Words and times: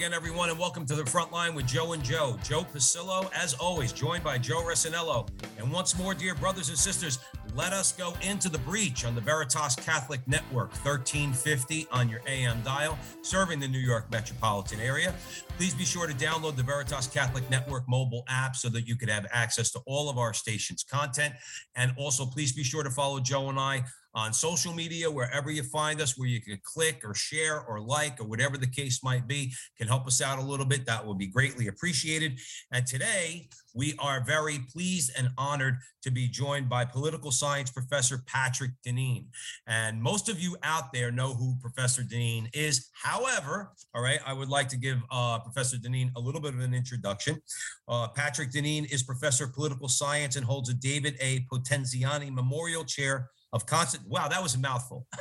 Again, 0.00 0.14
everyone, 0.14 0.48
and 0.48 0.58
welcome 0.58 0.86
to 0.86 0.94
the 0.94 1.04
front 1.04 1.30
line 1.30 1.54
with 1.54 1.66
Joe 1.66 1.92
and 1.92 2.02
Joe. 2.02 2.38
Joe 2.42 2.64
Pasillo, 2.64 3.30
as 3.34 3.52
always, 3.52 3.92
joined 3.92 4.24
by 4.24 4.38
Joe 4.38 4.62
Resinello. 4.62 5.28
And 5.58 5.70
once 5.70 5.98
more, 5.98 6.14
dear 6.14 6.34
brothers 6.34 6.70
and 6.70 6.78
sisters, 6.78 7.18
let 7.54 7.74
us 7.74 7.92
go 7.92 8.14
into 8.22 8.48
the 8.48 8.56
breach 8.60 9.04
on 9.04 9.14
the 9.14 9.20
Veritas 9.20 9.76
Catholic 9.76 10.26
Network, 10.26 10.72
1350 10.72 11.86
on 11.92 12.08
your 12.08 12.22
AM 12.26 12.62
dial, 12.62 12.98
serving 13.20 13.60
the 13.60 13.68
New 13.68 13.78
York 13.78 14.10
metropolitan 14.10 14.80
area. 14.80 15.12
Please 15.58 15.74
be 15.74 15.84
sure 15.84 16.06
to 16.06 16.14
download 16.14 16.56
the 16.56 16.62
Veritas 16.62 17.06
Catholic 17.06 17.50
Network 17.50 17.86
mobile 17.86 18.24
app 18.26 18.56
so 18.56 18.70
that 18.70 18.88
you 18.88 18.96
can 18.96 19.10
have 19.10 19.26
access 19.30 19.70
to 19.72 19.80
all 19.84 20.08
of 20.08 20.16
our 20.16 20.32
station's 20.32 20.82
content. 20.82 21.34
And 21.76 21.92
also, 21.98 22.24
please 22.24 22.52
be 22.54 22.64
sure 22.64 22.82
to 22.82 22.90
follow 22.90 23.20
Joe 23.20 23.50
and 23.50 23.60
I 23.60 23.84
on 24.14 24.32
social 24.32 24.72
media, 24.72 25.10
wherever 25.10 25.50
you 25.50 25.62
find 25.62 26.00
us, 26.00 26.18
where 26.18 26.28
you 26.28 26.40
can 26.40 26.58
click 26.62 27.02
or 27.04 27.14
share 27.14 27.60
or 27.62 27.80
like 27.80 28.20
or 28.20 28.24
whatever 28.24 28.56
the 28.56 28.66
case 28.66 29.02
might 29.04 29.26
be, 29.26 29.52
can 29.78 29.86
help 29.86 30.06
us 30.06 30.20
out 30.20 30.38
a 30.38 30.42
little 30.42 30.66
bit. 30.66 30.86
That 30.86 31.06
would 31.06 31.18
be 31.18 31.26
greatly 31.26 31.68
appreciated. 31.68 32.38
And 32.72 32.86
today, 32.86 33.48
we 33.74 33.94
are 33.98 34.24
very 34.24 34.58
pleased 34.72 35.12
and 35.16 35.28
honored 35.38 35.78
to 36.02 36.10
be 36.10 36.28
joined 36.28 36.68
by 36.68 36.84
political 36.84 37.30
science 37.30 37.70
professor 37.70 38.22
Patrick 38.26 38.72
Deneen. 38.84 39.26
And 39.66 40.02
most 40.02 40.28
of 40.28 40.40
you 40.40 40.56
out 40.62 40.92
there 40.92 41.12
know 41.12 41.34
who 41.34 41.56
Professor 41.60 42.02
Deneen 42.02 42.48
is. 42.52 42.88
However, 42.92 43.72
all 43.94 44.02
right, 44.02 44.18
I 44.26 44.32
would 44.32 44.48
like 44.48 44.68
to 44.70 44.76
give 44.76 44.98
uh, 45.10 45.38
Professor 45.38 45.76
Deneen 45.76 46.10
a 46.16 46.20
little 46.20 46.40
bit 46.40 46.54
of 46.54 46.60
an 46.60 46.74
introduction. 46.74 47.40
Uh, 47.86 48.08
Patrick 48.08 48.50
Deneen 48.50 48.90
is 48.92 49.02
professor 49.02 49.44
of 49.44 49.54
political 49.54 49.88
science 49.88 50.36
and 50.36 50.44
holds 50.44 50.68
a 50.68 50.74
David 50.74 51.16
A. 51.20 51.46
Potenziani 51.52 52.32
Memorial 52.32 52.84
Chair 52.84 53.30
of 53.52 53.66
constant 53.66 54.06
wow 54.08 54.28
that 54.28 54.42
was 54.42 54.54
a 54.54 54.58
mouthful. 54.58 55.06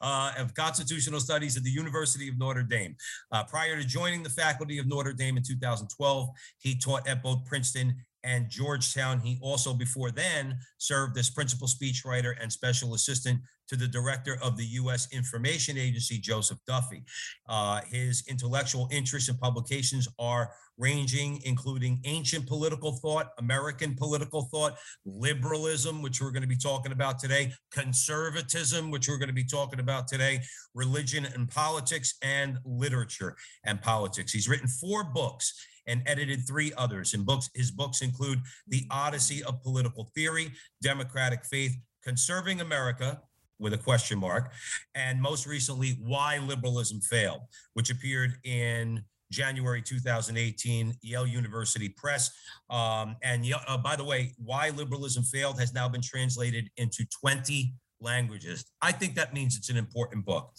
Uh, 0.00 0.32
of 0.38 0.54
constitutional 0.54 1.18
studies 1.18 1.56
at 1.56 1.64
the 1.64 1.70
university 1.70 2.28
of 2.28 2.38
notre 2.38 2.62
dame. 2.62 2.94
Uh, 3.32 3.42
prior 3.42 3.76
to 3.76 3.84
joining 3.84 4.22
the 4.22 4.30
faculty 4.30 4.78
of 4.78 4.86
notre 4.86 5.12
dame 5.12 5.36
in 5.36 5.42
2012 5.42 6.28
he 6.58 6.78
taught 6.78 7.06
at 7.08 7.22
both 7.22 7.44
princeton 7.44 7.94
and 8.24 8.48
georgetown. 8.48 9.20
He 9.20 9.38
also 9.42 9.74
before 9.74 10.10
then 10.10 10.58
served 10.78 11.18
as 11.18 11.30
principal 11.30 11.66
speechwriter 11.66 12.34
and 12.40 12.52
special 12.52 12.94
assistant 12.94 13.40
to 13.68 13.76
the 13.76 13.88
director 13.88 14.38
of 14.42 14.56
the 14.56 14.64
U.S. 14.64 15.08
Information 15.12 15.76
Agency, 15.78 16.18
Joseph 16.18 16.58
Duffy. 16.66 17.04
Uh, 17.48 17.80
his 17.88 18.24
intellectual 18.28 18.88
interests 18.90 19.28
and 19.28 19.38
publications 19.38 20.08
are 20.18 20.52
ranging, 20.78 21.40
including 21.44 22.00
ancient 22.04 22.46
political 22.46 22.92
thought, 22.92 23.30
American 23.38 23.94
political 23.94 24.42
thought, 24.42 24.76
liberalism, 25.04 26.00
which 26.00 26.20
we're 26.20 26.30
going 26.30 26.42
to 26.42 26.48
be 26.48 26.56
talking 26.56 26.92
about 26.92 27.18
today, 27.18 27.52
conservatism, 27.72 28.90
which 28.90 29.08
we're 29.08 29.18
going 29.18 29.28
to 29.28 29.34
be 29.34 29.44
talking 29.44 29.80
about 29.80 30.08
today, 30.08 30.40
religion 30.74 31.26
and 31.34 31.50
politics, 31.50 32.14
and 32.22 32.58
literature 32.64 33.36
and 33.64 33.82
politics. 33.82 34.32
He's 34.32 34.48
written 34.48 34.68
four 34.68 35.04
books 35.04 35.52
and 35.86 36.02
edited 36.06 36.46
three 36.46 36.72
others. 36.76 37.14
In 37.14 37.24
books, 37.24 37.50
his 37.54 37.70
books 37.70 38.02
include 38.02 38.40
The 38.68 38.86
Odyssey 38.90 39.42
of 39.42 39.62
Political 39.62 40.10
Theory, 40.14 40.52
Democratic 40.82 41.44
Faith, 41.44 41.72
Conserving 42.04 42.60
America, 42.60 43.20
with 43.58 43.72
a 43.72 43.78
question 43.78 44.18
mark, 44.18 44.52
and 44.94 45.20
most 45.20 45.46
recently, 45.46 45.98
Why 46.00 46.38
Liberalism 46.38 47.00
Failed, 47.00 47.40
which 47.74 47.90
appeared 47.90 48.34
in 48.44 49.04
January 49.30 49.82
2018, 49.82 50.94
Yale 51.02 51.26
University 51.26 51.88
Press. 51.90 52.30
Um, 52.70 53.16
and 53.22 53.44
uh, 53.66 53.78
by 53.78 53.96
the 53.96 54.04
way, 54.04 54.32
Why 54.38 54.70
Liberalism 54.70 55.22
Failed 55.24 55.58
has 55.60 55.74
now 55.74 55.88
been 55.88 56.02
translated 56.02 56.70
into 56.76 57.04
20 57.20 57.74
languages. 58.00 58.64
I 58.82 58.92
think 58.92 59.14
that 59.16 59.34
means 59.34 59.56
it's 59.56 59.70
an 59.70 59.76
important 59.76 60.24
book. 60.24 60.52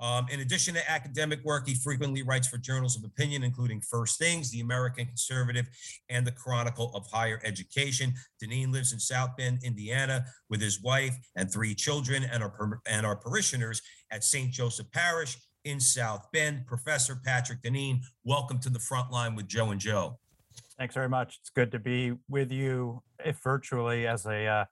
Um, 0.00 0.26
in 0.30 0.40
addition 0.40 0.74
to 0.74 0.90
academic 0.90 1.44
work, 1.44 1.66
he 1.66 1.74
frequently 1.74 2.22
writes 2.22 2.48
for 2.48 2.58
journals 2.58 2.96
of 2.96 3.04
opinion, 3.04 3.42
including 3.42 3.80
First 3.80 4.18
Things, 4.18 4.50
The 4.50 4.60
American 4.60 5.06
Conservative, 5.06 5.68
and 6.08 6.26
the 6.26 6.32
Chronicle 6.32 6.92
of 6.94 7.06
Higher 7.06 7.40
Education. 7.44 8.14
Deneen 8.42 8.72
lives 8.72 8.92
in 8.92 8.98
South 8.98 9.36
Bend, 9.36 9.60
Indiana, 9.62 10.24
with 10.48 10.60
his 10.60 10.82
wife 10.82 11.16
and 11.36 11.50
three 11.50 11.74
children, 11.74 12.24
and 12.24 12.42
our 12.42 12.80
and 12.86 13.06
our 13.06 13.16
parishioners 13.16 13.82
at 14.10 14.24
St. 14.24 14.50
Joseph 14.50 14.90
Parish 14.92 15.36
in 15.64 15.80
South 15.80 16.26
Bend. 16.32 16.66
Professor 16.66 17.18
Patrick 17.24 17.62
Deneen, 17.62 18.00
welcome 18.24 18.58
to 18.60 18.70
the 18.70 18.78
front 18.78 19.10
line 19.10 19.34
with 19.34 19.46
Joe 19.48 19.70
and 19.70 19.80
Joe. 19.80 20.18
Thanks 20.78 20.94
very 20.94 21.08
much. 21.08 21.38
It's 21.40 21.50
good 21.50 21.70
to 21.72 21.78
be 21.78 22.14
with 22.28 22.50
you, 22.50 23.02
if 23.24 23.38
virtually, 23.42 24.06
as 24.06 24.26
a 24.26 24.46
uh, 24.46 24.64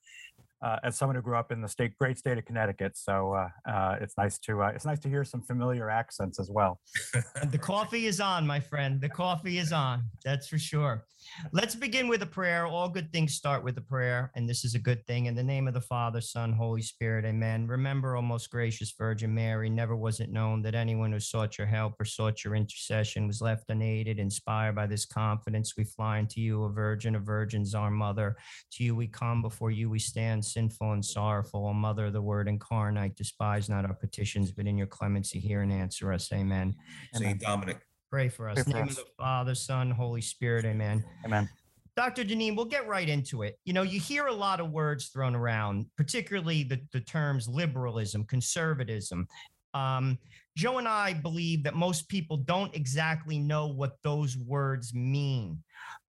uh, 0.62 0.76
as 0.82 0.96
someone 0.96 1.16
who 1.16 1.22
grew 1.22 1.36
up 1.36 1.52
in 1.52 1.60
the 1.60 1.68
state, 1.68 1.96
great 1.98 2.18
state 2.18 2.38
of 2.38 2.44
Connecticut. 2.44 2.96
So 2.96 3.32
uh, 3.34 3.70
uh, 3.70 3.96
it's 4.00 4.16
nice 4.18 4.38
to 4.40 4.62
uh, 4.62 4.68
it's 4.68 4.84
nice 4.84 5.00
to 5.00 5.08
hear 5.08 5.24
some 5.24 5.42
familiar 5.42 5.88
accents 5.88 6.38
as 6.38 6.50
well. 6.50 6.80
the 7.50 7.58
coffee 7.58 8.06
is 8.06 8.20
on, 8.20 8.46
my 8.46 8.60
friend. 8.60 9.00
The 9.00 9.08
coffee 9.08 9.58
is 9.58 9.72
on. 9.72 10.04
That's 10.24 10.48
for 10.48 10.58
sure. 10.58 11.04
Let's 11.52 11.74
begin 11.74 12.08
with 12.08 12.22
a 12.22 12.26
prayer. 12.26 12.66
All 12.66 12.88
good 12.88 13.12
things 13.12 13.34
start 13.34 13.64
with 13.64 13.76
a 13.78 13.82
prayer, 13.82 14.30
and 14.34 14.48
this 14.48 14.64
is 14.64 14.74
a 14.74 14.78
good 14.78 15.06
thing. 15.06 15.26
In 15.26 15.34
the 15.34 15.42
name 15.42 15.68
of 15.68 15.74
the 15.74 15.80
Father, 15.80 16.20
Son, 16.20 16.52
Holy 16.52 16.82
Spirit, 16.82 17.24
Amen. 17.24 17.66
Remember, 17.66 18.16
O 18.16 18.22
most 18.22 18.50
gracious 18.50 18.92
Virgin 18.96 19.34
Mary, 19.34 19.70
never 19.70 19.96
was 19.96 20.20
it 20.20 20.30
known 20.30 20.62
that 20.62 20.74
anyone 20.74 21.12
who 21.12 21.20
sought 21.20 21.58
your 21.58 21.66
help 21.66 22.00
or 22.00 22.04
sought 22.04 22.44
your 22.44 22.54
intercession 22.54 23.26
was 23.26 23.40
left 23.40 23.70
unaided. 23.70 24.18
Inspired 24.18 24.74
by 24.74 24.86
this 24.86 25.06
confidence, 25.06 25.76
we 25.76 25.84
fly 25.84 26.18
unto 26.18 26.40
you, 26.40 26.64
a 26.64 26.70
Virgin 26.70 27.14
of 27.14 27.22
Virgins, 27.22 27.74
our 27.74 27.90
Mother. 27.90 28.36
To 28.72 28.84
you 28.84 28.94
we 28.94 29.06
come, 29.06 29.42
before 29.42 29.70
you 29.70 29.90
we 29.90 29.98
stand 29.98 30.44
sinful 30.44 30.92
and 30.92 31.04
sorrowful. 31.04 31.66
O 31.66 31.72
Mother 31.72 32.06
of 32.06 32.12
the 32.12 32.22
Word 32.22 32.48
incarnate, 32.48 33.16
despise 33.16 33.68
not 33.68 33.84
our 33.84 33.94
petitions, 33.94 34.52
but 34.52 34.66
in 34.66 34.76
your 34.76 34.86
clemency 34.86 35.38
hear 35.38 35.62
and 35.62 35.72
answer 35.72 36.12
us. 36.12 36.32
Amen. 36.32 36.74
St. 37.14 37.40
Dominic. 37.40 37.80
Pray 38.10 38.28
for 38.28 38.48
us. 38.48 38.56
Pray 38.56 38.64
for 38.64 38.70
name 38.70 38.88
us. 38.88 38.98
of 38.98 39.04
the 39.04 39.10
Father, 39.18 39.54
Son, 39.54 39.90
Holy 39.90 40.20
Spirit. 40.20 40.64
Amen. 40.64 41.04
Amen. 41.24 41.48
Dr. 41.96 42.24
Deneen, 42.24 42.56
we'll 42.56 42.64
get 42.64 42.88
right 42.88 43.08
into 43.08 43.42
it. 43.42 43.58
You 43.64 43.72
know, 43.72 43.82
you 43.82 44.00
hear 44.00 44.26
a 44.26 44.32
lot 44.32 44.58
of 44.58 44.70
words 44.70 45.08
thrown 45.08 45.34
around, 45.34 45.86
particularly 45.96 46.64
the, 46.64 46.80
the 46.92 47.00
terms 47.00 47.48
liberalism, 47.48 48.24
conservatism. 48.24 49.28
Um, 49.74 50.18
Joe 50.56 50.78
and 50.78 50.88
I 50.88 51.14
believe 51.14 51.62
that 51.64 51.74
most 51.74 52.08
people 52.08 52.36
don't 52.36 52.74
exactly 52.74 53.38
know 53.38 53.68
what 53.68 53.96
those 54.02 54.36
words 54.36 54.92
mean. 54.94 55.62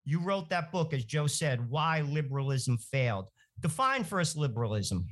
You 0.04 0.20
wrote 0.22 0.50
that 0.50 0.72
book, 0.72 0.94
as 0.94 1.06
Joe 1.06 1.28
said, 1.28 1.70
Why 1.70 2.02
Liberalism 2.02 2.78
Failed. 2.78 3.28
Define 3.60 4.04
for 4.04 4.20
us 4.20 4.36
liberalism. 4.36 5.06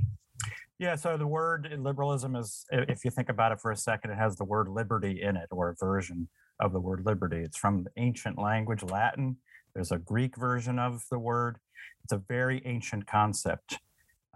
Yeah, 0.80 0.96
so 0.96 1.18
the 1.18 1.28
word 1.28 1.72
liberalism 1.78 2.36
is, 2.36 2.66
if 2.72 3.04
you 3.06 3.12
think 3.12 3.30
about 3.30 3.52
it 3.52 3.60
for 3.60 3.72
a 3.72 3.78
second, 3.78 4.12
it 4.12 4.18
has 4.18 4.38
the 4.38 4.46
word 4.46 4.70
liberty 4.70 5.22
in 5.22 5.36
it, 5.36 5.48
or 5.52 5.70
a 5.70 5.76
version 5.76 6.28
of 6.60 6.74
the 6.74 6.80
word 6.80 7.06
liberty. 7.06 7.38
It's 7.38 7.58
from 7.58 7.84
the 7.84 7.92
ancient 7.98 8.38
language, 8.38 8.84
Latin. 8.84 9.38
There's 9.74 9.92
a 9.92 9.98
Greek 9.98 10.36
version 10.36 10.80
of 10.80 11.04
the 11.10 11.20
word. 11.20 11.58
It's 12.04 12.14
a 12.14 12.18
very 12.18 12.62
ancient 12.66 13.08
concept. 13.08 13.80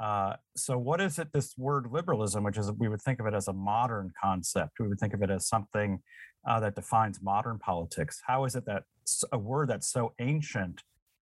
Uh, 0.02 0.36
so, 0.56 0.78
what 0.78 1.00
is 1.00 1.20
it, 1.20 1.32
this 1.34 1.58
word 1.58 1.88
liberalism, 1.92 2.44
which 2.44 2.58
is 2.58 2.72
we 2.72 2.88
would 2.88 3.02
think 3.02 3.20
of 3.20 3.26
it 3.26 3.34
as 3.34 3.48
a 3.48 3.54
modern 3.54 4.12
concept? 4.22 4.80
We 4.80 4.88
would 4.88 5.00
think 5.00 5.14
of 5.14 5.22
it 5.22 5.30
as 5.30 5.48
something 5.48 6.00
uh, 6.48 6.60
that 6.62 6.76
defines 6.76 7.22
modern 7.22 7.60
politics. 7.60 8.22
How 8.26 8.46
is 8.46 8.56
it 8.56 8.66
that 8.66 8.84
a 9.32 9.38
word 9.38 9.70
that's 9.70 9.92
so 9.92 10.14
ancient, 10.20 10.82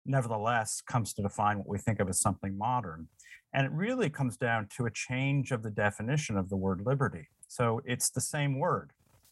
nevertheless, 0.06 0.82
comes 0.82 1.14
to 1.14 1.22
define 1.22 1.60
what 1.60 1.68
we 1.68 1.78
think 1.78 2.00
of 2.00 2.10
as 2.10 2.20
something 2.20 2.58
modern? 2.58 3.08
And 3.54 3.66
it 3.66 3.72
really 3.72 4.10
comes 4.10 4.38
down 4.38 4.68
to 4.78 4.86
a 4.86 4.92
change 4.92 5.52
of 5.52 5.64
the 5.64 5.72
definition 5.72 6.38
of 6.38 6.50
the 6.50 6.58
word 6.58 6.82
liberty. 6.86 7.30
So 7.48 7.82
it's 7.86 8.10
the 8.10 8.22
same 8.22 8.60
word. 8.60 8.92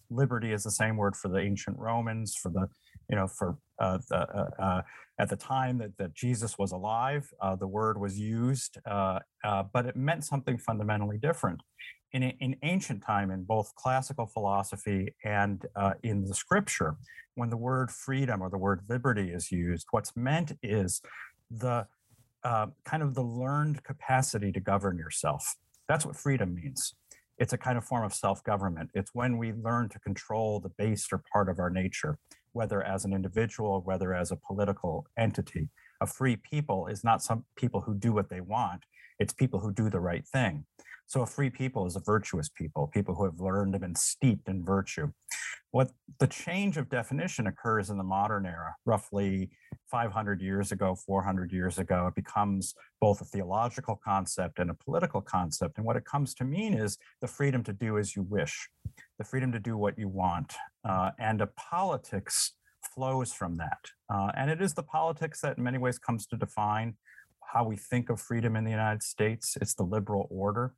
Liberty 0.10 0.52
is 0.52 0.64
the 0.64 0.72
same 0.72 0.98
word 0.98 1.16
for 1.16 1.30
the 1.30 1.40
ancient 1.40 1.78
Romans, 1.78 2.36
for 2.36 2.50
the, 2.50 2.68
you 3.10 3.16
know, 3.16 3.28
for 3.28 3.58
uh, 3.80 4.00
the, 4.10 4.18
uh, 4.18 4.50
uh, 4.60 4.82
at 5.20 5.30
the 5.30 5.36
time 5.36 5.78
that, 5.78 5.98
that 5.98 6.14
Jesus 6.14 6.58
was 6.58 6.72
alive, 6.72 7.30
uh, 7.42 7.56
the 7.56 7.68
word 7.68 8.00
was 8.00 8.20
used, 8.20 8.78
uh, 8.86 9.20
uh, 9.44 9.64
but 9.74 9.86
it 9.86 9.96
meant 9.96 10.24
something 10.24 10.58
fundamentally 10.58 11.18
different. 11.18 11.62
In, 12.14 12.24
in 12.24 12.56
ancient 12.64 13.04
time, 13.04 13.32
in 13.32 13.44
both 13.44 13.74
classical 13.76 14.26
philosophy 14.26 15.14
and 15.24 15.66
in 16.02 16.24
the 16.24 16.34
scripture, 16.34 16.96
when 17.36 17.50
the 17.50 17.58
word 17.58 17.92
freedom 17.92 18.42
or 18.42 18.50
the 18.50 18.58
word 18.58 18.82
liberty 18.88 19.32
is 19.32 19.52
used, 19.52 19.88
what's 19.92 20.16
meant 20.16 20.54
is 20.64 21.02
the 21.52 21.86
kind 22.44 23.04
of 23.04 23.16
the 23.16 23.24
learned 23.24 23.84
capacity 23.84 24.52
to 24.52 24.62
govern 24.62 24.98
yourself. 24.98 25.56
That's 25.90 26.06
what 26.06 26.16
freedom 26.16 26.56
means. 26.56 26.96
It's 27.38 27.54
a 27.54 27.58
kind 27.58 27.78
of 27.78 27.84
form 27.84 28.04
of 28.04 28.14
self 28.14 28.44
government. 28.44 28.92
It's 28.94 29.14
when 29.14 29.38
we 29.38 29.52
learn 29.54 29.90
to 29.90 30.00
control 30.00 30.60
the 30.60 30.72
baser 30.78 31.22
part 31.32 31.50
of 31.50 31.60
our 31.60 31.70
nature, 31.70 32.18
whether 32.54 32.82
as 32.82 33.06
an 33.06 33.14
individual, 33.14 33.82
whether 33.84 34.14
as 34.14 34.32
a 34.32 34.38
political 34.38 35.06
entity. 35.18 35.70
A 36.02 36.08
free 36.08 36.36
people 36.36 36.88
is 36.88 37.04
not 37.04 37.22
some 37.22 37.46
people 37.56 37.82
who 37.82 37.96
do 37.96 38.14
what 38.14 38.30
they 38.30 38.42
want, 38.42 38.84
it's 39.20 39.34
people 39.34 39.60
who 39.60 39.72
do 39.72 39.90
the 39.90 40.00
right 40.00 40.26
thing. 40.26 40.66
So 41.08 41.22
a 41.22 41.28
free 41.28 41.50
people 41.50 41.86
is 41.86 41.96
a 41.96 42.00
virtuous 42.00 42.50
people, 42.50 42.88
people 42.88 43.16
who 43.16 43.26
have 43.26 43.40
learned 43.40 43.76
and 43.76 43.82
been 43.82 43.96
steeped 43.96 44.48
in 44.50 44.66
virtue. 44.66 45.12
What 45.76 45.92
the 46.22 46.28
change 46.28 46.78
of 46.78 46.88
definition 46.88 47.48
occurs 47.48 47.90
in 47.90 47.98
the 47.98 48.04
modern 48.06 48.46
era, 48.46 48.78
roughly 48.86 49.50
500 49.92 50.42
years 50.42 50.72
ago, 50.72 50.96
400 50.96 51.52
years 51.52 51.80
ago. 51.80 52.08
It 52.08 52.16
becomes 52.16 52.76
both 53.02 53.20
a 53.20 53.26
theological 53.26 54.00
concept 54.02 54.60
and 54.60 54.70
a 54.70 54.74
political 54.74 55.20
concept. 55.20 55.76
And 55.76 55.86
what 55.86 55.98
it 55.98 56.06
comes 56.06 56.34
to 56.36 56.46
mean 56.46 56.76
is 56.76 56.98
the 57.20 57.28
freedom 57.28 57.62
to 57.66 57.74
do 57.74 57.98
as 57.98 58.16
you 58.16 58.22
wish, 58.22 58.70
the 59.18 59.26
freedom 59.26 59.52
to 59.52 59.60
do 59.60 59.76
what 59.76 60.00
you 60.00 60.08
want. 60.08 60.54
Uh, 60.88 61.12
and 61.20 61.42
a 61.42 61.48
politics 61.48 62.54
flows 62.94 63.34
from 63.34 63.58
that. 63.58 63.90
Uh, 64.10 64.32
and 64.38 64.50
it 64.50 64.62
is 64.62 64.76
the 64.76 64.84
politics 64.84 65.42
that 65.42 65.58
in 65.58 65.64
many 65.66 65.78
ways 65.78 66.00
comes 66.00 66.26
to 66.28 66.38
define 66.38 66.96
how 67.52 67.66
we 67.66 67.76
think 67.76 68.10
of 68.10 68.22
freedom 68.22 68.56
in 68.56 68.64
the 68.64 68.72
United 68.72 69.04
States. 69.04 69.58
It's 69.60 69.74
the 69.74 69.84
liberal 69.84 70.26
order. 70.32 70.74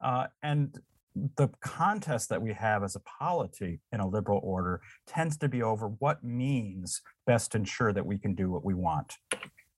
Uh, 0.00 0.26
and 0.42 0.76
the 1.14 1.48
contest 1.60 2.28
that 2.28 2.40
we 2.40 2.52
have 2.52 2.84
as 2.84 2.96
a 2.96 3.00
polity 3.00 3.80
in 3.92 4.00
a 4.00 4.08
liberal 4.08 4.40
order 4.42 4.80
tends 5.06 5.36
to 5.38 5.48
be 5.48 5.62
over 5.62 5.88
what 5.88 6.22
means 6.22 7.02
best 7.26 7.54
ensure 7.54 7.92
that 7.92 8.06
we 8.06 8.18
can 8.18 8.34
do 8.34 8.50
what 8.50 8.64
we 8.64 8.74
want. 8.74 9.14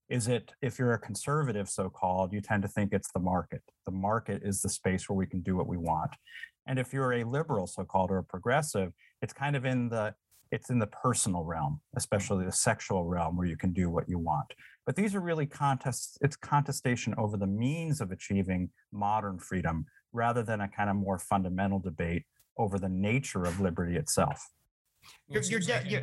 Is 0.08 0.29
it, 0.29 0.52
if 0.61 0.79
you're 0.79 0.93
a 0.93 0.99
conservative, 0.99 1.70
so 1.70 1.88
called, 1.88 2.34
you 2.34 2.43
tend 2.43 2.62
to 2.62 2.69
think 2.69 2.93
it's 2.93 3.11
the 3.12 3.20
market. 3.20 3.62
The 3.87 3.93
market 3.93 4.43
is 4.44 4.61
the 4.61 4.69
space 4.69 5.08
where 5.08 5.17
we 5.17 5.26
can 5.26 5.40
do 5.40 5.56
what 5.56 5.67
we 5.67 5.79
want. 5.79 6.11
And 6.67 6.79
if 6.79 6.93
you're 6.93 7.14
a 7.14 7.25
liberal, 7.25 7.67
so 7.67 7.84
called, 7.84 8.11
or 8.11 8.19
a 8.19 8.25
progressive, 8.25 8.93
it's 9.23 9.32
kind 9.32 9.56
of 9.56 9.64
in 9.64 9.88
the 9.88 10.14
it's 10.52 10.69
in 10.69 10.79
the 10.79 10.87
personal 10.87 11.44
realm, 11.44 11.81
especially 11.96 12.44
the 12.44 12.52
sexual 12.52 13.06
realm 13.06 13.38
where 13.38 13.46
you 13.46 13.56
can 13.56 13.73
do 13.73 13.88
what 13.88 14.06
you 14.06 14.19
want. 14.19 14.52
But 14.84 14.96
these 14.96 15.14
are 15.14 15.20
really 15.20 15.46
contests, 15.46 16.19
it's 16.20 16.37
contestation 16.37 17.14
over 17.17 17.38
the 17.38 17.46
means 17.46 18.02
of 18.02 18.11
achieving 18.11 18.69
modern 18.93 19.38
freedom 19.38 19.87
rather 20.12 20.43
than 20.43 20.61
a 20.61 20.69
kind 20.69 20.91
of 20.91 20.97
more 20.97 21.19
fundamental 21.19 21.79
debate 21.79 22.25
over 22.59 22.79
the 22.79 22.88
nature 22.88 23.44
of 23.44 23.61
liberty 23.61 23.97
itself. 23.97 24.50
Your, 25.29 25.43
your, 25.43 25.61
de- 25.61 25.88
your, 25.88 26.03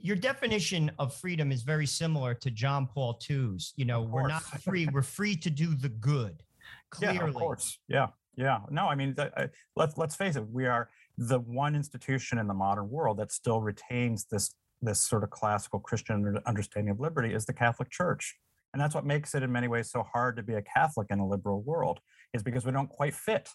your 0.00 0.16
definition 0.16 0.90
of 0.98 1.14
freedom 1.14 1.52
is 1.52 1.62
very 1.62 1.86
similar 1.86 2.34
to 2.34 2.50
John 2.50 2.86
Paul 2.86 3.18
II's. 3.28 3.72
You 3.76 3.84
know, 3.84 4.02
we're 4.02 4.28
not 4.28 4.42
free, 4.42 4.88
we're 4.92 5.02
free 5.02 5.36
to 5.36 5.50
do 5.50 5.74
the 5.74 5.88
good. 5.88 6.42
Clearly. 6.90 7.16
Yeah, 7.16 7.24
of 7.24 7.34
course. 7.34 7.78
Yeah. 7.88 8.08
Yeah. 8.36 8.60
No, 8.70 8.86
I 8.86 8.94
mean, 8.94 9.14
uh, 9.18 9.46
let's 9.76 9.96
let's 9.96 10.16
face 10.16 10.36
it, 10.36 10.48
we 10.50 10.66
are 10.66 10.88
the 11.18 11.38
one 11.40 11.74
institution 11.74 12.38
in 12.38 12.48
the 12.48 12.54
modern 12.54 12.90
world 12.90 13.18
that 13.18 13.30
still 13.30 13.60
retains 13.60 14.26
this 14.30 14.54
this 14.82 15.00
sort 15.00 15.22
of 15.22 15.30
classical 15.30 15.78
Christian 15.78 16.38
understanding 16.46 16.90
of 16.90 17.00
liberty 17.00 17.32
is 17.32 17.46
the 17.46 17.52
Catholic 17.52 17.90
Church. 17.90 18.36
And 18.72 18.80
that's 18.80 18.94
what 18.94 19.06
makes 19.06 19.34
it 19.34 19.42
in 19.42 19.52
many 19.52 19.68
ways 19.68 19.90
so 19.90 20.02
hard 20.02 20.36
to 20.36 20.42
be 20.42 20.54
a 20.54 20.62
Catholic 20.62 21.08
in 21.10 21.20
a 21.20 21.26
liberal 21.26 21.62
world, 21.62 22.00
is 22.34 22.42
because 22.42 22.66
we 22.66 22.72
don't 22.72 22.90
quite 22.90 23.14
fit 23.14 23.48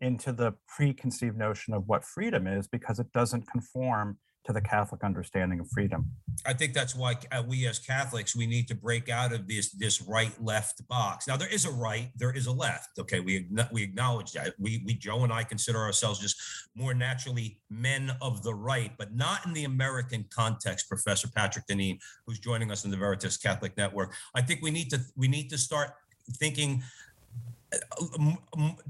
into 0.00 0.32
the 0.32 0.54
preconceived 0.66 1.36
notion 1.36 1.74
of 1.74 1.86
what 1.86 2.04
freedom 2.04 2.46
is 2.46 2.66
because 2.66 2.98
it 2.98 3.12
doesn't 3.12 3.46
conform 3.48 4.16
to 4.42 4.54
the 4.54 4.60
Catholic 4.60 5.04
understanding 5.04 5.60
of 5.60 5.68
freedom. 5.68 6.10
I 6.46 6.54
think 6.54 6.72
that's 6.72 6.94
why 6.94 7.16
uh, 7.30 7.42
we 7.46 7.66
as 7.66 7.78
Catholics 7.78 8.34
we 8.34 8.46
need 8.46 8.68
to 8.68 8.74
break 8.74 9.10
out 9.10 9.34
of 9.34 9.46
this 9.46 9.70
this 9.72 10.00
right 10.00 10.32
left 10.42 10.86
box. 10.88 11.28
Now 11.28 11.36
there 11.36 11.52
is 11.52 11.66
a 11.66 11.70
right, 11.70 12.10
there 12.16 12.32
is 12.34 12.46
a 12.46 12.52
left. 12.52 12.98
Okay, 12.98 13.20
we 13.20 13.46
we 13.70 13.82
acknowledge 13.82 14.32
that. 14.32 14.54
We 14.58 14.82
we 14.86 14.94
Joe 14.94 15.24
and 15.24 15.32
I 15.32 15.44
consider 15.44 15.78
ourselves 15.80 16.18
just 16.20 16.40
more 16.74 16.94
naturally 16.94 17.60
men 17.68 18.12
of 18.22 18.42
the 18.42 18.54
right, 18.54 18.92
but 18.96 19.14
not 19.14 19.44
in 19.44 19.52
the 19.52 19.64
American 19.64 20.24
context. 20.30 20.88
Professor 20.88 21.28
Patrick 21.28 21.66
Deneen, 21.66 21.98
who's 22.26 22.38
joining 22.38 22.70
us 22.70 22.86
in 22.86 22.90
the 22.90 22.96
Veritas 22.96 23.36
Catholic 23.36 23.76
Network, 23.76 24.14
I 24.34 24.40
think 24.40 24.62
we 24.62 24.70
need 24.70 24.88
to 24.90 25.00
we 25.16 25.28
need 25.28 25.50
to 25.50 25.58
start 25.58 25.90
thinking 26.38 26.82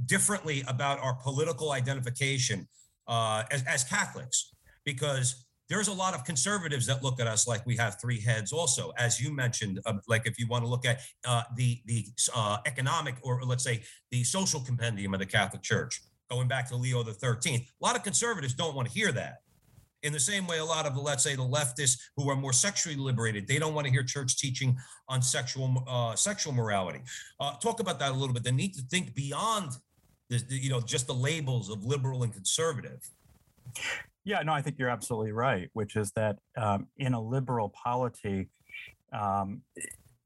differently 0.06 0.64
about 0.68 0.98
our 1.00 1.14
political 1.22 1.72
identification 1.72 2.68
uh, 3.06 3.42
as, 3.50 3.62
as 3.64 3.84
Catholics 3.84 4.54
because 4.84 5.44
there's 5.68 5.88
a 5.88 5.92
lot 5.92 6.14
of 6.14 6.24
conservatives 6.24 6.86
that 6.86 7.02
look 7.02 7.20
at 7.20 7.26
us 7.26 7.46
like 7.46 7.64
we 7.64 7.76
have 7.76 8.00
three 8.00 8.20
heads 8.20 8.52
also 8.52 8.92
as 8.98 9.20
you 9.20 9.32
mentioned 9.32 9.80
uh, 9.86 9.94
like 10.08 10.26
if 10.26 10.38
you 10.38 10.46
want 10.48 10.64
to 10.64 10.68
look 10.68 10.84
at 10.84 11.00
uh, 11.26 11.42
the 11.56 11.80
the 11.86 12.04
uh, 12.34 12.58
economic 12.66 13.14
or 13.22 13.40
let's 13.44 13.64
say 13.64 13.82
the 14.10 14.22
social 14.24 14.60
compendium 14.60 15.14
of 15.14 15.20
the 15.20 15.26
catholic 15.26 15.62
church 15.62 16.02
going 16.30 16.48
back 16.48 16.68
to 16.68 16.76
leo 16.76 17.02
the 17.02 17.12
13th 17.12 17.60
a 17.60 17.84
lot 17.84 17.96
of 17.96 18.02
conservatives 18.02 18.52
don't 18.52 18.74
want 18.74 18.86
to 18.86 18.92
hear 18.92 19.12
that 19.12 19.38
in 20.02 20.12
the 20.12 20.20
same 20.20 20.46
way 20.46 20.58
a 20.58 20.64
lot 20.64 20.86
of 20.86 20.96
let's 20.96 21.22
say 21.22 21.34
the 21.34 21.42
leftists 21.42 21.98
who 22.16 22.28
are 22.30 22.36
more 22.36 22.52
sexually 22.52 22.96
liberated 22.96 23.46
they 23.46 23.58
don't 23.58 23.74
want 23.74 23.86
to 23.86 23.92
hear 23.92 24.02
church 24.02 24.36
teaching 24.36 24.76
on 25.08 25.20
sexual 25.22 25.84
uh, 25.88 26.14
sexual 26.14 26.52
morality. 26.52 27.00
Uh, 27.38 27.54
talk 27.56 27.80
about 27.80 27.98
that 27.98 28.10
a 28.10 28.14
little 28.14 28.34
bit. 28.34 28.44
The 28.44 28.52
need 28.52 28.74
to 28.74 28.82
think 28.82 29.14
beyond 29.14 29.72
the, 30.28 30.38
the 30.38 30.56
you 30.56 30.70
know 30.70 30.80
just 30.80 31.06
the 31.06 31.14
labels 31.14 31.70
of 31.70 31.84
liberal 31.84 32.22
and 32.22 32.32
conservative. 32.32 33.10
Yeah, 34.24 34.42
no, 34.42 34.52
I 34.52 34.62
think 34.62 34.78
you're 34.78 34.90
absolutely 34.90 35.32
right, 35.32 35.68
which 35.72 35.96
is 35.96 36.12
that 36.12 36.36
um, 36.56 36.86
in 36.98 37.14
a 37.14 37.20
liberal 37.20 37.70
polity, 37.70 38.48
um, 39.12 39.62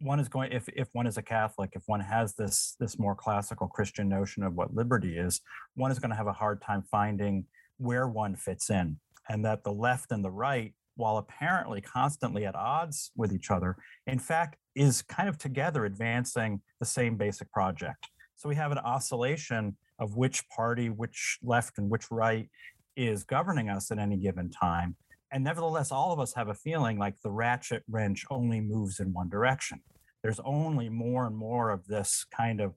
one 0.00 0.20
is 0.20 0.28
going 0.28 0.52
if 0.52 0.68
if 0.76 0.88
one 0.92 1.06
is 1.06 1.16
a 1.16 1.22
Catholic, 1.22 1.70
if 1.74 1.82
one 1.86 2.00
has 2.00 2.34
this 2.34 2.76
this 2.78 2.98
more 2.98 3.14
classical 3.14 3.66
Christian 3.66 4.08
notion 4.08 4.42
of 4.42 4.54
what 4.54 4.74
liberty 4.74 5.16
is, 5.16 5.40
one 5.74 5.90
is 5.90 5.98
going 5.98 6.10
to 6.10 6.16
have 6.16 6.26
a 6.26 6.32
hard 6.32 6.60
time 6.60 6.82
finding 6.90 7.46
where 7.78 8.06
one 8.06 8.36
fits 8.36 8.70
in, 8.70 8.98
and 9.28 9.44
that 9.44 9.64
the 9.64 9.72
left 9.72 10.12
and 10.12 10.24
the 10.24 10.30
right, 10.30 10.72
while 10.96 11.16
apparently 11.16 11.80
constantly 11.80 12.46
at 12.46 12.54
odds 12.54 13.10
with 13.16 13.32
each 13.32 13.50
other, 13.50 13.76
in 14.06 14.18
fact 14.18 14.56
is 14.74 15.02
kind 15.02 15.28
of 15.28 15.38
together 15.38 15.84
advancing 15.84 16.60
the 16.80 16.86
same 16.86 17.16
basic 17.16 17.50
project. 17.52 18.08
So 18.36 18.48
we 18.48 18.56
have 18.56 18.72
an 18.72 18.78
oscillation 18.78 19.76
of 19.98 20.16
which 20.16 20.48
party, 20.48 20.90
which 20.90 21.38
left 21.42 21.78
and 21.78 21.88
which 21.90 22.10
right 22.10 22.48
is 22.96 23.24
governing 23.24 23.68
us 23.68 23.90
at 23.90 23.98
any 23.98 24.16
given 24.16 24.50
time. 24.50 24.96
And 25.32 25.42
nevertheless, 25.42 25.90
all 25.90 26.12
of 26.12 26.20
us 26.20 26.34
have 26.34 26.48
a 26.48 26.54
feeling 26.54 26.98
like 26.98 27.20
the 27.22 27.30
ratchet 27.30 27.82
wrench 27.88 28.24
only 28.30 28.60
moves 28.60 29.00
in 29.00 29.12
one 29.12 29.28
direction. 29.28 29.80
There's 30.22 30.40
only 30.44 30.88
more 30.88 31.26
and 31.26 31.36
more 31.36 31.70
of 31.70 31.86
this 31.86 32.24
kind 32.30 32.60
of, 32.60 32.74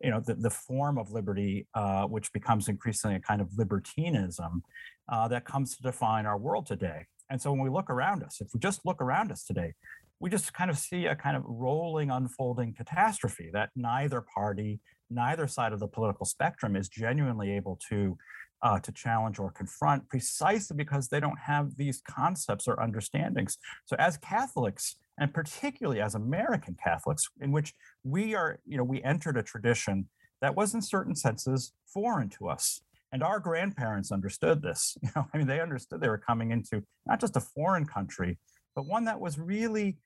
you 0.00 0.10
know, 0.10 0.20
the, 0.20 0.34
the 0.34 0.50
form 0.50 0.98
of 0.98 1.10
liberty, 1.10 1.66
uh, 1.74 2.04
which 2.04 2.32
becomes 2.32 2.68
increasingly 2.68 3.16
a 3.16 3.20
kind 3.20 3.40
of 3.40 3.48
libertinism 3.56 4.62
uh, 5.10 5.28
that 5.28 5.44
comes 5.44 5.76
to 5.76 5.82
define 5.82 6.26
our 6.26 6.38
world 6.38 6.66
today. 6.66 7.06
And 7.30 7.40
so 7.40 7.50
when 7.50 7.60
we 7.60 7.70
look 7.70 7.90
around 7.90 8.22
us, 8.22 8.40
if 8.40 8.48
we 8.54 8.60
just 8.60 8.86
look 8.86 9.02
around 9.02 9.32
us 9.32 9.44
today, 9.44 9.74
we 10.20 10.30
just 10.30 10.52
kind 10.52 10.70
of 10.70 10.78
see 10.78 11.06
a 11.06 11.14
kind 11.14 11.36
of 11.36 11.42
rolling, 11.46 12.10
unfolding 12.10 12.74
catastrophe 12.74 13.50
that 13.52 13.70
neither 13.76 14.20
party, 14.20 14.80
neither 15.10 15.46
side 15.46 15.72
of 15.72 15.80
the 15.80 15.86
political 15.86 16.26
spectrum 16.26 16.74
is 16.76 16.88
genuinely 16.88 17.52
able 17.52 17.78
to 17.88 18.16
uh, 18.62 18.78
to 18.80 18.90
challenge 18.92 19.38
or 19.38 19.52
confront 19.52 20.08
precisely 20.08 20.76
because 20.76 21.08
they 21.08 21.20
don't 21.20 21.38
have 21.38 21.76
these 21.76 22.02
concepts 22.08 22.66
or 22.66 22.80
understandings. 22.82 23.56
So, 23.84 23.94
as 23.98 24.16
Catholics, 24.16 24.96
and 25.18 25.34
particularly 25.34 26.00
as 26.00 26.14
American 26.14 26.76
Catholics, 26.82 27.24
in 27.40 27.52
which 27.52 27.74
we 28.04 28.34
are, 28.34 28.58
you 28.66 28.76
know, 28.76 28.84
we 28.84 29.02
entered 29.02 29.36
a 29.36 29.42
tradition 29.42 30.08
that 30.40 30.54
was 30.54 30.74
in 30.74 30.82
certain 30.82 31.14
senses 31.14 31.72
foreign 31.92 32.28
to 32.30 32.48
us. 32.48 32.80
And 33.10 33.22
our 33.22 33.40
grandparents 33.40 34.12
understood 34.12 34.62
this. 34.62 34.96
You 35.02 35.10
know, 35.16 35.26
I 35.32 35.38
mean, 35.38 35.46
they 35.46 35.60
understood 35.60 36.00
they 36.00 36.08
were 36.08 36.18
coming 36.18 36.50
into 36.50 36.82
not 37.06 37.20
just 37.20 37.36
a 37.36 37.40
foreign 37.40 37.86
country, 37.86 38.38
but 38.74 38.86
one 38.86 39.04
that 39.06 39.20
was 39.20 39.38
really 39.38 39.98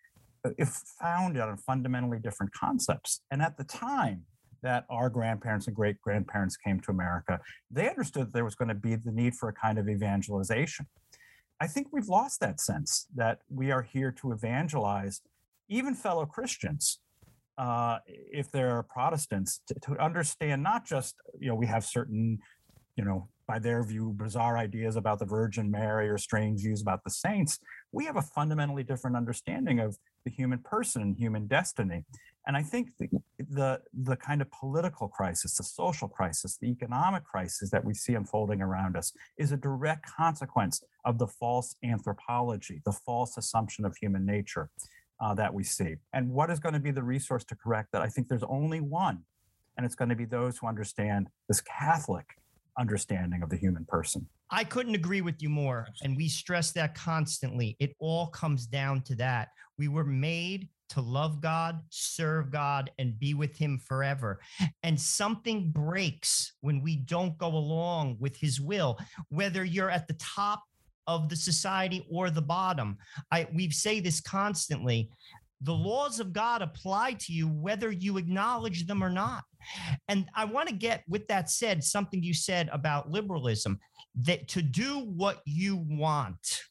uh, 0.44 0.50
founded 1.00 1.42
on 1.42 1.56
fundamentally 1.56 2.18
different 2.18 2.52
concepts. 2.52 3.20
And 3.30 3.42
at 3.42 3.56
the 3.56 3.64
time, 3.64 4.24
that 4.62 4.84
our 4.88 5.10
grandparents 5.10 5.66
and 5.66 5.74
great 5.74 6.00
grandparents 6.00 6.56
came 6.56 6.80
to 6.80 6.90
America, 6.90 7.40
they 7.70 7.88
understood 7.88 8.32
there 8.32 8.44
was 8.44 8.54
going 8.54 8.68
to 8.68 8.74
be 8.74 8.94
the 8.94 9.10
need 9.10 9.34
for 9.34 9.48
a 9.48 9.52
kind 9.52 9.78
of 9.78 9.88
evangelization. 9.88 10.86
I 11.62 11.68
think 11.68 11.86
we've 11.92 12.08
lost 12.08 12.40
that 12.40 12.60
sense 12.60 13.06
that 13.14 13.38
we 13.48 13.70
are 13.70 13.82
here 13.82 14.10
to 14.20 14.32
evangelize 14.32 15.20
even 15.68 15.94
fellow 15.94 16.26
Christians, 16.26 16.98
uh, 17.56 17.98
if 18.06 18.50
they're 18.50 18.82
Protestants, 18.82 19.60
to, 19.68 19.74
to 19.74 19.96
understand 20.02 20.64
not 20.64 20.84
just, 20.84 21.14
you 21.38 21.48
know, 21.48 21.54
we 21.54 21.66
have 21.66 21.84
certain, 21.84 22.40
you 22.96 23.04
know, 23.04 23.28
by 23.46 23.60
their 23.60 23.84
view, 23.84 24.12
bizarre 24.18 24.58
ideas 24.58 24.96
about 24.96 25.20
the 25.20 25.24
Virgin 25.24 25.70
Mary 25.70 26.08
or 26.08 26.18
strange 26.18 26.62
views 26.62 26.82
about 26.82 27.04
the 27.04 27.10
saints. 27.10 27.60
We 27.92 28.06
have 28.06 28.16
a 28.16 28.22
fundamentally 28.22 28.82
different 28.82 29.16
understanding 29.16 29.78
of 29.78 29.96
the 30.24 30.32
human 30.32 30.58
person 30.58 31.00
and 31.00 31.16
human 31.16 31.46
destiny. 31.46 32.04
And 32.46 32.56
I 32.56 32.62
think 32.62 32.90
the, 32.98 33.08
the, 33.38 33.80
the 33.92 34.16
kind 34.16 34.42
of 34.42 34.50
political 34.50 35.08
crisis, 35.08 35.56
the 35.56 35.62
social 35.62 36.08
crisis, 36.08 36.56
the 36.56 36.66
economic 36.66 37.24
crisis 37.24 37.70
that 37.70 37.84
we 37.84 37.94
see 37.94 38.14
unfolding 38.14 38.60
around 38.60 38.96
us 38.96 39.12
is 39.38 39.52
a 39.52 39.56
direct 39.56 40.06
consequence 40.06 40.82
of 41.04 41.18
the 41.18 41.28
false 41.28 41.76
anthropology, 41.84 42.82
the 42.84 42.92
false 42.92 43.36
assumption 43.36 43.84
of 43.84 43.96
human 43.96 44.26
nature 44.26 44.70
uh, 45.20 45.34
that 45.34 45.54
we 45.54 45.62
see. 45.62 45.94
And 46.12 46.30
what 46.30 46.50
is 46.50 46.58
going 46.58 46.74
to 46.74 46.80
be 46.80 46.90
the 46.90 47.02
resource 47.02 47.44
to 47.44 47.54
correct 47.54 47.92
that? 47.92 48.02
I 48.02 48.08
think 48.08 48.28
there's 48.28 48.42
only 48.42 48.80
one, 48.80 49.22
and 49.76 49.86
it's 49.86 49.94
going 49.94 50.08
to 50.08 50.16
be 50.16 50.24
those 50.24 50.58
who 50.58 50.66
understand 50.66 51.28
this 51.48 51.60
Catholic 51.60 52.26
understanding 52.76 53.42
of 53.42 53.50
the 53.50 53.56
human 53.56 53.84
person. 53.84 54.26
I 54.50 54.64
couldn't 54.64 54.94
agree 54.94 55.20
with 55.20 55.40
you 55.40 55.48
more. 55.48 55.86
And 56.02 56.16
we 56.16 56.28
stress 56.28 56.72
that 56.72 56.94
constantly. 56.94 57.76
It 57.78 57.94
all 58.00 58.26
comes 58.28 58.66
down 58.66 59.02
to 59.02 59.14
that. 59.16 59.48
We 59.78 59.88
were 59.88 60.04
made 60.04 60.68
to 60.90 61.00
love 61.00 61.40
God, 61.40 61.80
serve 61.88 62.50
God, 62.50 62.90
and 62.98 63.18
be 63.18 63.34
with 63.34 63.56
Him 63.56 63.78
forever. 63.78 64.40
And 64.82 65.00
something 65.00 65.70
breaks 65.70 66.52
when 66.60 66.82
we 66.82 66.96
don't 66.96 67.38
go 67.38 67.48
along 67.48 68.16
with 68.20 68.36
His 68.36 68.60
will, 68.60 68.98
whether 69.28 69.64
you're 69.64 69.90
at 69.90 70.06
the 70.08 70.14
top 70.14 70.62
of 71.06 71.28
the 71.28 71.36
society 71.36 72.06
or 72.10 72.30
the 72.30 72.42
bottom. 72.42 72.96
I 73.30 73.48
we 73.52 73.70
say 73.70 74.00
this 74.00 74.20
constantly. 74.20 75.10
The 75.64 75.72
laws 75.72 76.18
of 76.18 76.32
God 76.32 76.60
apply 76.60 77.14
to 77.20 77.32
you 77.32 77.46
whether 77.46 77.92
you 77.92 78.18
acknowledge 78.18 78.86
them 78.86 79.02
or 79.02 79.10
not. 79.10 79.44
And 80.08 80.26
I 80.34 80.44
want 80.44 80.68
to 80.68 80.74
get 80.74 81.04
with 81.08 81.28
that 81.28 81.50
said 81.50 81.84
something 81.84 82.22
you 82.22 82.34
said 82.34 82.68
about 82.72 83.10
liberalism 83.10 83.78
that 84.22 84.48
to 84.48 84.62
do 84.62 84.98
what 84.98 85.40
you 85.46 85.84
want 85.88 86.62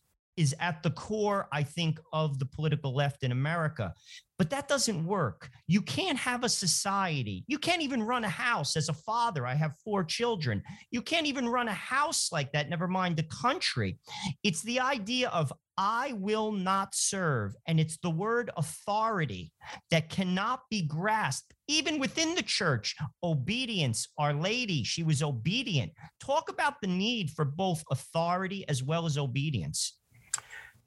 is 0.41 0.55
at 0.59 0.81
the 0.81 0.89
core, 0.89 1.47
I 1.53 1.61
think, 1.61 1.99
of 2.11 2.39
the 2.39 2.45
political 2.45 2.95
left 2.95 3.23
in 3.23 3.31
America. 3.31 3.93
But 4.39 4.49
that 4.49 4.67
doesn't 4.67 5.05
work. 5.05 5.51
You 5.67 5.83
can't 5.83 6.17
have 6.17 6.43
a 6.43 6.49
society. 6.49 7.43
You 7.47 7.59
can't 7.59 7.83
even 7.83 8.01
run 8.01 8.23
a 8.23 8.29
house 8.29 8.75
as 8.75 8.89
a 8.89 8.93
father. 8.93 9.45
I 9.45 9.53
have 9.53 9.77
four 9.85 10.03
children. 10.03 10.63
You 10.89 11.03
can't 11.03 11.27
even 11.27 11.47
run 11.47 11.67
a 11.67 11.73
house 11.73 12.31
like 12.31 12.51
that, 12.53 12.67
never 12.67 12.87
mind 12.87 13.17
the 13.17 13.23
country. 13.23 13.99
It's 14.41 14.63
the 14.63 14.79
idea 14.79 15.29
of 15.29 15.53
I 15.77 16.13
will 16.13 16.51
not 16.51 16.95
serve. 16.95 17.55
And 17.67 17.79
it's 17.79 17.97
the 17.97 18.09
word 18.09 18.49
authority 18.57 19.51
that 19.91 20.09
cannot 20.09 20.61
be 20.71 20.81
grasped, 20.81 21.53
even 21.67 21.99
within 21.99 22.33
the 22.33 22.41
church. 22.41 22.95
Obedience, 23.23 24.07
Our 24.17 24.33
Lady, 24.33 24.83
she 24.83 25.03
was 25.03 25.21
obedient. 25.21 25.91
Talk 26.19 26.49
about 26.49 26.81
the 26.81 26.87
need 26.87 27.29
for 27.29 27.45
both 27.45 27.83
authority 27.91 28.67
as 28.67 28.81
well 28.81 29.05
as 29.05 29.19
obedience. 29.19 30.00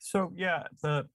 So 0.05 0.31
yeah, 0.37 0.65
the 0.83 1.09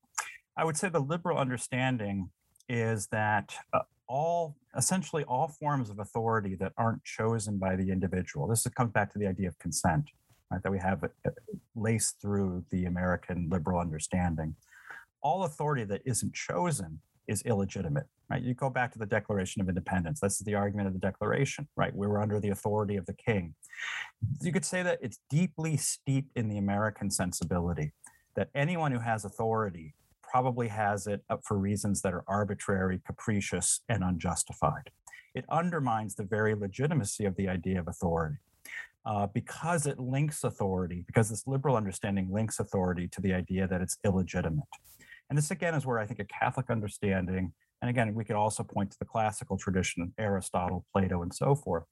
I 0.57 0.65
would 0.65 0.75
say 0.75 0.89
the 0.89 0.99
liberal 0.99 1.37
understanding 1.37 2.31
is 2.67 3.07
that 3.11 3.53
uh, 3.71 3.81
all 4.07 4.57
essentially 4.75 5.23
all 5.25 5.47
forms 5.47 5.91
of 5.91 5.99
authority 5.99 6.55
that 6.55 6.73
aren't 6.75 7.03
chosen 7.03 7.59
by 7.59 7.75
the 7.75 7.91
individual. 7.91 8.47
This 8.47 8.65
comes 8.75 8.91
back 8.91 9.13
to 9.13 9.19
the 9.19 9.27
idea 9.27 9.47
of 9.47 9.59
consent, 9.59 10.09
right? 10.51 10.61
That 10.63 10.71
we 10.71 10.79
have 10.79 11.03
uh, 11.03 11.29
laced 11.75 12.19
through 12.19 12.65
the 12.71 12.85
American 12.85 13.47
liberal 13.51 13.79
understanding. 13.79 14.55
All 15.21 15.43
authority 15.43 15.83
that 15.83 16.01
isn't 16.05 16.33
chosen 16.33 16.99
is 17.27 17.43
illegitimate, 17.43 18.07
right? 18.27 18.41
You 18.41 18.55
go 18.55 18.71
back 18.71 18.91
to 18.93 18.99
the 18.99 19.05
Declaration 19.05 19.61
of 19.61 19.69
Independence. 19.69 20.19
That's 20.19 20.39
the 20.39 20.55
argument 20.55 20.87
of 20.87 20.93
the 20.93 20.99
Declaration, 20.99 21.67
right? 21.77 21.95
We 21.95 22.07
were 22.07 22.23
under 22.23 22.39
the 22.39 22.49
authority 22.49 22.95
of 22.95 23.05
the 23.05 23.13
king. 23.13 23.53
You 24.41 24.51
could 24.51 24.65
say 24.65 24.81
that 24.81 24.97
it's 24.99 25.19
deeply 25.29 25.77
steeped 25.77 26.35
in 26.35 26.49
the 26.49 26.57
American 26.57 27.11
sensibility 27.11 27.93
that 28.39 28.49
anyone 28.55 28.93
who 28.93 28.99
has 28.99 29.25
authority 29.25 29.93
probably 30.23 30.69
has 30.69 31.07
it 31.07 31.21
for 31.43 31.57
reasons 31.57 32.01
that 32.01 32.13
are 32.13 32.23
arbitrary, 32.25 33.01
capricious, 33.05 33.81
and 33.89 34.01
unjustified. 34.01 34.91
It 35.35 35.43
undermines 35.49 36.15
the 36.15 36.23
very 36.23 36.55
legitimacy 36.55 37.25
of 37.25 37.35
the 37.35 37.49
idea 37.49 37.81
of 37.81 37.89
authority. 37.89 38.37
Uh, 39.05 39.27
because 39.27 39.85
it 39.85 39.99
links 39.99 40.45
authority, 40.45 41.03
because 41.05 41.29
this 41.29 41.47
liberal 41.47 41.75
understanding 41.75 42.29
links 42.31 42.61
authority 42.61 43.09
to 43.09 43.19
the 43.19 43.33
idea 43.33 43.67
that 43.67 43.81
it's 43.81 43.97
illegitimate. 44.05 44.63
And 45.29 45.37
this 45.37 45.51
again 45.51 45.75
is 45.75 45.85
where 45.85 45.99
I 45.99 46.05
think 46.05 46.21
a 46.21 46.25
Catholic 46.25 46.69
understanding, 46.69 47.51
and 47.81 47.89
again, 47.89 48.13
we 48.13 48.23
could 48.23 48.37
also 48.37 48.63
point 48.63 48.91
to 48.91 48.99
the 48.99 49.05
classical 49.05 49.57
tradition 49.57 50.01
of 50.01 50.09
Aristotle, 50.17 50.85
Plato, 50.93 51.23
and 51.23 51.33
so 51.33 51.55
forth, 51.55 51.83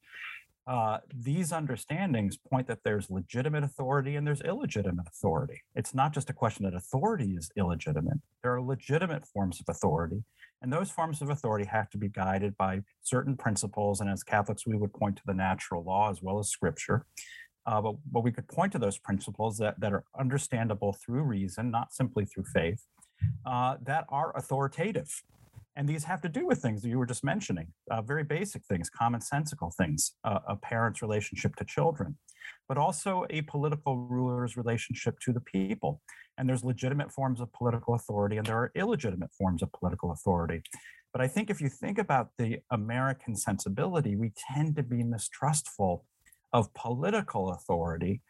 uh, 0.68 0.98
these 1.14 1.50
understandings 1.50 2.36
point 2.36 2.66
that 2.66 2.80
there's 2.84 3.08
legitimate 3.08 3.64
authority 3.64 4.16
and 4.16 4.26
there's 4.26 4.42
illegitimate 4.42 5.06
authority. 5.08 5.62
It's 5.74 5.94
not 5.94 6.12
just 6.12 6.28
a 6.28 6.34
question 6.34 6.66
that 6.66 6.74
authority 6.74 7.30
is 7.30 7.50
illegitimate. 7.56 8.18
There 8.42 8.54
are 8.54 8.60
legitimate 8.60 9.26
forms 9.26 9.60
of 9.60 9.74
authority, 9.74 10.22
and 10.60 10.70
those 10.70 10.90
forms 10.90 11.22
of 11.22 11.30
authority 11.30 11.64
have 11.64 11.88
to 11.90 11.98
be 11.98 12.10
guided 12.10 12.54
by 12.58 12.82
certain 13.00 13.34
principles. 13.34 14.02
And 14.02 14.10
as 14.10 14.22
Catholics, 14.22 14.66
we 14.66 14.76
would 14.76 14.92
point 14.92 15.16
to 15.16 15.22
the 15.24 15.32
natural 15.32 15.82
law 15.84 16.10
as 16.10 16.20
well 16.22 16.38
as 16.38 16.50
scripture. 16.50 17.06
Uh, 17.64 17.80
but, 17.80 17.94
but 18.12 18.22
we 18.22 18.32
could 18.32 18.48
point 18.48 18.72
to 18.72 18.78
those 18.78 18.98
principles 18.98 19.56
that, 19.58 19.80
that 19.80 19.94
are 19.94 20.04
understandable 20.18 20.92
through 21.02 21.22
reason, 21.22 21.70
not 21.70 21.94
simply 21.94 22.26
through 22.26 22.44
faith, 22.44 22.82
uh, 23.46 23.76
that 23.82 24.04
are 24.10 24.36
authoritative. 24.36 25.22
And 25.78 25.88
these 25.88 26.02
have 26.04 26.20
to 26.22 26.28
do 26.28 26.44
with 26.44 26.58
things 26.58 26.82
that 26.82 26.88
you 26.88 26.98
were 26.98 27.06
just 27.06 27.22
mentioning, 27.22 27.68
uh, 27.88 28.02
very 28.02 28.24
basic 28.24 28.64
things, 28.64 28.90
commonsensical 28.90 29.72
things, 29.76 30.14
uh, 30.24 30.40
a 30.48 30.56
parent's 30.56 31.02
relationship 31.02 31.54
to 31.54 31.64
children, 31.64 32.18
but 32.68 32.76
also 32.76 33.26
a 33.30 33.42
political 33.42 33.96
ruler's 33.96 34.56
relationship 34.56 35.20
to 35.20 35.32
the 35.32 35.40
people. 35.40 36.02
And 36.36 36.48
there's 36.48 36.64
legitimate 36.64 37.12
forms 37.12 37.40
of 37.40 37.52
political 37.52 37.94
authority 37.94 38.38
and 38.38 38.46
there 38.46 38.56
are 38.56 38.72
illegitimate 38.74 39.30
forms 39.38 39.62
of 39.62 39.72
political 39.72 40.10
authority. 40.10 40.62
But 41.12 41.22
I 41.22 41.28
think 41.28 41.48
if 41.48 41.60
you 41.60 41.68
think 41.68 41.96
about 41.96 42.30
the 42.38 42.58
American 42.72 43.36
sensibility, 43.36 44.16
we 44.16 44.32
tend 44.52 44.74
to 44.76 44.82
be 44.82 45.04
mistrustful 45.04 46.04
of 46.52 46.74
political 46.74 47.50
authority 47.50 48.20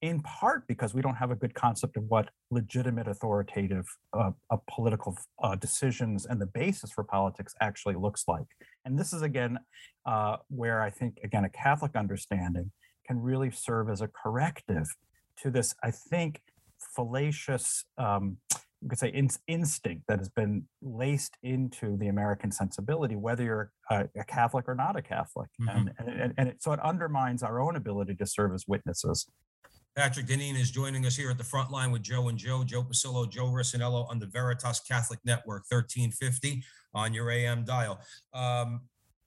in 0.00 0.20
part 0.22 0.66
because 0.68 0.94
we 0.94 1.02
don't 1.02 1.16
have 1.16 1.30
a 1.30 1.36
good 1.36 1.54
concept 1.54 1.96
of 1.96 2.04
what 2.04 2.30
legitimate 2.50 3.08
authoritative 3.08 3.86
uh, 4.12 4.30
uh, 4.50 4.56
political 4.70 5.16
uh, 5.42 5.56
decisions 5.56 6.24
and 6.24 6.40
the 6.40 6.46
basis 6.46 6.92
for 6.92 7.02
politics 7.02 7.54
actually 7.60 7.96
looks 7.96 8.24
like. 8.28 8.46
And 8.84 8.98
this 8.98 9.12
is 9.12 9.22
again 9.22 9.58
uh, 10.06 10.36
where 10.48 10.82
I 10.82 10.90
think 10.90 11.18
again 11.24 11.44
a 11.44 11.50
Catholic 11.50 11.96
understanding 11.96 12.70
can 13.06 13.20
really 13.20 13.50
serve 13.50 13.90
as 13.90 14.00
a 14.00 14.08
corrective 14.08 14.86
to 15.42 15.50
this. 15.50 15.74
I 15.82 15.90
think 15.90 16.42
fallacious. 16.94 17.84
Um, 17.96 18.38
you 18.80 18.88
could 18.88 18.98
say 19.00 19.08
in, 19.08 19.28
instinct 19.48 20.04
that 20.06 20.18
has 20.18 20.28
been 20.28 20.64
laced 20.82 21.36
into 21.42 21.96
the 21.96 22.06
American 22.06 22.52
sensibility, 22.52 23.16
whether 23.16 23.42
you're 23.42 23.72
a, 23.90 24.08
a 24.16 24.22
Catholic 24.24 24.68
or 24.68 24.76
not 24.76 24.94
a 24.96 25.02
Catholic, 25.02 25.48
mm-hmm. 25.60 25.88
and, 25.98 26.08
and, 26.08 26.34
and 26.38 26.48
it, 26.50 26.62
so 26.62 26.72
it 26.72 26.78
undermines 26.80 27.42
our 27.42 27.60
own 27.60 27.74
ability 27.74 28.14
to 28.14 28.26
serve 28.26 28.54
as 28.54 28.66
witnesses. 28.68 29.26
Patrick 29.98 30.26
Deneen 30.26 30.56
is 30.56 30.70
joining 30.70 31.06
us 31.06 31.16
here 31.16 31.28
at 31.28 31.38
the 31.38 31.42
front 31.42 31.72
line 31.72 31.90
with 31.90 32.02
Joe 32.02 32.28
and 32.28 32.38
Joe, 32.38 32.62
Joe 32.62 32.84
Pasillo, 32.84 33.28
Joe 33.28 33.46
Risinello 33.46 34.08
on 34.08 34.20
the 34.20 34.26
Veritas 34.26 34.78
Catholic 34.78 35.18
Network, 35.24 35.64
1350 35.68 36.62
on 36.94 37.12
your 37.12 37.32
AM 37.32 37.64
dial. 37.64 37.98
Um, 38.32 38.82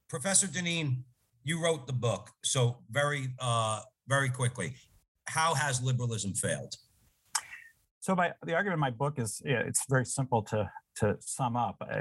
Professor 0.08 0.46
Deneen, 0.46 1.02
you 1.44 1.62
wrote 1.62 1.86
the 1.86 1.92
book. 1.92 2.30
So 2.42 2.78
very, 2.90 3.34
uh, 3.38 3.82
very 4.08 4.30
quickly, 4.30 4.72
how 5.26 5.52
has 5.52 5.82
liberalism 5.82 6.32
failed? 6.32 6.74
So 8.00 8.16
my 8.16 8.32
the 8.42 8.54
argument 8.54 8.78
in 8.78 8.80
my 8.80 8.90
book 8.92 9.18
is 9.18 9.42
yeah, 9.44 9.60
it's 9.66 9.84
very 9.90 10.06
simple 10.06 10.40
to 10.44 10.70
to 11.00 11.18
sum 11.20 11.54
up. 11.54 11.82
Uh, 11.82 12.00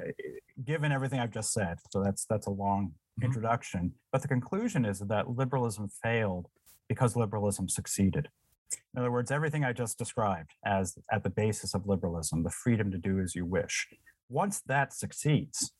given 0.63 0.94
everything 0.94 1.20
I've 1.20 1.34
just 1.34 1.51
said, 1.51 1.80
so 1.90 2.01
that's 2.01 2.24
that's 2.24 2.48
a 2.48 2.51
long 2.51 2.86
mm-hmm. 2.86 3.25
introduction. 3.25 3.92
But 4.13 4.22
the 4.22 4.30
conclusion 4.30 4.86
is 4.86 5.00
that 5.00 5.30
liberalism 5.30 5.90
failed 6.01 6.48
because 6.88 7.18
liberalism 7.18 7.68
succeeded. 7.68 8.30
In 8.94 9.00
other 9.00 9.12
words, 9.12 9.32
everything 9.32 9.63
I 9.63 9.74
just 9.74 9.98
described 9.98 10.51
as 10.66 10.98
at 11.12 11.24
the 11.24 11.30
basis 11.30 11.74
of 11.74 11.88
liberalism, 11.88 12.44
the 12.44 12.50
freedom 12.50 12.92
to 12.92 12.98
do 12.98 13.20
as 13.20 13.36
you 13.36 13.46
wish, 13.46 13.88
once 14.30 14.62
that 14.68 14.94
succeeds, 14.94 15.74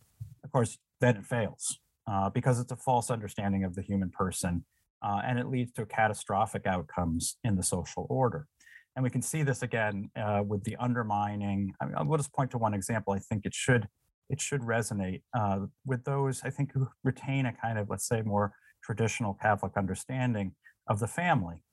of 0.44 0.52
course, 0.52 0.78
then 1.00 1.18
it 1.18 1.26
fails 1.26 1.80
uh, 2.08 2.30
because 2.30 2.60
it's 2.60 2.72
a 2.72 2.78
false 2.78 3.10
understanding 3.10 3.64
of 3.64 3.76
the 3.76 3.82
human 3.82 4.10
person 4.10 4.66
uh, 5.02 5.22
and 5.26 5.40
it 5.40 5.48
leads 5.48 5.72
to 5.74 5.86
catastrophic 5.86 6.66
outcomes 6.66 7.38
in 7.44 7.56
the 7.56 7.64
social 7.64 8.06
order. 8.10 8.48
And 8.96 9.04
we 9.04 9.10
can 9.10 9.22
see 9.22 9.44
this 9.44 9.64
again 9.64 10.10
uh, 10.16 10.44
with 10.46 10.64
the 10.64 10.76
undermining. 10.78 11.74
I 11.82 11.86
mean, 11.86 11.96
I'll 11.98 12.18
just 12.18 12.34
point 12.34 12.52
to 12.52 12.58
one 12.58 12.74
example. 12.74 13.14
I 13.14 13.20
think 13.20 13.46
it 13.46 13.54
should 13.54 13.88
it 14.30 14.40
should 14.40 14.62
resonate 14.62 15.24
uh, 15.38 15.60
with 15.86 16.06
those 16.06 16.42
I 16.44 16.50
think 16.50 16.72
who 16.74 16.88
retain 17.04 17.46
a 17.46 17.54
kind 17.54 17.78
of 17.78 17.90
let's 17.90 18.08
say 18.08 18.22
more 18.22 18.54
traditional 18.84 19.34
Catholic 19.34 19.74
understanding 19.78 20.54
of 20.88 21.00
the 21.00 21.08
family 21.08 21.64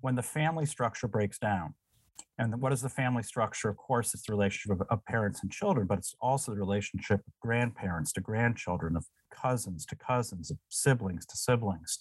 when 0.00 0.14
the 0.14 0.22
family 0.22 0.66
structure 0.66 1.08
breaks 1.08 1.38
down. 1.38 1.74
And 2.38 2.60
what 2.60 2.72
is 2.72 2.82
the 2.82 2.88
family 2.88 3.22
structure? 3.22 3.68
Of 3.68 3.76
course, 3.76 4.12
it's 4.12 4.26
the 4.26 4.32
relationship 4.32 4.80
of, 4.80 4.86
of, 4.90 5.04
parents 5.06 5.42
and 5.42 5.50
children, 5.50 5.86
but 5.86 5.98
it's 5.98 6.14
also 6.20 6.52
the 6.52 6.58
relationship 6.58 7.20
of 7.20 7.32
grandparents 7.40 8.12
to 8.12 8.20
grandchildren, 8.20 8.94
of 8.96 9.06
cousins 9.30 9.86
to 9.86 9.96
cousins, 9.96 10.50
of 10.50 10.58
siblings 10.68 11.24
to 11.26 11.36
siblings. 11.36 11.98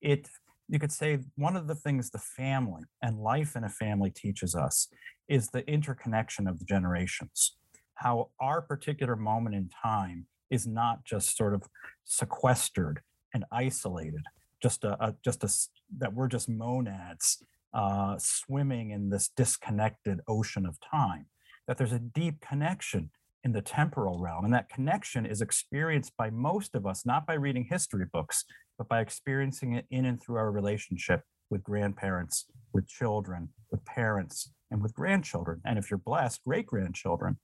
It 0.00 0.28
you 0.68 0.78
could 0.78 0.92
say 0.92 1.18
one 1.36 1.56
of 1.56 1.66
the 1.66 1.74
things 1.74 2.10
the 2.10 2.18
family 2.18 2.84
and 3.02 3.18
life 3.18 3.56
in 3.56 3.64
a 3.64 3.68
family 3.68 4.10
teaches 4.10 4.54
us 4.54 4.88
is 5.28 5.48
the 5.48 5.68
interconnection 5.68 6.46
of 6.46 6.58
the 6.58 6.64
generations. 6.64 7.56
How 7.94 8.30
our 8.40 8.62
particular 8.62 9.16
moment 9.16 9.54
in 9.54 9.68
time 9.82 10.26
is 10.50 10.66
not 10.66 11.04
just 11.04 11.36
sort 11.36 11.54
of 11.54 11.64
sequestered 12.04 13.00
and 13.34 13.44
isolated, 13.52 14.22
just 14.62 14.84
a, 14.84 15.02
a 15.04 15.14
just 15.24 15.44
a 15.44 15.50
that 15.98 16.14
we're 16.14 16.28
just 16.28 16.48
monads 16.48 17.42
uh, 17.74 18.16
swimming 18.18 18.90
in 18.90 19.10
this 19.10 19.30
disconnected 19.36 20.20
ocean 20.28 20.66
of 20.66 20.78
time. 20.80 21.26
That 21.66 21.78
there's 21.78 21.92
a 21.92 21.98
deep 21.98 22.40
connection 22.40 23.10
in 23.44 23.52
the 23.52 23.62
temporal 23.62 24.18
realm. 24.18 24.44
And 24.44 24.54
that 24.54 24.68
connection 24.68 25.26
is 25.26 25.40
experienced 25.40 26.12
by 26.16 26.30
most 26.30 26.74
of 26.74 26.86
us, 26.86 27.04
not 27.04 27.26
by 27.26 27.34
reading 27.34 27.66
history 27.68 28.06
books, 28.12 28.44
but 28.78 28.88
by 28.88 29.00
experiencing 29.00 29.74
it 29.74 29.86
in 29.90 30.04
and 30.04 30.22
through 30.22 30.36
our 30.36 30.50
relationship 30.50 31.22
with 31.50 31.62
grandparents, 31.62 32.46
with 32.72 32.88
children, 32.88 33.48
with 33.70 33.84
parents, 33.84 34.52
and 34.72 34.82
with 34.82 34.94
grandchildren. 34.94 35.60
And 35.64 35.78
if 35.78 35.90
you're 35.90 35.98
blessed, 35.98 36.40
great 36.44 36.66
grandchildren. 36.66 37.38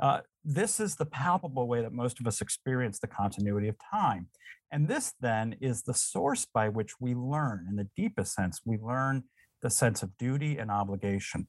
Uh, 0.00 0.20
this 0.44 0.80
is 0.80 0.96
the 0.96 1.06
palpable 1.06 1.66
way 1.68 1.80
that 1.80 1.92
most 1.92 2.20
of 2.20 2.26
us 2.26 2.40
experience 2.40 2.98
the 2.98 3.06
continuity 3.06 3.68
of 3.68 3.76
time. 3.90 4.28
And 4.72 4.88
this 4.88 5.14
then 5.20 5.56
is 5.60 5.82
the 5.82 5.94
source 5.94 6.44
by 6.44 6.68
which 6.68 7.00
we 7.00 7.14
learn, 7.14 7.66
in 7.70 7.76
the 7.76 7.88
deepest 7.96 8.34
sense, 8.34 8.60
we 8.64 8.78
learn 8.78 9.24
the 9.62 9.70
sense 9.70 10.02
of 10.02 10.16
duty 10.18 10.58
and 10.58 10.70
obligation 10.70 11.46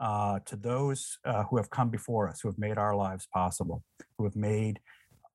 uh, 0.00 0.40
to 0.44 0.56
those 0.56 1.18
uh, 1.24 1.44
who 1.44 1.56
have 1.56 1.70
come 1.70 1.88
before 1.88 2.28
us, 2.28 2.40
who 2.40 2.48
have 2.48 2.58
made 2.58 2.78
our 2.78 2.94
lives 2.94 3.28
possible, 3.32 3.84
who 4.16 4.24
have 4.24 4.36
made 4.36 4.80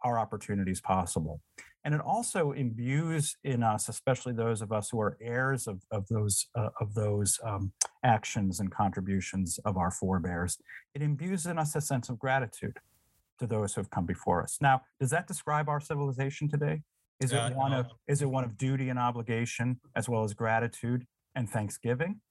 our 0.03 0.19
opportunities 0.19 0.81
possible. 0.81 1.41
And 1.85 1.93
it 1.93 2.01
also 2.01 2.51
imbues 2.53 3.35
in 3.43 3.61
us, 3.61 3.89
especially 3.89 4.33
those 4.33 4.61
of 4.61 4.71
us 4.71 4.89
who 4.89 5.01
are 5.01 5.17
heirs 5.21 5.67
of, 5.67 5.81
of 5.91 6.07
those, 6.07 6.47
uh, 6.55 6.69
of 6.79 6.93
those 6.93 7.39
um, 7.43 7.73
actions 8.03 8.59
and 8.61 8.71
contributions 8.71 9.59
of 9.65 9.77
our 9.77 9.91
forebears, 9.91 10.57
it 10.95 11.01
imbues 11.01 11.45
in 11.45 11.57
us 11.57 11.75
a 11.75 11.81
sense 11.81 12.07
of 12.09 12.17
gratitude 12.17 12.77
to 13.39 13.47
those 13.47 13.73
who 13.73 13.81
have 13.81 13.89
come 13.89 14.05
before 14.05 14.41
us. 14.41 14.57
Now, 14.61 14.81
does 14.99 15.09
that 15.09 15.27
describe 15.27 15.67
our 15.67 15.81
civilization 15.81 16.49
today? 16.49 16.83
Is 17.19 17.33
Uh, 17.33 17.49
it 17.51 17.55
one 17.55 17.73
of 17.73 17.87
is 18.07 18.21
it 18.21 18.29
one 18.29 18.43
of 18.43 18.57
duty 18.57 18.89
and 18.89 18.99
obligation 18.99 19.79
as 19.95 20.07
well 20.09 20.23
as 20.23 20.33
gratitude 20.33 21.05
and 21.35 21.49
thanksgiving? 21.49 22.21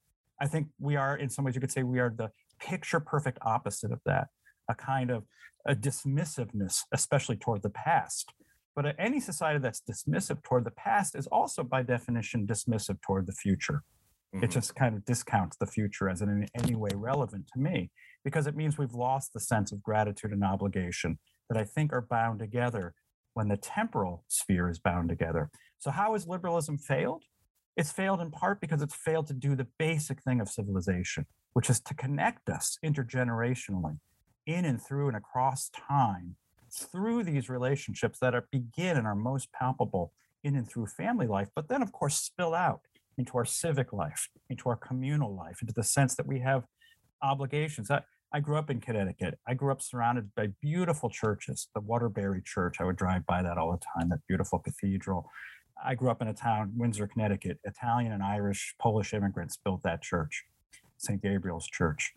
I 0.41 0.47
think 0.47 0.67
we 0.79 0.95
are, 0.95 1.15
in 1.17 1.29
some 1.29 1.45
ways, 1.45 1.55
you 1.55 1.61
could 1.61 1.71
say 1.71 1.83
we 1.83 1.99
are 1.99 2.09
the 2.09 2.31
picture 2.59 2.99
perfect 2.99 3.37
opposite 3.41 3.91
of 3.91 4.01
that, 4.05 4.27
a 4.69 4.75
kind 4.75 5.09
of 5.11 5.25
a 5.65 5.75
dismissiveness, 5.75 6.81
especially 6.91 7.37
toward 7.37 7.61
the 7.61 7.69
past. 7.69 8.33
But 8.75 8.85
uh, 8.85 8.93
any 8.97 9.19
society 9.19 9.59
that's 9.59 9.81
dismissive 9.81 10.41
toward 10.43 10.63
the 10.65 10.71
past 10.71 11.15
is 11.15 11.27
also, 11.27 11.63
by 11.63 11.83
definition, 11.83 12.47
dismissive 12.47 13.01
toward 13.01 13.27
the 13.27 13.33
future. 13.33 13.83
It 14.33 14.49
Mhm. 14.49 14.51
just 14.51 14.75
kind 14.75 14.95
of 14.95 15.05
discounts 15.05 15.57
the 15.57 15.67
future 15.67 16.09
as 16.09 16.21
in 16.23 16.47
any 16.55 16.73
way 16.73 16.89
relevant 16.95 17.47
to 17.53 17.59
me 17.59 17.91
because 18.23 18.47
it 18.47 18.55
means 18.55 18.77
we've 18.79 18.93
lost 18.93 19.31
the 19.33 19.39
sense 19.39 19.71
of 19.71 19.83
gratitude 19.83 20.31
and 20.31 20.43
obligation 20.43 21.19
that 21.49 21.57
I 21.57 21.65
think 21.65 21.93
are 21.93 22.01
bound 22.01 22.39
together 22.39 22.95
when 23.35 23.47
the 23.47 23.57
temporal 23.57 24.25
sphere 24.27 24.69
is 24.69 24.79
bound 24.79 25.09
together. 25.09 25.51
So, 25.77 25.91
how 25.91 26.13
has 26.13 26.27
liberalism 26.27 26.79
failed? 26.79 27.25
It's 27.77 27.91
failed 27.91 28.21
in 28.21 28.31
part 28.31 28.59
because 28.59 28.81
it's 28.81 28.95
failed 28.95 29.27
to 29.27 29.33
do 29.35 29.55
the 29.55 29.67
basic 29.77 30.23
thing 30.23 30.41
of 30.41 30.49
civilization, 30.49 31.27
which 31.53 31.69
is 31.69 31.79
to 31.81 31.93
connect 31.93 32.49
us 32.49 32.77
intergenerationally 32.83 33.99
in 34.47 34.65
and 34.65 34.81
through 34.81 35.07
and 35.09 35.17
across 35.17 35.69
time 35.69 36.37
through 36.73 37.23
these 37.23 37.49
relationships 37.49 38.19
that 38.19 38.33
are 38.33 38.47
begin 38.51 38.97
and 38.97 39.05
are 39.05 39.15
most 39.15 39.51
palpable 39.51 40.13
in 40.43 40.55
and 40.55 40.67
through 40.67 40.87
family 40.87 41.27
life, 41.27 41.49
but 41.55 41.69
then, 41.69 41.81
of 41.81 41.91
course, 41.91 42.15
spill 42.15 42.53
out 42.53 42.81
into 43.17 43.37
our 43.37 43.45
civic 43.45 43.93
life, 43.93 44.29
into 44.49 44.69
our 44.69 44.75
communal 44.75 45.35
life, 45.35 45.61
into 45.61 45.73
the 45.73 45.83
sense 45.83 46.15
that 46.15 46.27
we 46.27 46.39
have 46.39 46.65
obligations. 47.21 47.91
I, 47.91 48.01
I 48.33 48.39
grew 48.39 48.57
up 48.57 48.69
in 48.69 48.81
Connecticut. 48.81 49.37
I 49.47 49.53
grew 49.53 49.71
up 49.71 49.81
surrounded 49.81 50.33
by 50.35 50.47
beautiful 50.61 51.09
churches. 51.09 51.67
The 51.75 51.81
Waterbury 51.81 52.41
Church, 52.43 52.77
I 52.79 52.85
would 52.85 52.95
drive 52.95 53.25
by 53.25 53.43
that 53.43 53.57
all 53.57 53.71
the 53.71 53.85
time, 53.95 54.09
that 54.09 54.19
beautiful 54.27 54.59
cathedral. 54.59 55.29
I 55.83 55.95
grew 55.95 56.09
up 56.09 56.21
in 56.21 56.27
a 56.27 56.33
town, 56.33 56.73
Windsor, 56.75 57.07
Connecticut. 57.07 57.59
Italian 57.63 58.11
and 58.11 58.23
Irish, 58.23 58.75
Polish 58.81 59.13
immigrants 59.13 59.57
built 59.63 59.83
that 59.83 60.01
church, 60.01 60.45
St. 60.97 61.21
Gabriel's 61.21 61.67
Church. 61.67 62.13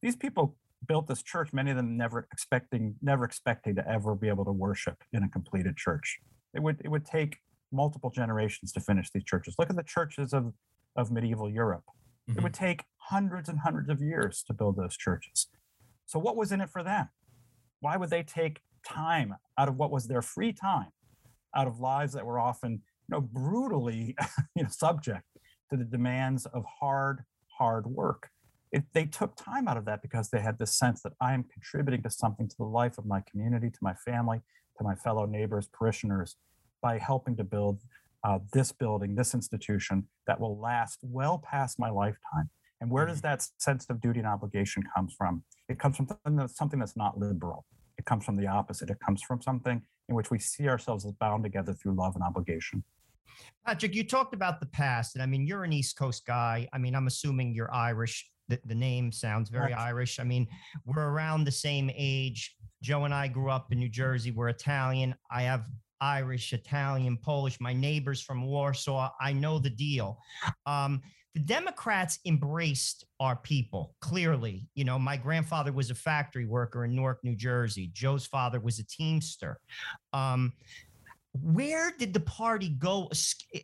These 0.00 0.16
people 0.16 0.56
built 0.86 1.06
this 1.08 1.22
church, 1.22 1.52
many 1.52 1.70
of 1.70 1.76
them 1.76 1.96
never 1.96 2.28
expecting, 2.32 2.94
never 3.02 3.24
expecting 3.24 3.74
to 3.76 3.88
ever 3.88 4.14
be 4.14 4.28
able 4.28 4.44
to 4.44 4.52
worship 4.52 5.02
in 5.12 5.22
a 5.22 5.28
completed 5.28 5.76
church. 5.76 6.18
It 6.54 6.62
would 6.62 6.80
it 6.84 6.88
would 6.88 7.04
take 7.04 7.38
multiple 7.72 8.10
generations 8.10 8.72
to 8.72 8.80
finish 8.80 9.10
these 9.12 9.24
churches. 9.24 9.54
Look 9.58 9.70
at 9.70 9.76
the 9.76 9.82
churches 9.82 10.32
of, 10.32 10.52
of 10.96 11.10
medieval 11.10 11.50
Europe. 11.50 11.84
It 12.28 12.42
would 12.42 12.52
mm-hmm. 12.52 12.64
take 12.64 12.84
hundreds 12.96 13.48
and 13.48 13.60
hundreds 13.60 13.88
of 13.88 14.02
years 14.02 14.42
to 14.46 14.52
build 14.52 14.76
those 14.76 14.96
churches. 14.96 15.46
So 16.06 16.18
what 16.18 16.36
was 16.36 16.52
in 16.52 16.60
it 16.60 16.68
for 16.68 16.82
them? 16.82 17.08
Why 17.80 17.96
would 17.96 18.10
they 18.10 18.22
take 18.22 18.60
time 18.86 19.34
out 19.56 19.68
of 19.68 19.76
what 19.76 19.90
was 19.90 20.08
their 20.08 20.20
free 20.20 20.52
time, 20.52 20.88
out 21.56 21.66
of 21.66 21.80
lives 21.80 22.12
that 22.12 22.26
were 22.26 22.38
often, 22.38 22.72
you 22.72 22.80
know, 23.08 23.20
brutally, 23.20 24.14
you 24.54 24.62
know, 24.62 24.68
subject 24.68 25.24
to 25.70 25.76
the 25.76 25.84
demands 25.84 26.44
of 26.46 26.64
hard, 26.80 27.24
hard 27.56 27.86
work? 27.86 28.28
It, 28.72 28.84
they 28.92 29.06
took 29.06 29.36
time 29.36 29.68
out 29.68 29.76
of 29.76 29.84
that 29.86 30.02
because 30.02 30.30
they 30.30 30.40
had 30.40 30.58
this 30.58 30.74
sense 30.74 31.02
that 31.02 31.14
I 31.20 31.34
am 31.34 31.44
contributing 31.44 32.02
to 32.02 32.10
something 32.10 32.48
to 32.48 32.56
the 32.58 32.64
life 32.64 32.98
of 32.98 33.06
my 33.06 33.22
community, 33.30 33.70
to 33.70 33.78
my 33.80 33.94
family, 33.94 34.40
to 34.78 34.84
my 34.84 34.94
fellow 34.94 35.24
neighbors, 35.24 35.68
parishioners, 35.72 36.36
by 36.82 36.98
helping 36.98 37.36
to 37.36 37.44
build 37.44 37.80
uh, 38.24 38.38
this 38.52 38.72
building, 38.72 39.14
this 39.14 39.34
institution 39.34 40.08
that 40.26 40.40
will 40.40 40.58
last 40.58 41.00
well 41.02 41.38
past 41.38 41.78
my 41.78 41.90
lifetime. 41.90 42.50
And 42.80 42.90
where 42.90 43.06
does 43.06 43.20
that 43.22 43.44
sense 43.58 43.86
of 43.90 44.00
duty 44.00 44.20
and 44.20 44.28
obligation 44.28 44.82
comes 44.94 45.14
from? 45.16 45.42
It 45.68 45.78
comes 45.78 45.96
from 45.96 46.06
something 46.06 46.36
that's, 46.36 46.56
something 46.56 46.78
that's 46.78 46.96
not 46.96 47.18
liberal. 47.18 47.64
It 47.98 48.04
comes 48.04 48.24
from 48.24 48.36
the 48.36 48.46
opposite. 48.46 48.90
It 48.90 48.98
comes 49.04 49.22
from 49.22 49.42
something 49.42 49.82
in 50.08 50.14
which 50.14 50.30
we 50.30 50.38
see 50.38 50.68
ourselves 50.68 51.04
as 51.04 51.12
bound 51.12 51.42
together 51.42 51.74
through 51.74 51.94
love 51.94 52.14
and 52.14 52.24
obligation. 52.24 52.84
Patrick, 53.66 53.94
you 53.94 54.04
talked 54.04 54.34
about 54.34 54.60
the 54.60 54.66
past, 54.66 55.14
and 55.14 55.22
I 55.22 55.26
mean, 55.26 55.46
you're 55.46 55.64
an 55.64 55.72
East 55.72 55.96
Coast 55.96 56.26
guy. 56.26 56.68
I 56.72 56.78
mean, 56.78 56.94
I'm 56.94 57.06
assuming 57.06 57.54
you're 57.54 57.72
Irish. 57.72 58.28
The, 58.48 58.58
the 58.64 58.74
name 58.74 59.12
sounds 59.12 59.50
very 59.50 59.72
Right. 59.72 59.78
Irish. 59.78 60.18
I 60.18 60.24
mean, 60.24 60.46
we're 60.84 61.08
around 61.08 61.44
the 61.44 61.52
same 61.52 61.90
age. 61.94 62.56
Joe 62.82 63.04
and 63.04 63.14
I 63.14 63.28
grew 63.28 63.50
up 63.50 63.72
in 63.72 63.78
New 63.78 63.88
Jersey. 63.88 64.30
We're 64.30 64.48
Italian. 64.48 65.14
I 65.30 65.42
have 65.42 65.66
Irish, 66.00 66.52
Italian, 66.52 67.16
Polish. 67.16 67.60
My 67.60 67.72
neighbors 67.72 68.22
from 68.22 68.46
Warsaw. 68.46 69.10
I 69.20 69.32
know 69.32 69.58
the 69.58 69.70
deal. 69.70 70.18
Um, 70.66 71.02
the 71.34 71.40
Democrats 71.40 72.18
embraced 72.24 73.04
our 73.20 73.36
people 73.36 73.94
clearly. 74.00 74.66
You 74.74 74.84
know, 74.84 74.98
my 74.98 75.16
grandfather 75.16 75.72
was 75.72 75.90
a 75.90 75.94
factory 75.94 76.46
worker 76.46 76.84
in 76.84 76.94
Newark, 76.94 77.22
New 77.22 77.36
Jersey. 77.36 77.90
Joe's 77.92 78.26
father 78.26 78.60
was 78.60 78.78
a 78.78 78.86
teamster. 78.86 79.60
Um, 80.12 80.52
where 81.42 81.92
did 81.98 82.12
the 82.12 82.20
party 82.20 82.70
go? 82.78 83.10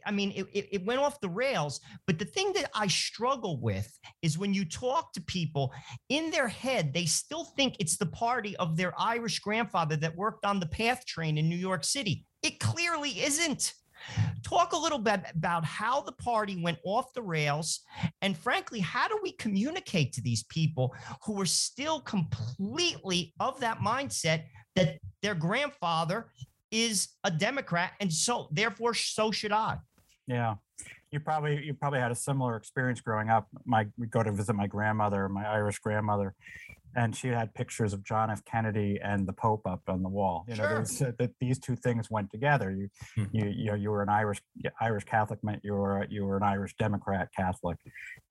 I 0.07 0.11
mean, 0.11 0.33
it, 0.35 0.69
it, 0.73 0.85
went 0.85 1.01
off 1.01 1.21
the 1.21 1.29
rails. 1.29 1.81
But 2.07 2.19
the 2.19 2.25
thing 2.25 2.53
that 2.55 2.71
I 2.75 2.87
struggle 2.87 3.61
with 3.61 3.91
is 4.23 4.39
when 4.39 4.55
you 4.55 4.65
talk 4.65 5.13
to 5.13 5.21
people 5.23 5.73
in 6.09 6.31
their 6.31 6.49
head, 6.49 6.93
they 6.93 7.07
still 7.07 7.45
think 7.45 7.77
it's 7.79 7.97
the 7.97 8.07
party 8.07 8.57
of 8.57 8.77
their 8.77 8.93
Irish 8.99 9.39
grandfather 9.41 9.97
that 9.97 10.17
worked 10.17 10.45
on 10.45 10.61
the 10.61 10.67
PATH 10.67 11.07
train 11.07 11.39
in 11.39 11.49
New 11.49 11.57
York 11.57 11.85
City. 11.85 12.27
It 12.43 12.61
clearly 12.61 13.11
isn't. 13.23 13.73
Talk 14.43 14.73
a 14.73 14.79
little 14.79 14.99
bit 14.99 15.23
about 15.35 15.65
how 15.65 16.03
the 16.03 16.13
party 16.13 16.61
went 16.63 16.79
off 16.85 17.15
the 17.15 17.23
rails. 17.23 17.81
And 18.21 18.37
frankly, 18.37 18.81
how 18.81 19.09
do 19.09 19.19
we 19.23 19.33
communicate 19.33 20.13
to 20.15 20.21
these 20.21 20.43
people 20.45 20.95
who 21.25 21.41
are 21.41 21.47
still 21.47 22.01
completely 22.01 23.33
of 23.41 23.61
that 23.61 23.79
mindset 23.79 24.45
that 24.77 24.99
their 25.23 25.35
grandfather 25.35 26.29
is 26.75 27.09
a 27.23 27.31
Democrat, 27.31 27.93
and 28.01 28.13
so 28.13 28.49
therefore 28.51 28.93
so 28.95 29.31
should 29.31 29.53
I. 29.53 29.79
Yeah, 30.27 30.57
you 31.13 31.21
probably 31.21 31.65
you 31.65 31.73
probably 31.75 32.01
had 32.01 32.11
a 32.11 32.17
similar 32.17 32.57
experience 32.57 33.01
growing 33.01 33.31
up. 33.31 33.47
My 33.65 33.87
we 33.97 34.07
go 34.09 34.23
to 34.23 34.33
visit 34.33 34.55
my 34.55 34.67
grandmother, 34.67 35.29
my 35.29 35.47
Irish 35.47 35.79
grandmother, 35.79 36.35
and 36.97 37.15
she 37.15 37.29
had 37.29 37.55
pictures 37.55 37.93
of 37.93 38.03
John 38.03 38.31
F. 38.31 38.45
Kennedy 38.45 38.99
and 39.03 39.27
the 39.29 39.33
Pope 39.33 39.67
up 39.67 39.83
on 39.87 40.03
the 40.03 40.09
wall. 40.09 40.45
You 40.49 40.57
know, 40.57 40.63
Sure. 40.65 40.69
there's, 40.75 41.03
uh, 41.03 41.13
that 41.19 41.31
these 41.41 41.59
two 41.61 41.77
things 41.77 42.11
went 42.11 42.31
together. 42.31 42.71
You 42.73 42.89
Hmm. 43.15 43.25
you 43.33 43.45
you 43.47 43.67
know 43.67 43.75
you 43.75 43.91
were 43.91 44.03
an 44.03 44.09
Irish 44.09 44.43
Irish 44.81 45.05
Catholic 45.05 45.45
meant 45.45 45.63
you 45.63 45.75
were 45.75 46.05
you 46.11 46.25
were 46.25 46.37
an 46.39 46.43
Irish 46.43 46.75
Democrat 46.77 47.29
Catholic. 47.37 47.79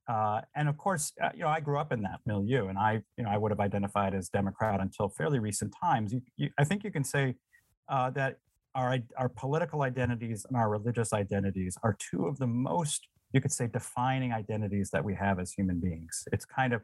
Uh, 0.09 0.41
and 0.55 0.67
of 0.67 0.75
course, 0.75 1.13
uh, 1.23 1.29
you 1.33 1.43
know, 1.43 1.47
I 1.47 1.61
grew 1.61 1.77
up 1.79 1.93
in 1.93 2.01
that 2.01 2.19
milieu, 2.25 2.67
and 2.67 2.77
I, 2.77 3.03
you 3.17 3.23
know, 3.23 3.29
I 3.29 3.37
would 3.37 3.51
have 3.51 3.61
identified 3.61 4.13
as 4.13 4.27
Democrat 4.27 4.81
until 4.81 5.07
fairly 5.07 5.39
recent 5.39 5.73
times. 5.81 6.11
You, 6.11 6.21
you, 6.35 6.49
I 6.59 6.65
think 6.65 6.83
you 6.83 6.91
can 6.91 7.05
say 7.05 7.35
uh, 7.89 8.09
that 8.11 8.37
our 8.75 8.97
our 9.17 9.29
political 9.29 9.83
identities 9.83 10.45
and 10.47 10.57
our 10.57 10.69
religious 10.69 11.13
identities 11.13 11.77
are 11.83 11.95
two 11.99 12.25
of 12.25 12.39
the 12.39 12.47
most 12.47 13.07
you 13.33 13.41
could 13.41 13.51
say 13.51 13.67
defining 13.67 14.31
identities 14.31 14.91
that 14.91 15.03
we 15.03 15.15
have 15.15 15.39
as 15.39 15.51
human 15.51 15.79
beings. 15.79 16.27
It's 16.31 16.45
kind 16.45 16.73
of 16.73 16.81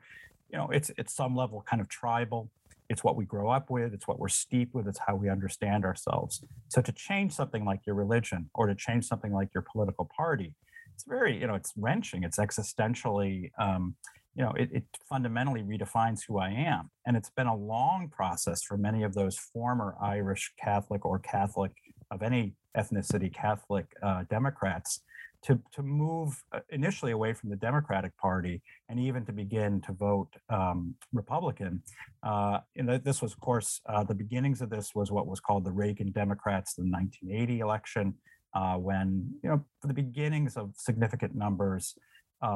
you 0.51 0.57
know 0.57 0.69
it's 0.69 0.91
it's 0.97 1.13
some 1.13 1.35
level 1.35 1.63
kind 1.67 1.81
of 1.81 1.89
tribal. 1.89 2.49
It's 2.89 3.03
what 3.03 3.15
we 3.15 3.25
grow 3.25 3.49
up 3.51 3.69
with. 3.69 3.93
It's 3.93 4.07
what 4.07 4.17
we're 4.17 4.29
steeped 4.29 4.73
with. 4.73 4.87
It's 4.87 4.99
how 5.05 5.15
we 5.15 5.29
understand 5.29 5.85
ourselves. 5.85 6.43
So 6.69 6.81
to 6.81 6.91
change 6.91 7.33
something 7.33 7.63
like 7.63 7.81
your 7.85 7.95
religion 7.95 8.49
or 8.55 8.65
to 8.65 8.73
change 8.73 9.05
something 9.05 9.31
like 9.31 9.49
your 9.53 9.63
political 9.71 10.09
party 10.17 10.55
it's 10.99 11.07
very 11.07 11.39
you 11.39 11.47
know 11.47 11.55
it's 11.55 11.71
wrenching. 11.77 12.23
It's 12.23 12.37
existentially 12.37 13.51
um, 13.57 13.95
you 14.39 14.45
know 14.45 14.53
it, 14.57 14.69
it 14.71 14.83
fundamentally 15.07 15.61
redefines 15.61 16.21
who 16.25 16.39
i 16.39 16.49
am 16.49 16.89
and 17.05 17.17
it's 17.17 17.29
been 17.29 17.47
a 17.47 17.55
long 17.55 18.07
process 18.09 18.63
for 18.63 18.77
many 18.77 19.03
of 19.03 19.13
those 19.13 19.37
former 19.37 19.95
irish 20.01 20.53
catholic 20.57 21.05
or 21.05 21.19
catholic 21.19 21.73
of 22.09 22.23
any 22.23 22.53
ethnicity 22.77 23.31
catholic 23.31 23.85
uh, 24.01 24.23
democrats 24.29 25.01
to 25.41 25.59
to 25.73 25.83
move 25.83 26.41
uh, 26.53 26.59
initially 26.69 27.11
away 27.13 27.31
from 27.31 27.49
the 27.49 27.55
Democratic 27.55 28.15
Party 28.17 28.61
and 28.89 28.99
even 28.99 29.25
to 29.25 29.31
begin 29.31 29.79
to 29.79 29.93
vote 29.93 30.27
um, 30.49 30.95
Republican. 31.13 31.81
Uh, 32.21 32.59
and 32.75 32.89
this 33.05 33.21
was, 33.21 33.31
of 33.31 33.39
course, 33.39 33.79
uh, 33.85 34.03
the 34.03 34.13
beginnings 34.13 34.61
of 34.61 34.69
this 34.69 34.93
was 34.93 35.11
what 35.11 35.27
was 35.27 35.39
called 35.39 35.63
the 35.63 35.71
Reagan 35.71 36.11
Democrats, 36.11 36.73
the 36.73 36.81
1980 36.81 37.59
election, 37.61 38.13
uh, 38.53 38.75
when 38.75 39.33
you 39.41 39.49
know 39.49 39.63
the 39.83 39.93
beginnings 39.93 40.57
of 40.57 40.73
significant 40.75 41.35
numbers 41.35 41.95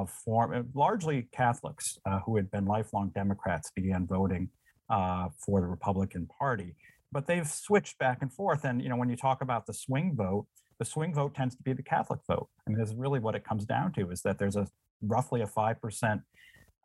form, 0.06 0.54
uh, 0.54 0.64
largely 0.74 1.28
Catholics 1.32 1.98
uh, 2.06 2.20
who 2.26 2.36
had 2.36 2.50
been 2.52 2.66
lifelong 2.66 3.12
Democrats 3.16 3.72
began 3.76 4.06
voting 4.08 4.50
for 5.46 5.62
the 5.62 5.68
Republican 5.68 6.28
Party. 6.40 6.76
But 7.12 7.28
they've 7.28 7.48
switched 7.48 8.00
back 8.00 8.20
and 8.22 8.32
forth, 8.32 8.64
and 8.66 8.82
you 8.82 8.90
know 8.90 8.96
when 8.96 9.10
you 9.10 9.16
talk 9.16 9.42
about 9.42 9.66
the 9.66 9.74
swing 9.74 10.16
vote 10.16 10.48
the 10.80 10.86
swing 10.86 11.14
vote 11.14 11.34
tends 11.36 11.56
to 11.56 11.64
be 11.64 11.74
the 11.74 11.84
Catholic 11.84 12.20
vote. 12.28 12.50
I 12.66 12.72
mean, 12.72 12.82
is 12.82 12.94
really 12.96 13.20
what 13.20 13.36
it 13.36 13.44
comes 13.44 13.66
down 13.66 13.94
to 13.94 14.12
is 14.12 14.22
that 14.24 14.38
there's 14.38 14.56
a 14.56 14.68
roughly 15.02 15.42
a 15.42 15.48
five 15.48 15.82
percent, 15.82 16.22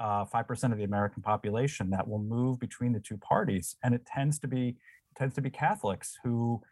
uh, 0.00 0.24
five 0.24 0.46
percent 0.46 0.72
of 0.72 0.78
the 0.78 0.84
American 0.84 1.22
population 1.22 1.90
that 1.90 2.06
will 2.06 2.20
move 2.20 2.58
between 2.58 2.92
the 2.92 3.00
two 3.00 3.16
parties, 3.16 3.76
and 3.82 3.94
it 3.94 4.06
tends 4.06 4.38
to 4.40 4.48
be 4.48 4.76
tends 5.16 5.34
to 5.34 5.42
be 5.42 5.50
Catholics 5.50 6.16
who, 6.22 6.62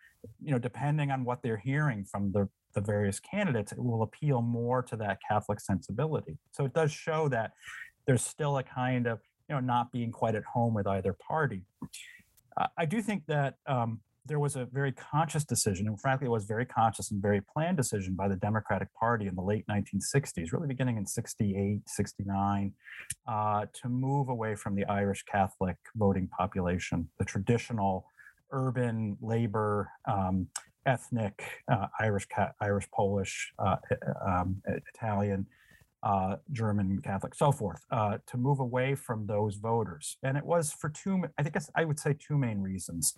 you 0.40 0.52
know, 0.52 0.58
depending 0.58 1.10
on 1.10 1.24
what 1.24 1.42
they're 1.42 1.56
hearing 1.56 2.04
from 2.04 2.30
the 2.32 2.48
the 2.76 2.80
various 2.80 3.18
candidates, 3.18 3.72
it 3.72 3.82
will 3.82 4.02
appeal 4.02 4.40
more 4.40 4.82
to 4.82 4.96
that 4.96 5.18
Catholic 5.28 5.58
sensibility. 5.58 6.38
So 6.52 6.64
it 6.64 6.74
does 6.74 6.92
show 6.92 7.28
that 7.30 7.50
there's 8.06 8.22
still 8.22 8.58
a 8.58 8.62
kind 8.62 9.08
of 9.08 9.18
you 9.48 9.56
know 9.56 9.60
not 9.60 9.90
being 9.90 10.12
quite 10.12 10.36
at 10.36 10.44
home 10.44 10.74
with 10.74 10.86
either 10.86 11.16
party. 11.26 11.62
I 12.76 12.86
do 12.86 13.02
think 13.02 13.24
that 13.26 13.56
um, 13.66 14.00
there 14.24 14.38
was 14.38 14.56
a 14.56 14.64
very 14.72 14.92
conscious 14.92 15.44
decision, 15.44 15.86
and 15.86 16.00
frankly, 16.00 16.26
it 16.26 16.30
was 16.30 16.44
very 16.44 16.64
conscious 16.64 17.10
and 17.10 17.20
very 17.20 17.40
planned 17.40 17.76
decision 17.76 18.14
by 18.14 18.28
the 18.28 18.36
Democratic 18.36 18.88
Party 18.94 19.26
in 19.26 19.34
the 19.34 19.42
late 19.42 19.64
1960s, 19.70 20.52
really 20.52 20.66
beginning 20.66 20.96
in 20.96 21.06
68, 21.06 21.82
69, 21.86 22.72
uh, 23.28 23.66
to 23.74 23.88
move 23.88 24.28
away 24.28 24.54
from 24.54 24.74
the 24.74 24.86
Irish 24.86 25.22
Catholic 25.30 25.76
voting 25.94 26.28
population, 26.28 27.08
the 27.18 27.24
traditional 27.24 28.06
urban 28.52 29.16
labor, 29.20 29.90
um, 30.08 30.48
ethnic 30.86 31.42
uh, 31.70 31.88
Irish, 32.00 32.26
Irish, 32.60 32.90
Polish, 32.90 33.52
uh, 33.58 33.76
um, 34.24 34.62
Italian, 34.94 35.46
uh, 36.02 36.36
German 36.52 37.00
Catholic, 37.02 37.34
so 37.34 37.50
forth, 37.50 37.84
uh, 37.90 38.18
to 38.26 38.36
move 38.36 38.60
away 38.60 38.94
from 38.94 39.26
those 39.26 39.56
voters. 39.56 40.16
And 40.22 40.36
it 40.36 40.44
was 40.44 40.72
for 40.72 40.88
two, 40.88 41.24
I 41.38 41.42
think 41.42 41.56
I 41.74 41.84
would 41.84 41.98
say 41.98 42.14
two 42.18 42.38
main 42.38 42.60
reasons. 42.60 43.14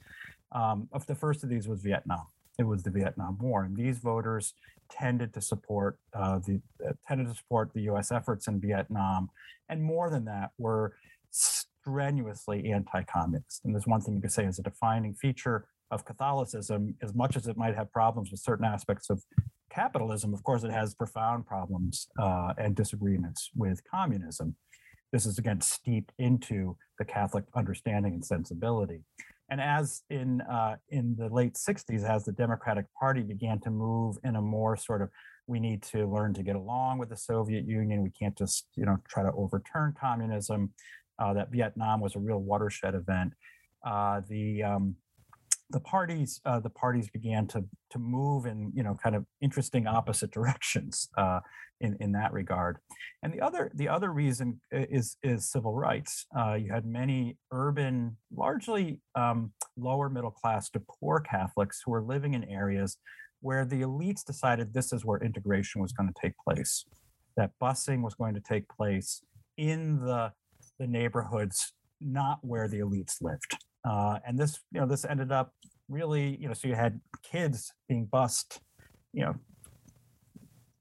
Um, 0.53 0.89
of 0.93 1.07
the 1.07 1.15
first 1.15 1.45
of 1.45 1.51
these 1.51 1.69
was 1.69 1.83
Vietnam. 1.83 2.27
It 2.59 2.65
was 2.65 2.83
the 2.83 2.91
Vietnam 2.91 3.39
War, 3.39 3.65
and 3.65 3.77
these 3.77 3.99
voters 3.99 4.55
tended 4.91 5.35
to 5.35 5.41
support 5.41 5.99
uh, 6.15 6.39
the 6.39 6.61
uh, 6.85 6.93
tended 7.07 7.29
to 7.29 7.35
support 7.35 7.71
the 7.75 7.83
U.S. 7.83 8.11
efforts 8.11 8.49
in 8.49 8.59
Vietnam, 8.61 9.29
and 9.69 9.83
more 9.83 10.11
than 10.11 10.25
that, 10.25 10.51
were 10.59 10.95
strenuously 11.31 12.71
anti-communist. 12.73 13.65
And 13.65 13.75
there's 13.75 13.87
one 13.87 14.01
thing 14.01 14.15
you 14.15 14.21
could 14.23 14.33
say 14.33 14.45
is 14.45 14.59
a 14.59 14.63
defining 14.63 15.15
feature 15.15 15.67
of 15.91 16.05
Catholicism, 16.05 16.95
as 17.03 17.15
much 17.15 17.37
as 17.37 17.47
it 17.47 17.57
might 17.57 17.75
have 17.75 17.93
problems 17.93 18.31
with 18.31 18.41
certain 18.41 18.65
aspects 18.65 19.11
of 19.11 19.23
capitalism, 19.71 20.35
of 20.35 20.43
course, 20.43 20.65
it 20.65 20.71
has 20.71 20.95
profound 20.95 21.47
problems 21.47 22.09
uh, 22.19 22.53
and 22.59 22.75
disagreements 22.75 23.51
with 23.57 23.81
communism. 23.91 24.55
This 25.13 25.25
is 25.25 25.39
again 25.39 25.61
steeped 25.61 26.13
into 26.19 26.77
the 26.99 27.05
Catholic 27.05 27.45
understanding 27.55 28.13
and 28.13 28.25
sensibility. 28.25 29.01
And 29.51 29.61
as 29.61 30.03
in 30.11 30.43
uh, 30.43 30.77
in 30.91 31.17
the 31.17 31.29
late 31.29 31.55
60s, 31.55 32.05
as 32.05 32.25
the 32.25 32.33
Democratic 32.33 32.87
Party 32.99 33.23
began 33.23 33.61
to 33.61 33.71
move 33.71 34.17
in 34.25 34.37
a 34.37 34.43
more 34.43 34.77
sort 34.77 35.01
of 35.01 35.09
we 35.47 35.59
need 35.59 35.83
to 35.83 36.07
learn 36.07 36.35
to 36.35 36.43
get 36.43 36.57
along 36.57 36.99
with 36.99 37.09
the 37.09 37.17
Soviet 37.17 37.65
Union. 37.67 38.03
We 38.03 38.11
can't 38.11 38.37
just 38.37 38.67
you 38.77 38.85
know 38.85 38.99
try 39.09 39.23
to 39.23 39.33
overturn 39.33 39.95
communism. 39.99 40.73
Uh, 41.19 41.33
that 41.33 41.51
Vietnam 41.51 42.01
was 42.01 42.15
a 42.15 42.19
real 42.19 42.39
watershed 42.39 42.95
event. 42.95 43.33
Uh, 43.85 44.21
the 44.29 44.63
um, 44.63 44.95
the 45.71 45.81
parties 45.81 46.41
uh, 46.47 46.61
the 46.61 46.71
parties 46.71 47.09
began 47.11 47.47
to 47.47 47.65
to 47.91 47.99
move 47.99 48.47
in 48.47 48.73
you 48.75 48.83
know 48.83 48.97
kind 49.03 49.15
of 49.15 49.25
interesting 49.41 49.87
opposite 49.87 50.31
directions 50.39 51.09
uh, 51.17 51.41
in 51.81 51.97
in 52.01 52.13
that 52.13 52.33
regard. 52.33 52.79
And 53.23 53.33
the 53.33 53.41
other 53.41 53.71
the 53.75 53.89
other 53.89 54.13
reason 54.13 54.61
is 54.73 55.17
is 55.23 55.51
civil 55.51 55.75
rights. 55.75 56.27
Uh, 56.37 56.55
you 56.55 56.73
had 56.73 56.87
many 56.87 57.37
urban, 57.53 58.17
largely 58.35 59.01
um, 59.15 59.53
lower 59.77 60.09
middle 60.09 60.31
class 60.31 60.71
to 60.71 60.81
poor 61.01 61.21
Catholics 61.21 61.83
who 61.85 61.93
were 61.93 62.03
living 62.03 62.35
in 62.35 62.45
areas 62.45 62.97
where 63.41 63.65
the 63.65 63.83
elites 63.83 64.25
decided 64.25 64.73
this 64.73 64.93
is 64.93 65.05
where 65.05 65.23
integration 65.23 65.81
was 65.81 65.93
going 65.93 66.09
to 66.09 66.21
take 66.21 66.33
place, 66.39 66.85
that 67.37 67.53
busing 67.63 68.03
was 68.03 68.15
going 68.15 68.35
to 68.35 68.41
take 68.41 68.69
place 68.69 69.23
in 69.57 70.01
the 70.01 70.33
the 70.79 70.87
neighborhoods, 70.87 71.73
not 72.01 72.39
where 72.43 72.69
the 72.69 72.79
elites 72.79 73.21
lived. 73.21 73.57
Uh, 73.89 74.19
and 74.27 74.39
this, 74.39 74.61
you 74.73 74.81
know, 74.81 74.87
this 74.87 75.05
ended 75.05 75.33
up 75.33 75.55
really, 75.89 76.37
you 76.37 76.49
know, 76.49 76.55
so 76.55 76.69
you 76.69 76.75
had 76.75 77.01
kids 77.23 77.73
being 77.89 78.05
bused, 78.05 78.61
you 79.13 79.25
know, 79.25 79.35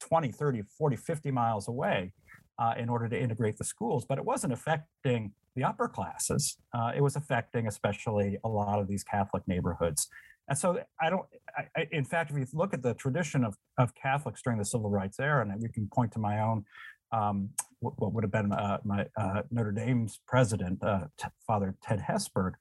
20, 0.01 0.31
30, 0.31 0.63
40, 0.77 0.95
50 0.95 1.31
miles 1.31 1.67
away 1.67 2.13
uh, 2.59 2.73
in 2.77 2.89
order 2.89 3.07
to 3.07 3.19
integrate 3.19 3.57
the 3.57 3.63
schools, 3.63 4.05
but 4.07 4.17
it 4.17 4.25
wasn't 4.25 4.51
affecting 4.51 5.31
the 5.55 5.63
upper 5.63 5.87
classes. 5.87 6.57
Uh, 6.73 6.91
it 6.95 7.01
was 7.01 7.15
affecting 7.15 7.67
especially 7.67 8.37
a 8.43 8.47
lot 8.47 8.79
of 8.79 8.87
these 8.87 9.03
Catholic 9.03 9.47
neighborhoods. 9.47 10.07
And 10.49 10.57
so 10.57 10.79
I 11.01 11.09
don't, 11.09 11.25
I, 11.57 11.63
I, 11.75 11.87
in 11.91 12.05
fact, 12.05 12.31
if 12.31 12.37
you 12.37 12.45
look 12.53 12.73
at 12.73 12.81
the 12.81 12.93
tradition 12.93 13.43
of, 13.43 13.55
of 13.77 13.93
Catholics 13.95 14.41
during 14.41 14.59
the 14.59 14.65
civil 14.65 14.89
rights 14.89 15.19
era, 15.19 15.47
and 15.49 15.61
you 15.61 15.69
can 15.69 15.89
point 15.93 16.11
to 16.13 16.19
my 16.19 16.39
own 16.41 16.65
um, 17.11 17.49
what, 17.79 18.13
would 18.13 18.23
have 18.23 18.31
been 18.31 18.51
uh, 18.51 18.79
my 18.83 19.05
uh, 19.17 19.43
Notre 19.51 19.71
Dame's 19.71 20.19
president, 20.27 20.83
uh, 20.83 21.05
T- 21.17 21.27
Father 21.45 21.75
Ted 21.83 21.99
Hesburgh, 21.99 22.53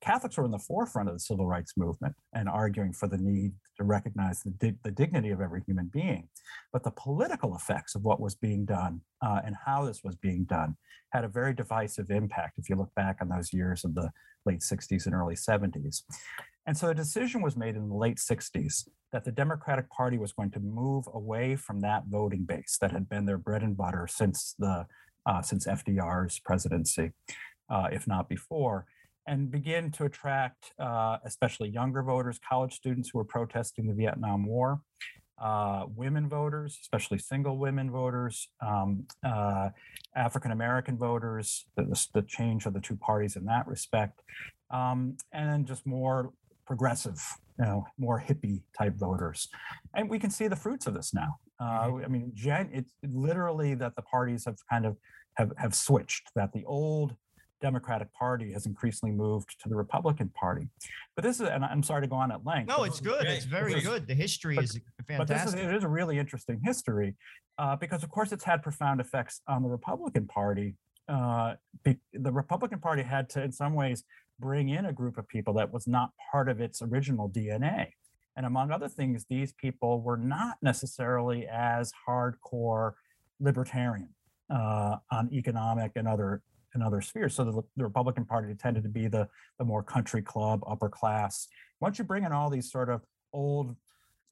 Catholics 0.00 0.36
were 0.36 0.44
in 0.44 0.50
the 0.50 0.58
forefront 0.58 1.08
of 1.08 1.14
the 1.14 1.20
civil 1.20 1.46
rights 1.46 1.74
movement 1.76 2.14
and 2.34 2.48
arguing 2.48 2.92
for 2.92 3.08
the 3.08 3.16
need 3.16 3.52
to 3.78 3.84
recognize 3.84 4.40
the, 4.42 4.50
dig- 4.50 4.82
the 4.84 4.90
dignity 4.90 5.30
of 5.30 5.40
every 5.40 5.62
human 5.66 5.90
being. 5.92 6.28
But 6.72 6.82
the 6.82 6.90
political 6.90 7.56
effects 7.56 7.94
of 7.94 8.02
what 8.02 8.20
was 8.20 8.34
being 8.34 8.64
done 8.64 9.00
uh, 9.22 9.40
and 9.44 9.56
how 9.64 9.84
this 9.84 10.02
was 10.04 10.16
being 10.16 10.44
done 10.44 10.76
had 11.12 11.24
a 11.24 11.28
very 11.28 11.54
divisive 11.54 12.10
impact 12.10 12.58
if 12.58 12.68
you 12.68 12.76
look 12.76 12.94
back 12.94 13.18
on 13.20 13.28
those 13.28 13.52
years 13.52 13.84
of 13.84 13.94
the 13.94 14.10
late 14.44 14.60
60s 14.60 15.06
and 15.06 15.14
early 15.14 15.36
70s. 15.36 16.02
And 16.66 16.76
so 16.76 16.88
a 16.88 16.94
decision 16.94 17.42
was 17.42 17.56
made 17.56 17.76
in 17.76 17.88
the 17.88 17.94
late 17.94 18.16
60s 18.16 18.88
that 19.12 19.24
the 19.24 19.32
Democratic 19.32 19.90
Party 19.90 20.18
was 20.18 20.32
going 20.32 20.50
to 20.52 20.60
move 20.60 21.06
away 21.12 21.56
from 21.56 21.80
that 21.80 22.04
voting 22.08 22.44
base 22.44 22.78
that 22.80 22.90
had 22.90 23.08
been 23.08 23.26
their 23.26 23.38
bread 23.38 23.62
and 23.62 23.76
butter 23.76 24.06
since 24.10 24.54
the 24.58 24.86
uh, 25.26 25.40
since 25.40 25.66
FDR's 25.66 26.38
presidency, 26.38 27.12
uh, 27.70 27.88
if 27.90 28.06
not 28.06 28.28
before, 28.28 28.84
and 29.26 29.50
begin 29.50 29.90
to 29.90 30.04
attract 30.04 30.72
uh, 30.78 31.16
especially 31.24 31.70
younger 31.70 32.02
voters, 32.02 32.38
college 32.46 32.74
students 32.74 33.08
who 33.10 33.18
were 33.18 33.24
protesting 33.24 33.86
the 33.86 33.94
Vietnam 33.94 34.44
War, 34.44 34.82
uh, 35.40 35.86
women 35.96 36.28
voters, 36.28 36.78
especially 36.80 37.18
single 37.18 37.58
women 37.58 37.90
voters, 37.90 38.48
um, 38.60 39.06
uh, 39.24 39.70
African 40.14 40.50
American 40.50 40.96
voters, 40.96 41.66
the, 41.76 41.84
the, 42.14 42.22
change 42.22 42.66
of 42.66 42.74
the 42.74 42.80
two 42.80 42.96
parties 42.96 43.34
in 43.34 43.44
that 43.46 43.66
respect, 43.66 44.22
um, 44.70 45.16
and 45.32 45.48
then 45.48 45.64
just 45.64 45.86
more 45.86 46.32
progressive, 46.66 47.22
you 47.58 47.64
know, 47.64 47.84
more 47.98 48.22
hippie 48.26 48.62
type 48.76 48.94
voters. 48.96 49.48
And 49.94 50.08
we 50.08 50.18
can 50.18 50.30
see 50.30 50.48
the 50.48 50.56
fruits 50.56 50.86
of 50.86 50.94
this 50.94 51.12
now. 51.14 51.36
Uh, 51.60 51.64
mm-hmm. 51.64 52.04
I 52.04 52.08
mean, 52.08 52.32
gen, 52.34 52.70
it's 52.72 52.92
literally 53.02 53.74
that 53.74 53.94
the 53.96 54.02
parties 54.02 54.44
have 54.44 54.56
kind 54.70 54.86
of 54.86 54.96
have, 55.36 55.52
have 55.56 55.74
switched, 55.74 56.30
that 56.36 56.52
the 56.52 56.64
old 56.64 57.16
Democratic 57.60 58.12
Party 58.12 58.52
has 58.52 58.66
increasingly 58.66 59.14
moved 59.14 59.56
to 59.62 59.68
the 59.68 59.74
Republican 59.74 60.28
Party. 60.30 60.68
But 61.16 61.24
this 61.24 61.40
is, 61.40 61.48
and 61.48 61.64
I'm 61.64 61.82
sorry 61.82 62.02
to 62.02 62.06
go 62.06 62.16
on 62.16 62.30
at 62.30 62.44
length. 62.44 62.68
No, 62.68 62.84
it's 62.84 63.00
good. 63.00 63.24
It's 63.26 63.46
very 63.46 63.80
good. 63.80 64.06
The 64.06 64.14
history 64.14 64.56
but, 64.56 64.64
is 64.64 64.78
fantastic. 65.06 65.18
But 65.18 65.28
this 65.28 65.46
is, 65.46 65.54
it 65.54 65.74
is 65.74 65.84
a 65.84 65.88
really 65.88 66.18
interesting 66.18 66.60
history 66.62 67.16
uh, 67.58 67.76
because, 67.76 68.02
of 68.02 68.10
course, 68.10 68.32
it's 68.32 68.44
had 68.44 68.62
profound 68.62 69.00
effects 69.00 69.40
on 69.48 69.62
the 69.62 69.68
Republican 69.68 70.26
Party. 70.26 70.76
Uh, 71.08 71.54
be, 71.84 71.96
the 72.12 72.32
Republican 72.32 72.80
Party 72.80 73.02
had 73.02 73.28
to, 73.30 73.42
in 73.42 73.52
some 73.52 73.74
ways, 73.74 74.04
bring 74.38 74.68
in 74.68 74.86
a 74.86 74.92
group 74.92 75.18
of 75.18 75.28
people 75.28 75.54
that 75.54 75.72
was 75.72 75.86
not 75.86 76.10
part 76.30 76.48
of 76.48 76.60
its 76.60 76.82
original 76.82 77.28
DNA. 77.28 77.88
And 78.36 78.46
among 78.46 78.70
other 78.70 78.88
things, 78.88 79.24
these 79.28 79.52
people 79.52 80.00
were 80.00 80.16
not 80.16 80.56
necessarily 80.60 81.46
as 81.46 81.92
hardcore 82.08 82.92
libertarian 83.40 84.08
uh, 84.50 84.96
on 85.10 85.32
economic 85.32 85.92
and 85.96 86.08
other 86.08 86.42
and 86.74 86.82
other 86.82 87.00
spheres. 87.00 87.34
So 87.34 87.44
the, 87.44 87.62
the, 87.76 87.84
Republican 87.84 88.24
Party 88.24 88.52
tended 88.54 88.82
to 88.82 88.88
be 88.88 89.06
the 89.06 89.28
the 89.58 89.64
more 89.64 89.82
country 89.82 90.22
club, 90.22 90.60
upper 90.66 90.88
class. 90.88 91.46
Once 91.80 91.98
you 91.98 92.04
bring 92.04 92.24
in 92.24 92.32
all 92.32 92.50
these 92.50 92.70
sort 92.70 92.90
of 92.90 93.02
old 93.32 93.76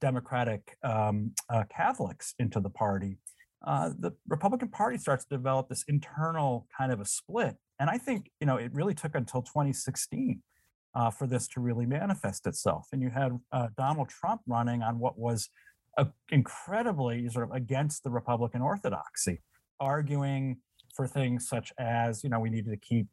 Democratic 0.00 0.76
um, 0.82 1.32
uh, 1.48 1.62
Catholics 1.74 2.34
into 2.40 2.58
the 2.58 2.70
party, 2.70 3.18
uh, 3.64 3.90
the 3.96 4.10
Republican 4.28 4.68
Party 4.68 4.98
starts 4.98 5.24
to 5.24 5.36
develop 5.36 5.68
this 5.68 5.84
internal 5.86 6.66
kind 6.76 6.90
of 6.90 7.00
a 7.00 7.04
split 7.04 7.56
and 7.78 7.90
I 7.90 7.98
think, 7.98 8.30
you 8.40 8.46
know, 8.46 8.56
it 8.56 8.72
really 8.72 8.94
took 8.94 9.14
until 9.14 9.42
2016 9.42 10.42
uh, 10.94 11.11
for 11.11 11.26
this 11.26 11.48
to 11.48 11.61
really 11.61 11.87
manifest 11.87 12.46
itself. 12.46 12.88
And 12.92 13.02
you 13.02 13.11
had 13.11 13.38
uh, 13.50 13.68
Donald 13.76 14.08
Trump 14.08 14.42
running 14.46 14.82
on 14.82 14.98
what 14.98 15.18
was 15.18 15.48
uh, 15.98 16.04
incredibly 16.30 17.28
sort 17.28 17.48
of 17.48 17.54
against 17.54 18.04
the 18.04 18.11
Republican 18.11 18.62
orthodoxy, 18.62 19.40
arguing 19.80 20.58
for 20.94 21.06
things 21.06 21.48
such 21.48 21.72
as, 21.78 22.22
you 22.22 22.30
know, 22.30 22.40
we 22.40 22.50
needed 22.50 22.70
to 22.70 22.76
keep 22.76 23.06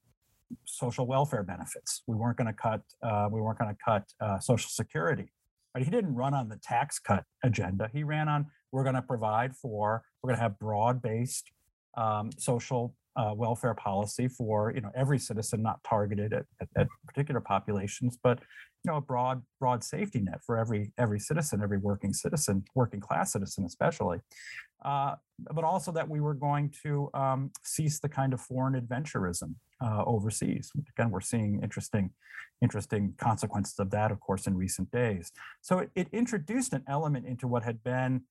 social 0.65 1.05
welfare 1.07 1.43
benefits. 1.43 2.03
We 2.07 2.15
weren't 2.15 2.37
going 2.37 2.47
to 2.47 2.53
cut. 2.53 2.81
Uh, 3.01 3.29
we 3.31 3.39
weren't 3.39 3.59
going 3.59 3.73
to 3.73 3.77
cut 3.83 4.03
uh, 4.19 4.39
Social 4.39 4.69
Security. 4.69 5.31
But 5.73 5.83
he 5.83 5.91
didn't 5.91 6.15
run 6.15 6.33
on 6.33 6.49
the 6.49 6.57
tax 6.57 6.99
cut 6.99 7.23
agenda. 7.43 7.89
He 7.93 8.03
ran 8.03 8.27
on 8.27 8.47
we're 8.71 8.83
going 8.83 8.95
to 8.95 9.01
provide 9.01 9.55
for. 9.55 10.03
We're 10.21 10.29
going 10.29 10.37
to 10.37 10.43
have 10.43 10.59
broad-based 10.59 11.51
um, 11.97 12.31
social 12.37 12.95
uh, 13.19 13.33
welfare 13.33 13.73
policy 13.73 14.29
for 14.29 14.71
you 14.73 14.79
know 14.79 14.91
every 14.95 15.19
citizen, 15.19 15.61
not 15.61 15.83
targeted 15.83 16.31
at, 16.31 16.45
at, 16.61 16.69
at, 16.77 16.87
particular 17.05 17.41
populations, 17.41 18.17
but 18.23 18.39
you 18.83 18.89
know 18.89 18.97
a 18.97 19.01
broad 19.01 19.41
broad 19.59 19.83
safety 19.83 20.21
net 20.21 20.39
for 20.45 20.57
every 20.57 20.93
every 20.97 21.19
citizen, 21.19 21.61
every 21.61 21.77
working 21.77 22.13
citizen, 22.13 22.63
working 22.75 23.01
class 23.01 23.33
citizen 23.33 23.65
especially. 23.65 24.19
Uh, 24.85 25.15
but 25.53 25.65
also 25.65 25.91
that 25.91 26.07
we 26.07 26.21
were 26.21 26.33
going 26.33 26.73
to 26.83 27.09
um, 27.13 27.51
cease 27.63 27.99
the 27.99 28.07
kind 28.07 28.33
of 28.33 28.39
foreign 28.39 28.79
adventurism 28.79 29.55
uh, 29.83 30.01
overseas. 30.05 30.71
Again, 30.97 31.11
we're 31.11 31.19
seeing 31.19 31.61
interesting 31.61 32.11
interesting 32.61 33.13
consequences 33.17 33.79
of 33.79 33.89
that, 33.91 34.11
of 34.11 34.19
course, 34.21 34.47
in 34.47 34.55
recent 34.55 34.89
days. 34.91 35.31
So 35.61 35.79
it, 35.79 35.91
it 35.95 36.07
introduced 36.13 36.73
an 36.73 36.83
element 36.87 37.25
into 37.25 37.47
what 37.47 37.63
had 37.63 37.83
been 37.83 38.21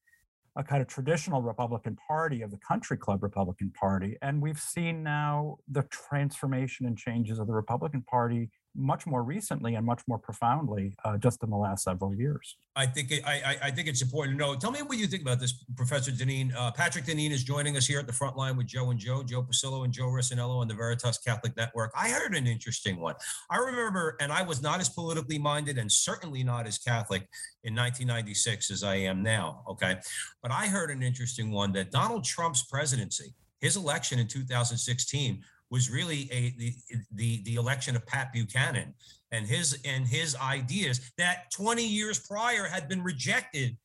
a 0.58 0.64
kind 0.64 0.82
of 0.82 0.88
traditional 0.88 1.40
Republican 1.40 1.96
Party 2.08 2.42
of 2.42 2.50
the 2.50 2.58
country 2.58 2.96
club 2.96 3.22
Republican 3.22 3.70
Party. 3.70 4.18
And 4.22 4.42
we've 4.42 4.58
seen 4.58 5.04
now 5.04 5.58
the 5.68 5.84
transformation 5.84 6.84
and 6.84 6.98
changes 6.98 7.38
of 7.38 7.46
the 7.46 7.54
Republican 7.54 8.02
Party 8.02 8.50
much 8.78 9.06
more 9.06 9.22
recently 9.22 9.74
and 9.74 9.84
much 9.84 10.00
more 10.06 10.18
profoundly 10.18 10.94
uh, 11.04 11.18
just 11.18 11.42
in 11.42 11.50
the 11.50 11.56
last 11.56 11.82
several 11.82 12.14
years. 12.14 12.56
I 12.76 12.86
think 12.86 13.10
it, 13.10 13.22
I, 13.26 13.56
I 13.64 13.70
think 13.72 13.88
it's 13.88 14.02
important 14.02 14.38
to 14.38 14.46
know. 14.46 14.54
Tell 14.54 14.70
me 14.70 14.80
what 14.82 14.96
you 14.98 15.08
think 15.08 15.22
about 15.22 15.40
this, 15.40 15.64
Professor 15.76 16.12
Deneen. 16.12 16.54
Uh, 16.56 16.70
Patrick 16.70 17.04
Deneen 17.04 17.32
is 17.32 17.42
joining 17.42 17.76
us 17.76 17.86
here 17.86 17.98
at 17.98 18.06
the 18.06 18.12
front 18.12 18.36
line 18.36 18.56
with 18.56 18.66
Joe 18.66 18.90
and 18.90 18.98
Joe, 18.98 19.24
Joe 19.24 19.42
Pasillo 19.42 19.84
and 19.84 19.92
Joe 19.92 20.06
Resinello 20.06 20.60
on 20.60 20.68
the 20.68 20.74
Veritas 20.74 21.18
Catholic 21.18 21.56
Network. 21.56 21.92
I 21.96 22.08
heard 22.08 22.34
an 22.36 22.46
interesting 22.46 23.00
one. 23.00 23.16
I 23.50 23.56
remember, 23.56 24.16
and 24.20 24.32
I 24.32 24.42
was 24.42 24.62
not 24.62 24.80
as 24.80 24.88
politically 24.88 25.38
minded 25.38 25.76
and 25.76 25.90
certainly 25.90 26.44
not 26.44 26.66
as 26.66 26.78
Catholic 26.78 27.22
in 27.64 27.74
1996 27.74 28.70
as 28.70 28.84
I 28.84 28.94
am 28.94 29.22
now. 29.22 29.62
Okay, 29.68 29.96
but 30.40 30.52
I 30.52 30.66
heard 30.66 30.90
an 30.90 31.02
interesting 31.02 31.50
one 31.50 31.72
that 31.72 31.90
Donald 31.90 32.24
Trump's 32.24 32.62
presidency, 32.62 33.34
his 33.60 33.76
election 33.76 34.20
in 34.20 34.28
2016 34.28 35.42
was 35.70 35.90
really 35.90 36.28
a 36.32 36.54
the, 36.58 36.74
the 37.14 37.42
the 37.44 37.54
election 37.56 37.96
of 37.96 38.06
Pat 38.06 38.32
Buchanan 38.32 38.94
and 39.32 39.46
his 39.46 39.78
and 39.84 40.06
his 40.06 40.36
ideas 40.36 41.12
that 41.18 41.50
20 41.52 41.86
years 41.86 42.18
prior 42.26 42.64
had 42.64 42.88
been 42.88 43.02
rejected 43.02 43.76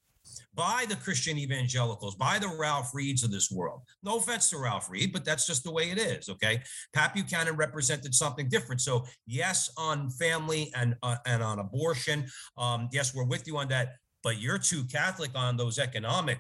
by 0.56 0.86
the 0.88 0.96
Christian 0.96 1.38
evangelicals, 1.38 2.16
by 2.16 2.40
the 2.40 2.48
Ralph 2.48 2.94
Reeds 2.94 3.24
of 3.24 3.32
this 3.32 3.52
world. 3.52 3.82
No 4.04 4.18
offense 4.18 4.50
to 4.50 4.58
Ralph 4.58 4.90
Reed, 4.90 5.12
but 5.12 5.26
that's 5.26 5.46
just 5.46 5.64
the 5.64 5.72
way 5.72 5.92
it 5.92 5.98
is. 5.98 6.30
Okay, 6.30 6.62
Pat 6.94 7.14
Buchanan 7.14 7.56
represented 7.56 8.14
something 8.14 8.48
different. 8.50 8.82
So 8.82 9.06
yes, 9.26 9.72
on 9.78 10.10
family 10.12 10.72
and 10.76 10.96
uh, 11.04 11.18
and 11.26 11.44
on 11.44 11.60
abortion, 11.60 12.26
um, 12.58 12.90
yes, 12.92 13.14
we're 13.14 13.26
with 13.26 13.48
you 13.48 13.58
on 13.58 13.68
that. 13.70 13.96
But 14.24 14.40
you're 14.40 14.60
too 14.60 14.86
Catholic 14.86 15.32
on 15.36 15.58
those 15.58 15.80
economic 15.80 16.40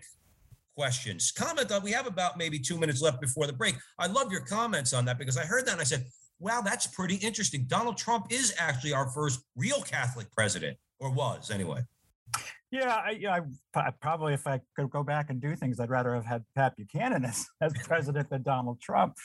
questions. 0.75 1.31
Comment 1.31 1.71
on, 1.71 1.83
we 1.83 1.91
have 1.91 2.07
about 2.07 2.37
maybe 2.37 2.59
two 2.59 2.77
minutes 2.77 3.01
left 3.01 3.21
before 3.21 3.47
the 3.47 3.53
break. 3.53 3.75
I 3.99 4.07
love 4.07 4.31
your 4.31 4.41
comments 4.41 4.93
on 4.93 5.05
that 5.05 5.17
because 5.17 5.37
I 5.37 5.45
heard 5.45 5.65
that 5.65 5.73
and 5.73 5.81
I 5.81 5.85
said, 5.85 6.05
wow, 6.39 6.61
that's 6.61 6.87
pretty 6.87 7.15
interesting. 7.15 7.65
Donald 7.67 7.97
Trump 7.97 8.27
is 8.29 8.53
actually 8.57 8.93
our 8.93 9.09
first 9.09 9.41
real 9.55 9.81
Catholic 9.81 10.31
president, 10.31 10.77
or 10.99 11.11
was 11.11 11.51
anyway. 11.51 11.81
Yeah, 12.71 12.95
I, 12.95 13.11
yeah, 13.11 13.39
I, 13.75 13.91
probably 14.01 14.33
if 14.33 14.47
I 14.47 14.59
could 14.75 14.89
go 14.89 15.03
back 15.03 15.29
and 15.29 15.39
do 15.39 15.55
things, 15.55 15.79
I'd 15.79 15.91
rather 15.91 16.15
have 16.15 16.25
had 16.25 16.43
Pat 16.55 16.75
Buchanan 16.75 17.23
as, 17.25 17.45
as 17.61 17.71
president 17.83 18.29
than 18.29 18.41
Donald 18.41 18.81
Trump. 18.81 19.15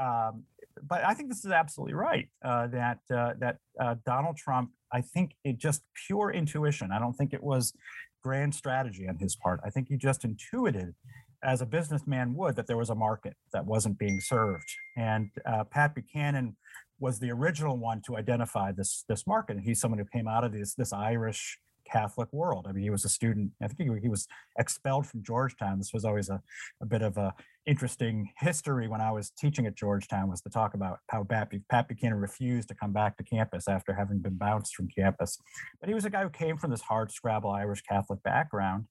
Um, 0.00 0.44
but 0.82 1.04
I 1.04 1.12
think 1.12 1.28
this 1.28 1.44
is 1.44 1.50
absolutely 1.50 1.94
right 1.94 2.28
uh, 2.44 2.68
that 2.68 2.98
uh, 3.14 3.34
that 3.38 3.58
uh, 3.78 3.96
Donald 4.06 4.36
Trump. 4.36 4.70
I 4.92 5.00
think 5.00 5.34
it 5.44 5.58
just 5.58 5.82
pure 6.06 6.30
intuition. 6.30 6.90
I 6.92 6.98
don't 6.98 7.12
think 7.14 7.34
it 7.34 7.42
was 7.42 7.74
grand 8.22 8.54
strategy 8.54 9.08
on 9.08 9.16
his 9.16 9.36
part. 9.36 9.60
I 9.64 9.70
think 9.70 9.88
he 9.88 9.96
just 9.96 10.24
intuited, 10.24 10.94
as 11.42 11.60
a 11.60 11.66
businessman 11.66 12.34
would, 12.34 12.56
that 12.56 12.66
there 12.66 12.76
was 12.76 12.90
a 12.90 12.94
market 12.94 13.34
that 13.52 13.66
wasn't 13.66 13.98
being 13.98 14.20
served. 14.20 14.70
And 14.96 15.30
uh, 15.44 15.64
Pat 15.64 15.94
Buchanan 15.94 16.56
was 17.00 17.18
the 17.18 17.30
original 17.30 17.76
one 17.76 18.00
to 18.06 18.16
identify 18.16 18.72
this 18.72 19.04
this 19.08 19.26
market. 19.26 19.56
And 19.56 19.64
he's 19.64 19.80
someone 19.80 19.98
who 19.98 20.04
came 20.04 20.28
out 20.28 20.44
of 20.44 20.52
this 20.52 20.74
this 20.74 20.92
Irish 20.92 21.58
Catholic 21.90 22.32
world. 22.32 22.66
I 22.68 22.72
mean, 22.72 22.84
he 22.84 22.90
was 22.90 23.04
a 23.04 23.08
student. 23.08 23.50
I 23.60 23.68
think 23.68 23.90
he, 23.90 24.00
he 24.02 24.08
was 24.08 24.28
expelled 24.58 25.06
from 25.06 25.22
Georgetown. 25.22 25.78
This 25.78 25.92
was 25.92 26.04
always 26.04 26.28
a, 26.28 26.40
a 26.80 26.86
bit 26.86 27.02
of 27.02 27.16
a 27.16 27.34
interesting 27.66 28.28
history 28.38 28.88
when 28.88 29.00
I 29.00 29.12
was 29.12 29.30
teaching 29.30 29.66
at 29.66 29.76
Georgetown 29.76 30.28
was 30.28 30.40
to 30.42 30.50
talk 30.50 30.74
about 30.74 30.98
how 31.08 31.22
Pat, 31.24 31.52
Pat 31.70 31.88
Buchanan 31.88 32.18
refused 32.18 32.68
to 32.68 32.74
come 32.74 32.92
back 32.92 33.16
to 33.16 33.24
campus 33.24 33.68
after 33.68 33.92
having 33.92 34.18
been 34.18 34.34
bounced 34.34 34.74
from 34.74 34.88
campus. 34.88 35.38
But 35.80 35.88
he 35.88 35.94
was 35.94 36.04
a 36.04 36.10
guy 36.10 36.22
who 36.22 36.30
came 36.30 36.56
from 36.56 36.70
this 36.70 36.80
hard 36.80 37.12
scrabble 37.12 37.50
Irish 37.50 37.82
Catholic 37.82 38.22
background. 38.22 38.86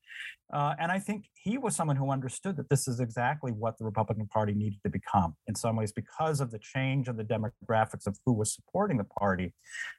Uh, 0.53 0.75
and 0.79 0.91
I 0.91 0.99
think 0.99 1.25
he 1.33 1.57
was 1.57 1.75
someone 1.75 1.95
who 1.95 2.11
understood 2.11 2.57
that 2.57 2.69
this 2.69 2.87
is 2.87 2.99
exactly 2.99 3.51
what 3.51 3.77
the 3.77 3.85
Republican 3.85 4.27
Party 4.27 4.53
needed 4.53 4.79
to 4.83 4.89
become 4.89 5.35
in 5.47 5.55
some 5.55 5.75
ways 5.75 5.91
because 5.91 6.41
of 6.41 6.51
the 6.51 6.59
change 6.59 7.07
of 7.07 7.17
the 7.17 7.23
demographics 7.23 8.07
of 8.07 8.17
who 8.25 8.33
was 8.33 8.53
supporting 8.53 8.97
the 8.97 9.03
party, 9.03 9.53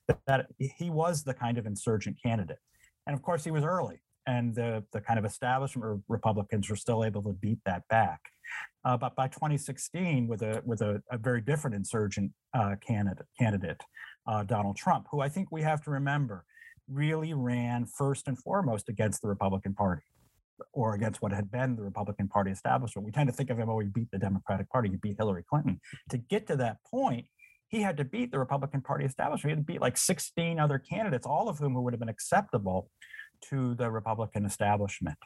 that, 0.09 0.19
that 0.27 0.47
he 0.59 0.91
was 0.91 1.25
the 1.25 1.35
kind 1.35 1.59
of 1.59 1.67
insurgent 1.67 2.17
candidate. 2.23 2.59
And 3.07 3.15
of 3.15 3.23
course, 3.23 3.45
he 3.45 3.51
was 3.51 3.65
early, 3.65 4.01
and 4.27 4.55
the, 4.55 4.85
the 4.93 5.01
kind 5.01 5.19
of 5.19 5.25
establishment 5.25 6.03
Republicans 6.09 6.69
were 6.69 6.77
still 6.77 7.05
able 7.05 7.23
to 7.23 7.33
beat 7.33 7.59
that 7.65 7.83
back. 7.89 8.21
Uh, 8.85 8.97
but 8.97 9.15
by 9.15 9.29
2016, 9.29 10.27
with 10.27 10.43
a 10.43 10.63
with 10.65 10.83
a, 10.83 11.03
a 11.11 11.19
very 11.19 11.41
different 11.41 11.75
insurgent 11.75 12.33
uh, 12.55 12.75
candidate, 12.87 13.27
candidate 13.39 13.81
uh, 14.27 14.43
Donald 14.43 14.77
Trump, 14.77 15.07
who 15.11 15.21
I 15.21 15.29
think 15.29 15.51
we 15.51 15.63
have 15.63 15.83
to 15.85 15.91
remember 15.91 16.45
really 16.89 17.33
ran 17.33 17.87
first 17.87 18.29
and 18.29 18.39
foremost 18.39 18.89
against 18.89 19.23
the 19.23 19.29
Republican 19.29 19.75
Party 19.75 20.03
or 20.73 20.95
against 20.95 21.23
what 21.23 21.33
had 21.33 21.51
been 21.51 21.77
the 21.77 21.83
Republican 21.83 22.29
Party 22.29 22.51
establishment. 22.51 23.07
We 23.07 23.13
tend 23.13 23.29
to 23.29 23.33
think 23.33 23.51
of 23.51 23.59
him, 23.59 23.69
oh, 23.69 23.79
he 23.79 23.89
beat 23.89 24.11
the 24.11 24.19
Democratic 24.19 24.69
Party, 24.69 24.91
he 24.91 24.97
beat 24.97 25.17
Hillary 25.19 25.45
Clinton. 25.49 25.81
To 26.11 26.19
get 26.19 26.47
to 26.49 26.57
that 26.57 26.79
point, 26.89 27.27
he 27.69 27.81
had 27.81 27.97
to 27.97 28.05
beat 28.05 28.31
the 28.31 28.39
Republican 28.39 28.83
Party 28.83 29.05
establishment. 29.05 29.51
He 29.51 29.57
had 29.57 29.67
to 29.67 29.73
beat 29.73 29.81
like 29.81 29.97
16 29.97 30.61
other 30.61 30.79
candidates, 30.79 31.27
all 31.27 31.49
of 31.49 31.59
whom 31.59 31.75
would 31.75 31.93
have 31.93 32.01
been 32.01 32.09
acceptable 32.09 32.91
to 33.51 33.75
the 33.75 33.91
Republican 33.91 34.45
establishment. 34.45 35.19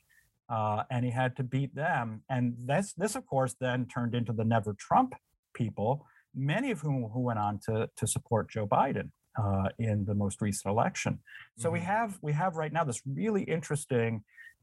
Uh, 0.48 0.84
and 0.90 1.04
he 1.04 1.10
had 1.10 1.36
to 1.36 1.42
beat 1.42 1.74
them. 1.74 2.22
And 2.30 2.54
this, 2.58 2.94
this, 2.96 3.16
of 3.16 3.26
course, 3.26 3.56
then 3.60 3.86
turned 3.86 4.14
into 4.14 4.32
the 4.32 4.44
Never 4.44 4.74
Trump 4.74 5.14
people, 5.54 6.06
many 6.34 6.70
of 6.70 6.80
whom 6.80 7.08
who 7.12 7.20
went 7.20 7.38
on 7.38 7.58
to, 7.66 7.88
to 7.96 8.06
support 8.06 8.50
Joe 8.50 8.66
Biden 8.66 9.10
uh, 9.42 9.68
in 9.78 10.04
the 10.04 10.14
most 10.14 10.40
recent 10.40 10.70
election. 10.70 11.18
So 11.58 11.66
mm-hmm. 11.66 11.72
we 11.74 11.80
have 11.80 12.18
we 12.22 12.32
have 12.32 12.56
right 12.56 12.72
now 12.72 12.84
this 12.84 13.02
really 13.06 13.42
interesting 13.42 14.22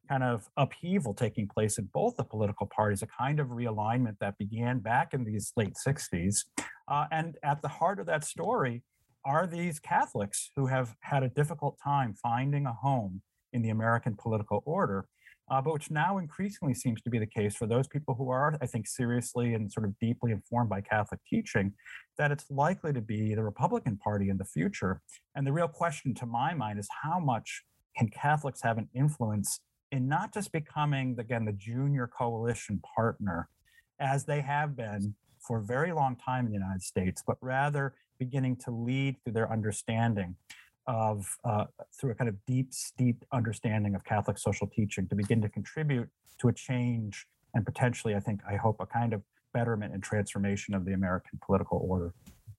kind 0.10 0.24
of 0.24 0.50
upheaval 0.58 1.14
taking 1.14 1.48
place 1.48 1.78
in 1.78 1.90
both 1.94 2.18
the 2.18 2.24
political 2.24 2.68
parties, 2.68 3.02
a 3.02 3.08
kind 3.08 3.40
of 3.40 3.48
realignment 3.48 4.18
that 4.20 4.38
began 4.38 4.80
back 4.80 5.14
in 5.14 5.24
these 5.24 5.54
late 5.56 5.76
60s. 5.86 6.46
Uh, 6.88 7.06
and 7.12 7.38
at 7.44 7.62
the 7.62 7.70
heart 7.70 8.00
of 8.00 8.06
that 8.06 8.24
story 8.24 8.84
are 9.26 9.48
these 9.48 9.80
Catholics 9.80 10.52
who 10.56 10.68
have 10.68 10.96
had 11.00 11.24
a 11.24 11.30
difficult 11.30 11.78
time 11.82 12.14
finding 12.14 12.66
a 12.66 12.74
home 12.74 13.22
in 13.54 13.62
the 13.62 13.70
American 13.70 14.16
political 14.16 14.62
order, 14.66 15.06
uh, 15.50 15.62
but 15.62 15.74
which 15.74 15.92
now 15.92 16.18
increasingly 16.18 16.74
seems 16.74 17.02
to 17.02 17.10
be 17.10 17.20
the 17.20 17.26
case 17.26 17.56
for 17.56 17.68
those 17.68 17.88
people 17.88 18.16
who 18.16 18.30
are, 18.30 18.58
I 18.62 18.66
think, 18.66 18.88
seriously 18.88 19.54
and 19.54 19.72
sort 19.72 19.86
of 19.86 19.98
deeply 20.00 20.32
informed 20.32 20.70
by 20.70 20.82
Catholic 20.82 21.20
teaching, 21.30 21.74
that 22.18 22.32
it's 22.32 22.46
likely 22.50 22.94
to 22.94 23.02
be 23.02 23.36
the 23.36 23.44
Republican 23.44 23.98
Party 23.98 24.30
in 24.30 24.38
the 24.38 24.46
future. 24.46 25.02
And 25.36 25.46
the 25.46 25.54
real 25.54 25.68
question 25.68 26.14
to 26.16 26.26
my 26.26 26.54
mind 26.54 26.80
is 26.80 26.88
how 27.04 27.20
much 27.20 27.64
can 27.98 28.10
Catholics 28.10 28.62
have 28.64 28.78
an 28.78 28.90
influence 28.94 29.60
in 29.92 30.08
not 30.08 30.34
just 30.34 30.52
becoming, 30.52 31.16
again, 31.20 31.46
the 31.46 31.52
junior 31.52 32.08
coalition 32.08 32.82
partner, 32.96 33.50
as 34.00 34.26
they 34.26 34.42
have 34.42 34.76
been 34.76 35.14
for 35.40 35.60
a 35.60 35.64
very 35.64 35.92
long 35.92 36.16
time 36.16 36.46
in 36.46 36.52
the 36.52 36.58
United 36.58 36.82
States, 36.82 37.22
but 37.26 37.38
rather 37.42 37.94
beginning 38.18 38.56
to 38.56 38.72
lead 38.72 39.18
through 39.24 39.34
their 39.34 39.52
understanding 39.52 40.36
of, 40.88 41.38
uh, 41.44 41.66
through 42.00 42.12
a 42.12 42.16
kind 42.16 42.30
of 42.30 42.36
deep, 42.46 42.74
steeped 42.74 43.26
understanding 43.32 43.96
of 43.96 44.04
Catholic 44.04 44.38
social 44.38 44.68
teaching 44.68 45.08
to 45.08 45.16
begin 45.16 45.42
to 45.42 45.50
contribute 45.50 46.10
to 46.40 46.48
a 46.48 46.54
change 46.54 47.28
and 47.54 47.66
potentially, 47.66 48.16
I 48.16 48.20
think, 48.20 48.42
I 48.50 48.56
hope, 48.56 48.78
a 48.80 48.86
kind 48.86 49.14
of 49.14 49.22
betterment 49.54 49.94
and 49.94 50.02
transformation 50.02 50.74
of 50.74 50.86
the 50.86 50.94
American 50.94 51.40
political 51.46 51.86
order 51.88 52.14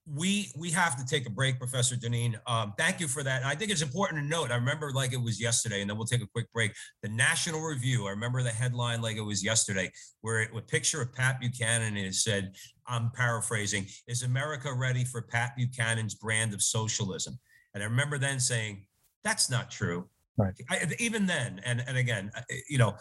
we 0.07 0.53
we 0.57 0.71
have 0.71 0.97
to 0.97 1.05
take 1.05 1.27
a 1.27 1.31
break, 1.31 1.59
Professor 1.59 1.97
Deneen. 1.97 2.35
Um, 2.47 2.75
thank 2.77 3.01
you 3.01 3.09
for 3.09 3.23
that. 3.23 3.41
And 3.41 3.49
I 3.49 3.55
think 3.55 3.71
it's 3.71 3.81
important 3.81 4.21
to 4.21 4.27
note. 4.27 4.51
I 4.51 4.57
remember 4.57 4.91
like 4.93 5.13
it 5.13 5.23
was 5.23 5.41
yesterday, 5.41 5.81
and 5.81 5.89
then 5.89 5.97
we'll 5.97 6.07
take 6.07 6.23
a 6.23 6.27
quick 6.27 6.53
break. 6.53 6.73
The 7.03 7.09
National 7.09 7.61
Review. 7.63 8.07
I 8.07 8.11
remember 8.11 8.43
the 8.43 8.51
headline 8.51 9.01
like 9.01 9.17
it 9.17 9.23
was 9.23 9.43
yesterday, 9.43 9.91
where 10.21 10.43
it, 10.43 10.51
a 10.55 10.61
picture 10.61 11.01
of 11.01 11.13
Pat 11.15 11.41
Buchanan 11.41 11.97
and 11.97 12.07
it 12.07 12.15
said, 12.15 12.55
"I'm 12.87 13.11
paraphrasing: 13.13 13.87
Is 14.07 14.23
America 14.23 14.73
ready 14.75 15.05
for 15.05 15.23
Pat 15.23 15.57
Buchanan's 15.57 16.15
brand 16.15 16.53
of 16.53 16.63
socialism?" 16.63 17.39
And 17.75 17.83
I 17.83 17.87
remember 17.87 18.19
then 18.19 18.41
saying, 18.41 18.87
"That's 19.23 19.51
not 19.51 19.71
true." 19.71 20.09
Right. 20.37 20.55
I, 20.71 20.87
even 20.99 21.27
then, 21.27 21.61
and 21.65 21.85
and 21.87 21.97
again, 21.97 22.31
you 22.69 22.79
know, 22.79 22.97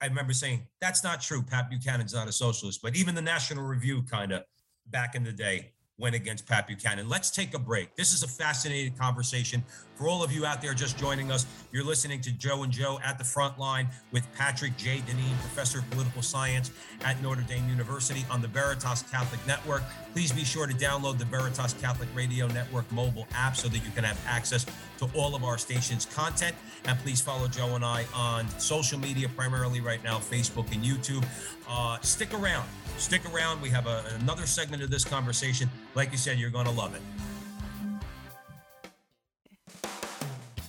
I 0.00 0.06
remember 0.06 0.32
saying 0.32 0.66
that's 0.80 1.04
not 1.04 1.20
true. 1.20 1.42
Pat 1.42 1.70
Buchanan's 1.70 2.14
not 2.14 2.28
a 2.28 2.32
socialist, 2.32 2.80
but 2.82 2.96
even 2.96 3.14
the 3.14 3.22
National 3.22 3.64
Review 3.64 4.02
kind 4.02 4.32
of 4.32 4.42
back 4.86 5.14
in 5.14 5.22
the 5.22 5.32
day 5.32 5.71
went 5.98 6.14
against 6.14 6.46
Pat 6.46 6.66
Buchanan. 6.66 7.08
Let's 7.08 7.30
take 7.30 7.54
a 7.54 7.58
break. 7.58 7.94
This 7.96 8.12
is 8.12 8.22
a 8.22 8.28
fascinating 8.28 8.94
conversation. 8.94 9.62
For 9.94 10.08
all 10.08 10.24
of 10.24 10.32
you 10.32 10.46
out 10.46 10.62
there 10.62 10.74
just 10.74 10.98
joining 10.98 11.30
us, 11.30 11.46
you're 11.70 11.84
listening 11.84 12.20
to 12.22 12.32
Joe 12.32 12.62
and 12.62 12.72
Joe 12.72 12.98
at 13.04 13.18
the 13.18 13.24
front 13.24 13.58
line 13.58 13.88
with 14.10 14.26
Patrick 14.34 14.76
J. 14.76 14.98
Deneen, 15.06 15.38
professor 15.40 15.78
of 15.78 15.90
political 15.90 16.22
science 16.22 16.72
at 17.04 17.22
Notre 17.22 17.42
Dame 17.42 17.68
University 17.68 18.24
on 18.30 18.40
the 18.40 18.48
Veritas 18.48 19.04
Catholic 19.10 19.46
Network. 19.46 19.82
Please 20.12 20.32
be 20.32 20.44
sure 20.44 20.66
to 20.66 20.74
download 20.74 21.18
the 21.18 21.24
Veritas 21.26 21.74
Catholic 21.74 22.08
Radio 22.16 22.46
Network 22.48 22.90
mobile 22.90 23.28
app 23.34 23.54
so 23.54 23.68
that 23.68 23.78
you 23.78 23.90
can 23.94 24.02
have 24.02 24.20
access 24.26 24.66
to 24.98 25.08
all 25.14 25.34
of 25.34 25.44
our 25.44 25.58
station's 25.58 26.06
content. 26.06 26.56
And 26.84 26.98
please 27.00 27.20
follow 27.20 27.46
Joe 27.46 27.74
and 27.76 27.84
I 27.84 28.06
on 28.14 28.48
social 28.58 28.98
media, 28.98 29.28
primarily 29.28 29.80
right 29.80 30.02
now, 30.02 30.18
Facebook 30.18 30.72
and 30.72 30.82
YouTube. 30.82 31.24
Uh, 31.68 31.98
stick 32.00 32.34
around. 32.34 32.68
Stick 32.96 33.22
around. 33.32 33.60
We 33.62 33.68
have 33.70 33.86
a, 33.86 34.04
another 34.20 34.46
segment 34.46 34.82
of 34.82 34.90
this 34.90 35.04
conversation. 35.04 35.70
Like 35.94 36.10
you 36.10 36.18
said, 36.18 36.38
you're 36.38 36.50
going 36.50 36.66
to 36.66 36.72
love 36.72 36.94
it. 36.94 37.02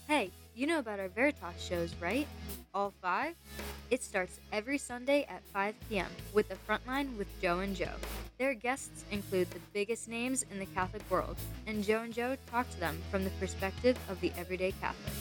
Hey, 0.07 0.31
you 0.53 0.67
know 0.67 0.79
about 0.79 0.99
our 0.99 1.07
Veritas 1.07 1.62
shows, 1.62 1.95
right? 2.01 2.27
All 2.73 2.93
five? 3.01 3.36
It 3.89 4.03
starts 4.03 4.39
every 4.51 4.77
Sunday 4.77 5.25
at 5.29 5.41
5 5.53 5.75
p.m. 5.89 6.09
with 6.33 6.49
the 6.49 6.55
Frontline 6.67 7.15
with 7.17 7.27
Joe 7.41 7.59
and 7.59 7.75
Joe. 7.75 7.93
Their 8.38 8.53
guests 8.53 9.05
include 9.12 9.49
the 9.51 9.59
biggest 9.73 10.09
names 10.09 10.45
in 10.51 10.59
the 10.59 10.65
Catholic 10.65 11.03
world, 11.09 11.38
and 11.67 11.83
Joe 11.83 12.01
and 12.01 12.13
Joe 12.13 12.36
talk 12.49 12.69
to 12.71 12.79
them 12.79 12.99
from 13.12 13.23
the 13.23 13.29
perspective 13.31 13.97
of 14.09 14.19
the 14.19 14.31
everyday 14.38 14.73
Catholic. 14.81 15.13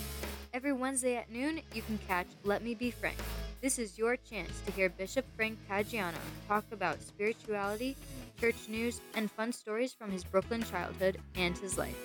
Every 0.55 0.73
Wednesday 0.73 1.17
at 1.17 1.31
noon, 1.31 1.61
you 1.75 1.83
can 1.83 1.99
catch 2.09 2.27
Let 2.45 2.63
Me 2.63 2.75
Be 2.75 2.91
Frank. 2.91 3.17
This 3.63 3.79
is 3.79 3.97
your 3.97 4.17
chance 4.17 4.61
to 4.67 4.73
hear 4.73 4.89
Bishop 4.89 5.25
Frank 5.37 5.57
Caggiano 5.71 6.19
talk 6.49 6.65
about 6.73 7.01
spirituality, 7.01 7.97
church 8.41 8.57
news, 8.69 9.01
and 9.15 9.31
fun 9.31 9.53
stories 9.53 9.93
from 9.93 10.11
his 10.11 10.25
Brooklyn 10.25 10.65
childhood 10.65 11.19
and 11.37 11.57
his 11.57 11.79
life. 11.79 11.97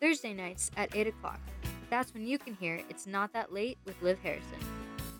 Thursday 0.00 0.32
nights 0.32 0.70
at 0.78 0.96
8 0.96 1.08
o'clock. 1.08 1.38
That's 1.90 2.14
when 2.14 2.26
you 2.26 2.38
can 2.38 2.54
hear 2.54 2.80
It's 2.88 3.06
Not 3.06 3.30
That 3.34 3.52
Late 3.52 3.76
with 3.84 4.00
Liv 4.00 4.18
Harrison. 4.22 4.58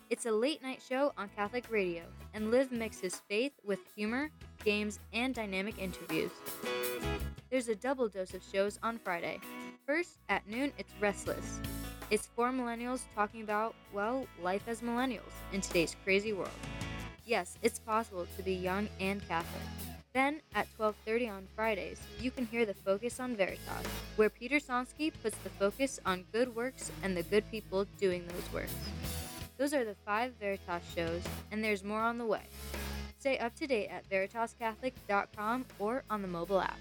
It's 0.09 0.25
a 0.25 0.33
late 0.33 0.63
night 0.63 0.81
show 0.81 1.13
on 1.19 1.29
Catholic 1.37 1.71
radio, 1.71 2.05
and 2.33 2.51
Liv 2.51 2.73
mixes 2.73 3.21
faith 3.29 3.53
with 3.63 3.81
humor, 3.95 4.31
games, 4.65 4.99
and 5.13 5.35
dynamic 5.35 5.79
interviews. 5.79 6.31
There's 7.51 7.69
a 7.69 7.77
double 7.77 8.09
dose 8.09 8.33
of 8.33 8.43
shows 8.51 8.79
on 8.83 8.99
Friday. 8.99 9.41
First, 9.87 10.21
at 10.31 10.49
noon, 10.49 10.73
it's 10.79 10.95
Restless. 11.01 11.61
It's 12.09 12.29
for 12.37 12.51
millennials 12.51 13.01
talking 13.17 13.43
about, 13.43 13.75
well, 13.93 14.29
life 14.41 14.63
as 14.69 14.81
millennials 14.81 15.33
in 15.53 15.61
today's 15.61 15.97
crazy 16.05 16.33
world. 16.33 16.51
Yes, 17.25 17.59
it's 17.63 17.81
possible 17.81 18.29
to 18.37 18.43
be 18.45 18.55
young 18.55 18.89
and 19.01 19.27
Catholic. 19.27 19.63
Then, 20.13 20.41
at 20.55 20.69
12:30 20.79 21.29
on 21.29 21.49
Fridays, 21.57 22.01
you 22.21 22.31
can 22.31 22.47
hear 22.47 22.65
the 22.65 22.75
Focus 22.75 23.19
on 23.19 23.35
Veritas, 23.35 23.87
where 24.15 24.31
Peter 24.31 24.61
Sonski 24.61 25.13
puts 25.21 25.37
the 25.39 25.51
focus 25.51 25.99
on 26.07 26.25
good 26.33 26.55
works 26.55 26.93
and 27.03 27.17
the 27.17 27.25
good 27.25 27.51
people 27.51 27.87
doing 27.99 28.25
those 28.29 28.53
works. 28.53 28.75
Those 29.59 29.75
are 29.75 29.85
the 29.85 29.97
five 30.07 30.33
Veritas 30.39 30.85
shows, 30.95 31.23
and 31.51 31.63
there's 31.63 31.83
more 31.83 32.03
on 32.03 32.19
the 32.19 32.25
way. 32.25 32.45
Stay 33.19 33.37
up 33.39 33.57
to 33.57 33.67
date 33.67 33.89
at 33.89 34.09
veritascatholic.com 34.09 35.67
or 35.81 36.05
on 36.09 36.23
the 36.23 36.29
mobile 36.29 36.61
app. 36.61 36.79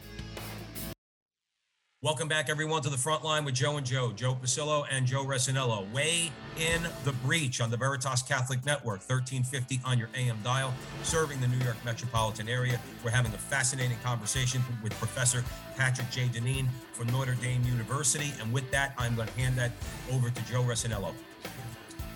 Welcome 2.05 2.27
back, 2.27 2.49
everyone, 2.51 2.83
to 2.83 2.89
the 2.91 2.99
front 2.99 3.23
line 3.23 3.45
with 3.45 3.55
Joe 3.55 3.77
and 3.77 3.85
Joe, 3.85 4.11
Joe 4.11 4.35
Pasillo 4.35 4.85
and 4.91 5.07
Joe 5.07 5.25
Resinello. 5.25 5.91
Way 5.91 6.31
in 6.59 6.83
the 7.03 7.13
breach 7.13 7.61
on 7.61 7.71
the 7.71 7.77
Veritas 7.77 8.21
Catholic 8.21 8.63
Network, 8.63 9.01
1350 9.09 9.81
on 9.83 9.97
your 9.97 10.09
AM 10.13 10.37
dial, 10.43 10.71
serving 11.01 11.41
the 11.41 11.47
New 11.47 11.57
York 11.65 11.77
metropolitan 11.83 12.47
area. 12.47 12.79
We're 13.03 13.09
having 13.09 13.33
a 13.33 13.39
fascinating 13.39 13.97
conversation 14.03 14.61
with 14.83 14.93
Professor 14.99 15.43
Patrick 15.77 16.11
J. 16.11 16.27
Deneen 16.27 16.67
from 16.93 17.07
Notre 17.07 17.33
Dame 17.41 17.63
University. 17.63 18.31
And 18.39 18.53
with 18.53 18.69
that, 18.69 18.93
I'm 18.99 19.15
going 19.15 19.27
to 19.27 19.33
hand 19.33 19.55
that 19.55 19.71
over 20.11 20.29
to 20.29 20.45
Joe 20.45 20.61
Resinello. 20.61 21.11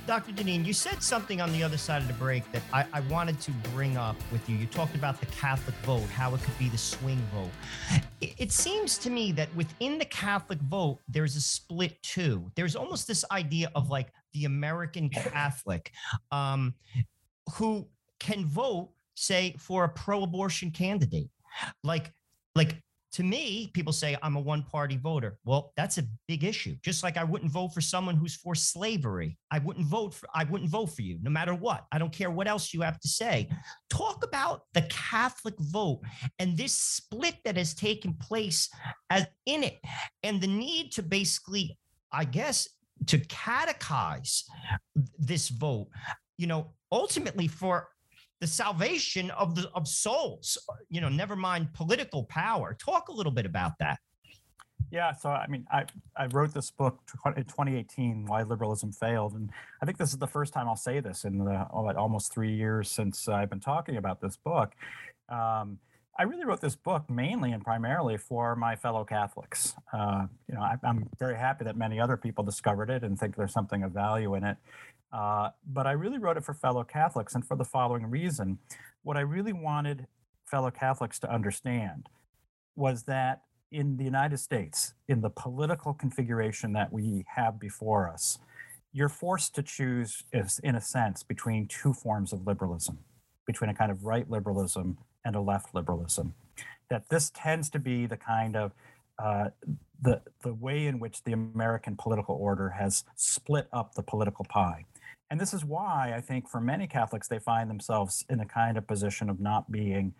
Dr. 0.09 0.31
Deneen, 0.31 0.65
you 0.65 0.73
said 0.73 1.03
something 1.03 1.39
on 1.39 1.51
the 1.51 1.61
other 1.61 1.77
side 1.77 2.01
of 2.01 2.07
the 2.07 2.15
break 2.15 2.51
that 2.51 2.63
I, 2.73 2.83
I, 2.93 3.01
wanted 3.01 3.39
to 3.41 3.51
bring 3.75 3.95
up 3.95 4.15
with 4.31 4.49
you. 4.49 4.57
You 4.57 4.65
talked 4.65 4.95
about 4.95 5.19
the 5.19 5.27
Catholic 5.27 5.75
vote, 5.83 6.09
how 6.09 6.33
it 6.33 6.41
could 6.41 6.57
be 6.57 6.67
the 6.67 6.79
swing 6.79 7.21
vote. 7.31 7.51
It, 8.19 8.33
it 8.39 8.51
seems 8.51 8.97
to 8.97 9.11
me 9.11 9.31
that 9.33 9.55
within 9.55 9.99
the 9.99 10.05
Catholic 10.05 10.57
vote, 10.61 10.97
there's 11.07 11.35
a 11.35 11.41
split 11.41 12.01
too. 12.01 12.51
There's 12.55 12.75
almost 12.75 13.07
this 13.07 13.23
idea 13.29 13.69
of 13.75 13.91
like 13.91 14.11
the 14.33 14.45
American 14.45 15.09
Catholic 15.09 15.91
um, 16.31 16.73
who 17.53 17.87
can 18.19 18.47
vote, 18.47 18.89
say, 19.13 19.53
for 19.59 19.83
a 19.83 19.89
pro 19.89 20.23
abortion 20.23 20.71
candidate. 20.71 21.29
Like, 21.83 22.11
like 22.55 22.81
to 23.13 23.23
me, 23.23 23.71
people 23.73 23.91
say 23.91 24.15
I'm 24.21 24.35
a 24.35 24.39
one 24.39 24.61
party 24.63 24.95
voter. 24.95 25.39
Well, 25.43 25.73
that's 25.75 25.97
a 25.97 26.03
big 26.27 26.43
issue. 26.43 26.75
Just 26.83 27.01
like 27.01 27.17
I 27.17 27.23
wouldn't 27.23 27.51
vote 27.51 27.69
for 27.73 27.81
someone 27.81 28.15
who's 28.15 28.35
for 28.35 28.53
slavery. 28.53 29.37
I 29.49 29.59
wouldn't 29.59 29.87
vote 29.87 30.13
for 30.13 30.27
I 30.35 30.43
wouldn't 30.43 30.69
vote 30.69 30.87
for 30.87 31.01
you 31.01 31.17
no 31.21 31.31
matter 31.31 31.55
what. 31.55 31.85
I 31.91 31.97
don't 31.97 32.13
care 32.13 32.29
what 32.29 32.47
else 32.47 32.73
you 32.73 32.81
have 32.81 32.99
to 32.99 33.07
say. 33.07 33.49
Talk 33.89 34.23
about 34.23 34.61
the 34.73 34.83
Catholic 34.83 35.55
vote 35.57 36.01
and 36.37 36.55
this 36.55 36.73
split 36.73 37.35
that 37.45 37.57
has 37.57 37.73
taken 37.73 38.13
place 38.13 38.69
as 39.09 39.25
in 39.47 39.63
it 39.63 39.79
and 40.21 40.39
the 40.39 40.47
need 40.47 40.91
to 40.93 41.03
basically 41.03 41.77
I 42.11 42.25
guess 42.25 42.67
to 43.07 43.17
catechize 43.17 44.43
this 45.17 45.49
vote. 45.49 45.87
You 46.37 46.47
know, 46.47 46.73
ultimately 46.91 47.47
for 47.47 47.87
the 48.39 48.47
salvation 48.47 49.31
of 49.31 49.55
the 49.55 49.69
of 49.73 49.87
souls 49.87 50.57
you 50.89 51.01
know 51.01 51.09
never 51.09 51.35
mind 51.35 51.73
political 51.73 52.23
power. 52.25 52.73
Talk 52.73 53.09
a 53.09 53.11
little 53.11 53.31
bit 53.31 53.45
about 53.45 53.73
that. 53.79 53.99
Yeah 54.91 55.11
so 55.11 55.29
i 55.29 55.45
mean 55.47 55.67
i 55.71 55.85
i 56.17 56.25
wrote 56.27 56.51
this 56.51 56.71
book 56.71 56.97
in 57.37 57.43
2018 57.43 58.25
why 58.25 58.41
liberalism 58.41 58.91
failed 58.91 59.33
and 59.33 59.51
i 59.83 59.85
think 59.85 59.99
this 59.99 60.09
is 60.09 60.17
the 60.17 60.25
first 60.25 60.51
time 60.51 60.67
i'll 60.67 60.75
say 60.75 60.99
this 60.99 61.25
in 61.25 61.37
the 61.37 61.67
almost 61.71 62.33
three 62.33 62.51
years 62.55 62.89
since 62.89 63.27
i've 63.27 63.51
been 63.51 63.59
talking 63.59 63.97
about 63.97 64.19
this 64.19 64.35
book. 64.37 64.73
Um, 65.29 65.77
I 66.19 66.23
really 66.23 66.43
wrote 66.43 66.59
this 66.59 66.75
book 66.75 67.09
mainly 67.09 67.53
and 67.53 67.63
primarily 67.63 68.17
for 68.17 68.53
my 68.53 68.75
fellow 68.75 69.05
Catholics. 69.05 69.73
Uh, 69.93 70.27
you 70.49 70.55
know, 70.55 70.61
I, 70.61 70.75
am 70.83 71.07
very 71.17 71.37
happy 71.37 71.63
that 71.63 71.77
many 71.77 71.97
other 71.97 72.17
people 72.17 72.43
discovered 72.43 72.89
it 72.89 73.03
and 73.03 73.17
think 73.17 73.37
there's 73.37 73.53
something 73.53 73.83
of 73.83 73.93
value 73.93 74.35
in 74.35 74.43
it. 74.43 74.57
Uh, 75.13 75.51
but 75.65 75.87
I 75.87 75.93
really 75.93 76.17
wrote 76.17 76.35
it 76.35 76.43
for 76.43 76.53
fellow 76.53 76.83
Catholics, 76.83 77.35
and 77.35 77.47
for 77.47 77.55
the 77.55 77.63
following 77.63 78.05
reason. 78.09 78.59
What 79.01 79.15
I 79.15 79.21
really 79.21 79.53
wanted 79.53 80.07
fellow 80.45 80.69
Catholics 80.71 81.19
to 81.19 81.33
understand 81.33 82.09
was 82.75 83.03
that 83.03 83.43
in 83.71 83.95
the 83.95 84.03
United 84.03 84.39
States, 84.39 84.95
in 85.07 85.21
the 85.21 85.29
political 85.29 85.93
configuration 85.93 86.73
that 86.73 86.91
we 86.91 87.23
have 87.33 87.61
before 87.61 88.09
us, 88.09 88.39
you're 88.91 89.07
forced 89.07 89.55
to 89.55 89.63
choose, 89.63 90.25
in 90.63 90.75
a 90.75 90.81
sense, 90.81 91.23
between 91.23 91.65
two 91.65 91.93
forms 91.93 92.33
of 92.33 92.45
liberalism, 92.45 92.99
between 93.47 93.69
a 93.69 93.73
kind 93.73 93.89
of 93.89 94.03
right 94.03 94.29
liberalism 94.29 94.97
and 95.25 95.35
a 95.35 95.41
left 95.41 95.73
liberalism. 95.73 96.33
That 96.89 97.09
this 97.09 97.31
tends 97.33 97.69
to 97.71 97.79
be 97.79 98.05
the 98.05 98.17
kind 98.17 98.55
of 98.55 98.73
uh, 99.17 99.49
the 100.01 100.21
the 100.43 100.53
way 100.53 100.87
in 100.87 100.99
which 100.99 101.23
the 101.23 101.33
American 101.33 101.95
political 101.95 102.35
order 102.35 102.69
has 102.69 103.03
split 103.15 103.67
up 103.71 103.95
the 103.95 104.03
political 104.03 104.45
pie. 104.45 104.85
And 105.29 105.39
this 105.39 105.53
is 105.53 105.63
why 105.63 106.13
I 106.15 106.21
think 106.21 106.49
for 106.49 106.59
many 106.59 106.87
Catholics, 106.87 107.27
they 107.27 107.39
find 107.39 107.69
themselves 107.69 108.25
in 108.29 108.39
a 108.39 108.45
kind 108.45 108.77
of 108.77 108.87
position 108.87 109.29
of 109.29 109.39
not 109.39 109.71
being, 109.71 110.13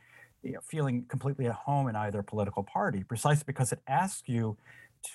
you 0.43 0.53
know, 0.53 0.59
feeling 0.62 1.05
completely 1.09 1.47
at 1.47 1.53
home 1.53 1.88
in 1.88 1.95
either 1.95 2.21
political 2.21 2.63
party, 2.63 3.03
precisely 3.03 3.43
because 3.47 3.71
it 3.71 3.79
asks 3.88 4.27
you 4.27 4.57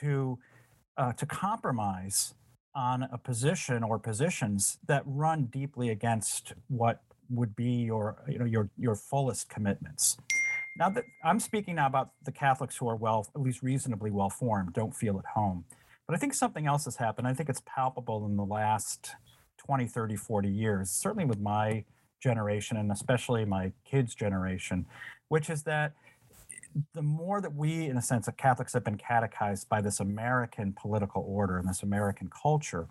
to, 0.00 0.38
uh, 0.96 1.12
to 1.12 1.26
compromise 1.26 2.34
on 2.74 3.04
a 3.04 3.18
position 3.18 3.84
or 3.84 4.00
positions 4.00 4.78
that 4.86 5.02
run 5.06 5.44
deeply 5.44 5.90
against 5.90 6.54
what 6.68 7.02
would 7.30 7.54
be 7.56 7.84
your, 7.84 8.16
you 8.28 8.38
know, 8.38 8.44
your, 8.44 8.68
your 8.78 8.94
fullest 8.94 9.48
commitments. 9.48 10.16
Now 10.76 10.90
that 10.90 11.04
I'm 11.22 11.38
speaking 11.38 11.76
now 11.76 11.86
about 11.86 12.10
the 12.24 12.32
Catholics 12.32 12.76
who 12.76 12.88
are 12.88 12.96
well, 12.96 13.26
at 13.34 13.40
least 13.40 13.62
reasonably 13.62 14.10
well 14.10 14.30
formed, 14.30 14.72
don't 14.72 14.94
feel 14.94 15.18
at 15.18 15.26
home. 15.26 15.64
But 16.06 16.16
I 16.16 16.18
think 16.18 16.34
something 16.34 16.66
else 16.66 16.84
has 16.84 16.96
happened. 16.96 17.26
I 17.26 17.34
think 17.34 17.48
it's 17.48 17.62
palpable 17.64 18.26
in 18.26 18.36
the 18.36 18.44
last 18.44 19.12
20, 19.58 19.86
30, 19.86 20.16
40 20.16 20.48
years, 20.48 20.90
certainly 20.90 21.24
with 21.24 21.40
my 21.40 21.84
generation 22.20 22.76
and 22.76 22.90
especially 22.90 23.44
my 23.44 23.72
kids' 23.84 24.14
generation, 24.14 24.86
which 25.28 25.48
is 25.48 25.62
that 25.62 25.92
the 26.92 27.02
more 27.02 27.40
that 27.40 27.54
we, 27.54 27.86
in 27.86 27.96
a 27.96 28.02
sense, 28.02 28.26
of 28.26 28.36
Catholics 28.36 28.72
have 28.72 28.84
been 28.84 28.96
catechized 28.96 29.68
by 29.68 29.80
this 29.80 30.00
American 30.00 30.72
political 30.72 31.24
order 31.26 31.58
and 31.58 31.68
this 31.68 31.82
American 31.82 32.28
culture, 32.28 32.88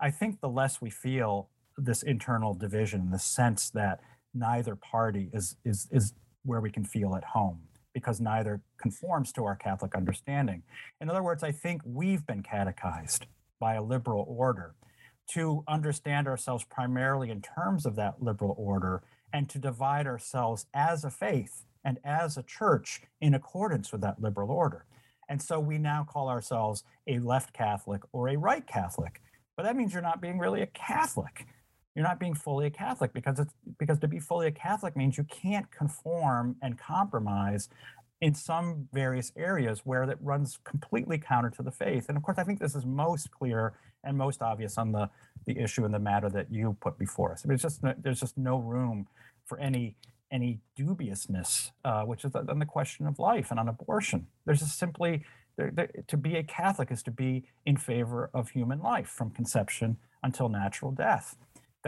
I 0.00 0.10
think 0.10 0.40
the 0.40 0.48
less 0.48 0.80
we 0.80 0.90
feel 0.90 1.48
this 1.78 2.02
internal 2.02 2.54
division, 2.54 3.10
the 3.10 3.18
sense 3.18 3.70
that 3.70 4.00
neither 4.34 4.76
party 4.76 5.30
is 5.32 5.56
is 5.64 5.88
is 5.90 6.12
where 6.44 6.60
we 6.60 6.70
can 6.70 6.84
feel 6.84 7.14
at 7.14 7.24
home 7.24 7.60
because 7.94 8.20
neither 8.20 8.60
conforms 8.80 9.32
to 9.32 9.44
our 9.44 9.56
Catholic 9.56 9.94
understanding. 9.94 10.62
In 11.00 11.10
other 11.10 11.22
words, 11.22 11.42
I 11.42 11.52
think 11.52 11.82
we've 11.84 12.26
been 12.26 12.42
catechized 12.42 13.26
by 13.58 13.74
a 13.74 13.82
liberal 13.82 14.24
order 14.28 14.74
to 15.30 15.64
understand 15.68 16.26
ourselves 16.26 16.64
primarily 16.64 17.30
in 17.30 17.42
terms 17.42 17.84
of 17.84 17.96
that 17.96 18.22
liberal 18.22 18.54
order 18.56 19.02
and 19.32 19.48
to 19.50 19.58
divide 19.58 20.06
ourselves 20.06 20.66
as 20.72 21.04
a 21.04 21.10
faith 21.10 21.64
and 21.84 21.98
as 22.04 22.36
a 22.36 22.42
church 22.42 23.02
in 23.20 23.34
accordance 23.34 23.92
with 23.92 24.00
that 24.00 24.20
liberal 24.22 24.50
order. 24.50 24.84
And 25.28 25.42
so 25.42 25.60
we 25.60 25.76
now 25.76 26.06
call 26.08 26.28
ourselves 26.28 26.84
a 27.06 27.18
left 27.18 27.52
Catholic 27.52 28.02
or 28.12 28.28
a 28.28 28.36
right 28.36 28.66
Catholic. 28.66 29.20
But 29.56 29.64
that 29.64 29.76
means 29.76 29.92
you're 29.92 30.02
not 30.02 30.22
being 30.22 30.38
really 30.38 30.62
a 30.62 30.66
Catholic. 30.66 31.46
You're 31.98 32.06
not 32.06 32.20
being 32.20 32.34
fully 32.34 32.66
a 32.66 32.70
Catholic 32.70 33.12
because 33.12 33.40
it's 33.40 33.52
because 33.76 33.98
to 33.98 34.06
be 34.06 34.20
fully 34.20 34.46
a 34.46 34.52
Catholic 34.52 34.96
means 34.96 35.18
you 35.18 35.24
can't 35.24 35.68
conform 35.72 36.54
and 36.62 36.78
compromise 36.78 37.68
in 38.20 38.34
some 38.34 38.86
various 38.92 39.32
areas 39.36 39.80
where 39.82 40.06
that 40.06 40.16
runs 40.22 40.60
completely 40.62 41.18
counter 41.18 41.50
to 41.50 41.60
the 41.60 41.72
faith. 41.72 42.08
And 42.08 42.16
of 42.16 42.22
course, 42.22 42.38
I 42.38 42.44
think 42.44 42.60
this 42.60 42.76
is 42.76 42.86
most 42.86 43.32
clear 43.32 43.72
and 44.04 44.16
most 44.16 44.42
obvious 44.42 44.78
on 44.78 44.92
the 44.92 45.10
the 45.44 45.58
issue 45.58 45.84
and 45.84 45.92
the 45.92 45.98
matter 45.98 46.30
that 46.30 46.52
you 46.52 46.76
put 46.80 47.00
before 47.00 47.32
us. 47.32 47.42
I 47.44 47.48
mean, 47.48 47.54
it's 47.54 47.64
just 47.64 47.80
there's 48.00 48.20
just 48.20 48.38
no 48.38 48.58
room 48.58 49.08
for 49.44 49.58
any 49.58 49.96
any 50.30 50.60
dubiousness, 50.76 51.72
uh, 51.84 52.02
which 52.02 52.24
is 52.24 52.32
on 52.32 52.60
the 52.60 52.66
question 52.66 53.08
of 53.08 53.18
life 53.18 53.50
and 53.50 53.58
on 53.58 53.68
abortion. 53.68 54.28
There's 54.46 54.60
just 54.60 54.78
simply 54.78 55.24
there, 55.56 55.72
there, 55.74 55.90
to 56.06 56.16
be 56.16 56.36
a 56.36 56.44
Catholic 56.44 56.92
is 56.92 57.02
to 57.02 57.10
be 57.10 57.42
in 57.66 57.76
favor 57.76 58.30
of 58.32 58.50
human 58.50 58.80
life 58.80 59.08
from 59.08 59.30
conception 59.30 59.96
until 60.22 60.48
natural 60.48 60.92
death. 60.92 61.36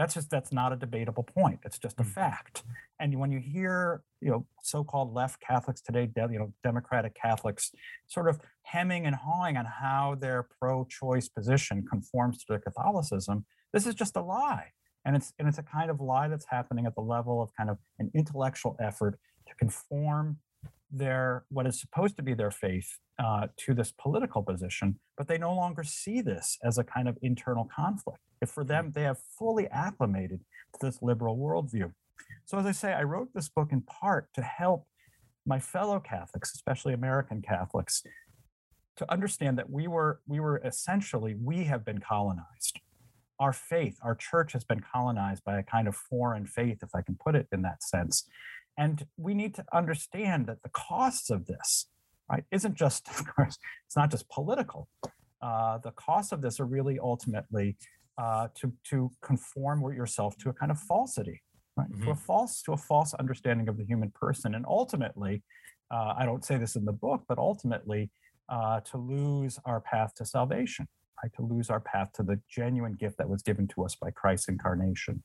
That's 0.01 0.15
just 0.15 0.31
that's 0.31 0.51
not 0.51 0.73
a 0.73 0.75
debatable 0.75 1.21
point. 1.21 1.59
It's 1.63 1.77
just 1.77 1.99
a 1.99 2.03
mm. 2.03 2.07
fact. 2.07 2.63
And 2.99 3.19
when 3.19 3.31
you 3.31 3.37
hear 3.37 4.01
you 4.19 4.31
know 4.31 4.47
so-called 4.63 5.13
left 5.13 5.39
Catholics 5.41 5.79
today, 5.79 6.09
you 6.17 6.39
know 6.39 6.51
Democratic 6.63 7.13
Catholics, 7.13 7.71
sort 8.07 8.27
of 8.27 8.39
hemming 8.63 9.05
and 9.05 9.15
hawing 9.15 9.57
on 9.57 9.65
how 9.65 10.17
their 10.19 10.47
pro-choice 10.59 11.29
position 11.29 11.85
conforms 11.87 12.39
to 12.39 12.45
their 12.49 12.57
Catholicism, 12.57 13.45
this 13.73 13.85
is 13.85 13.93
just 13.93 14.15
a 14.15 14.23
lie. 14.23 14.69
And 15.05 15.15
it's 15.15 15.33
and 15.37 15.47
it's 15.47 15.59
a 15.59 15.63
kind 15.63 15.91
of 15.91 16.01
lie 16.01 16.27
that's 16.29 16.47
happening 16.49 16.87
at 16.87 16.95
the 16.95 17.01
level 17.01 17.39
of 17.39 17.51
kind 17.55 17.69
of 17.69 17.77
an 17.99 18.09
intellectual 18.15 18.75
effort 18.79 19.19
to 19.47 19.53
conform 19.53 20.39
their 20.91 21.45
what 21.49 21.65
is 21.65 21.79
supposed 21.79 22.15
to 22.17 22.23
be 22.23 22.33
their 22.33 22.51
faith 22.51 22.97
uh, 23.19 23.47
to 23.57 23.73
this 23.73 23.91
political 23.91 24.43
position, 24.43 24.99
but 25.17 25.27
they 25.27 25.37
no 25.37 25.53
longer 25.53 25.83
see 25.83 26.21
this 26.21 26.57
as 26.63 26.77
a 26.77 26.83
kind 26.83 27.07
of 27.07 27.17
internal 27.21 27.69
conflict. 27.73 28.19
If 28.41 28.49
for 28.49 28.63
them 28.63 28.91
they 28.93 29.03
have 29.03 29.19
fully 29.37 29.67
acclimated 29.69 30.41
to 30.73 30.85
this 30.85 31.01
liberal 31.01 31.37
worldview. 31.37 31.93
So 32.45 32.57
as 32.57 32.65
I 32.65 32.71
say, 32.71 32.93
I 32.93 33.03
wrote 33.03 33.29
this 33.33 33.49
book 33.49 33.69
in 33.71 33.81
part 33.81 34.27
to 34.35 34.41
help 34.41 34.85
my 35.45 35.59
fellow 35.59 35.99
Catholics, 35.99 36.53
especially 36.53 36.93
American 36.93 37.41
Catholics, 37.41 38.03
to 38.97 39.11
understand 39.11 39.57
that 39.57 39.69
we 39.69 39.87
were 39.87 40.19
we 40.27 40.39
were 40.39 40.61
essentially 40.63 41.35
we 41.35 41.63
have 41.65 41.85
been 41.85 41.99
colonized 41.99 42.79
our 43.41 43.51
faith, 43.51 43.97
our 44.03 44.13
church 44.13 44.53
has 44.53 44.63
been 44.63 44.83
colonized 44.93 45.43
by 45.43 45.57
a 45.57 45.63
kind 45.63 45.87
of 45.87 45.95
foreign 45.95 46.45
faith, 46.45 46.77
if 46.83 46.89
I 46.93 47.01
can 47.01 47.15
put 47.15 47.35
it 47.35 47.47
in 47.51 47.63
that 47.63 47.81
sense. 47.81 48.29
And 48.77 49.05
we 49.17 49.33
need 49.33 49.53
to 49.55 49.65
understand 49.73 50.47
that 50.47 50.63
the 50.63 50.69
costs 50.69 51.29
of 51.29 51.45
this, 51.45 51.87
right, 52.29 52.43
isn't 52.51 52.75
just, 52.75 53.07
of 53.19 53.35
course, 53.35 53.57
it's 53.85 53.95
not 53.95 54.11
just 54.11 54.29
political. 54.29 54.87
Uh, 55.41 55.79
the 55.79 55.91
costs 55.91 56.31
of 56.31 56.41
this 56.41 56.59
are 56.59 56.65
really 56.65 56.99
ultimately 56.99 57.77
uh, 58.17 58.47
to 58.53 58.71
to 58.89 59.09
conform 59.21 59.81
yourself 59.93 60.37
to 60.37 60.49
a 60.49 60.53
kind 60.53 60.71
of 60.71 60.77
falsity, 60.77 61.41
right, 61.75 61.89
mm-hmm. 61.89 62.03
to 62.03 62.11
a 62.11 62.15
false 62.15 62.61
to 62.61 62.73
a 62.73 62.77
false 62.77 63.13
understanding 63.15 63.67
of 63.67 63.77
the 63.77 63.85
human 63.85 64.11
person, 64.11 64.53
and 64.53 64.65
ultimately, 64.67 65.41
uh, 65.89 66.13
I 66.15 66.25
don't 66.25 66.45
say 66.45 66.57
this 66.57 66.75
in 66.75 66.85
the 66.85 66.93
book, 66.93 67.23
but 67.27 67.39
ultimately, 67.39 68.11
uh, 68.49 68.81
to 68.81 68.97
lose 68.97 69.57
our 69.65 69.81
path 69.81 70.13
to 70.15 70.25
salvation 70.25 70.87
right, 71.21 71.33
to 71.35 71.41
lose 71.41 71.69
our 71.69 71.79
path 71.79 72.11
to 72.13 72.23
the 72.23 72.39
genuine 72.49 72.93
gift 72.93 73.17
that 73.17 73.29
was 73.29 73.41
given 73.41 73.67
to 73.69 73.83
us 73.83 73.95
by 73.95 74.11
Christ's 74.11 74.47
incarnation. 74.47 75.23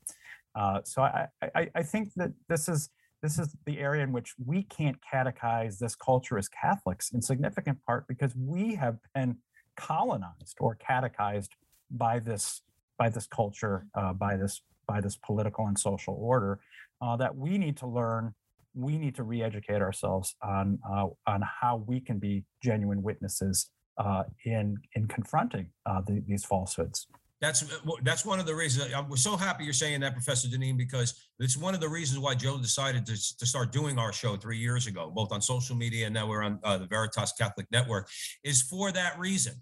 Uh, 0.55 0.81
so 0.85 1.03
I, 1.03 1.27
I, 1.55 1.69
I 1.75 1.83
think 1.83 2.15
that 2.17 2.33
this 2.49 2.69
is 2.69 2.89
this 3.23 3.39
is 3.39 3.55
the 3.65 3.79
area 3.79 4.03
in 4.03 4.13
which 4.13 4.35
we 4.45 4.63
can't 4.65 4.97
catechize 5.01 5.79
this 5.79 5.95
culture 5.95 6.39
as 6.39 6.49
Catholics 6.49 7.13
in 7.13 7.23
significant 7.23 7.79
part 7.85 8.07
because 8.09 8.35
we 8.37 8.75
have 8.75 8.99
been 9.15 9.37
colonized 9.77 10.57
or 10.61 10.75
catechized 10.75 11.55
by 11.91 12.19
this 12.19 12.63
by 12.99 13.11
this 13.11 13.27
culture, 13.27 13.87
uh, 13.95 14.13
by 14.13 14.37
this 14.37 14.63
by 14.87 15.01
this 15.01 15.17
political 15.17 15.67
and 15.67 15.79
social 15.79 16.17
order 16.21 16.61
uh, 17.01 17.17
that 17.17 17.37
we 17.37 17.59
need 17.59 17.77
to 17.79 17.87
learn. 17.87 18.35
We 18.75 18.99
need 18.99 19.15
to 19.15 19.23
re-educate 19.23 19.81
ourselves 19.81 20.35
on 20.43 20.79
uh, 20.89 21.07
on 21.27 21.43
how 21.43 21.85
we 21.87 22.01
can 22.01 22.19
be 22.19 22.45
genuine 22.63 23.03
witnesses 23.03 23.71
uh, 23.99 24.25
in 24.45 24.77
in 24.95 25.09
confronting 25.09 25.71
uh, 25.87 26.03
the, 26.07 26.23
these 26.27 26.45
falsehoods. 26.45 27.07
That's 27.41 27.63
uh, 27.63 27.91
that's 28.03 28.25
one 28.25 28.41
of 28.41 28.47
the 28.47 28.55
reasons 28.55 28.95
I'm 28.95 29.15
so 29.17 29.37
happy 29.37 29.65
you're 29.65 29.75
saying 29.75 30.01
that, 30.01 30.15
Professor 30.15 30.49
Deneen, 30.49 30.77
because 30.79 31.29
it's 31.39 31.57
one 31.57 31.75
of 31.75 31.81
the 31.81 31.89
reasons 31.89 32.19
why 32.19 32.35
Joe 32.35 32.57
decided 32.59 33.05
to, 33.07 33.13
to 33.13 33.47
start 33.47 33.73
doing 33.73 33.99
our 33.99 34.13
show 34.13 34.37
three 34.37 34.57
years 34.57 34.87
ago, 34.87 35.13
both 35.15 35.33
on 35.33 35.43
social 35.43 35.77
media 35.77 36.07
and 36.07 36.15
now 36.15 36.27
we're 36.27 36.43
on 36.43 36.59
uh, 36.65 36.79
the 36.79 36.87
Veritas 36.87 37.35
Catholic 37.39 37.67
Network, 37.71 38.09
is 38.43 38.63
for 38.63 38.91
that 38.93 39.19
reason. 39.19 39.55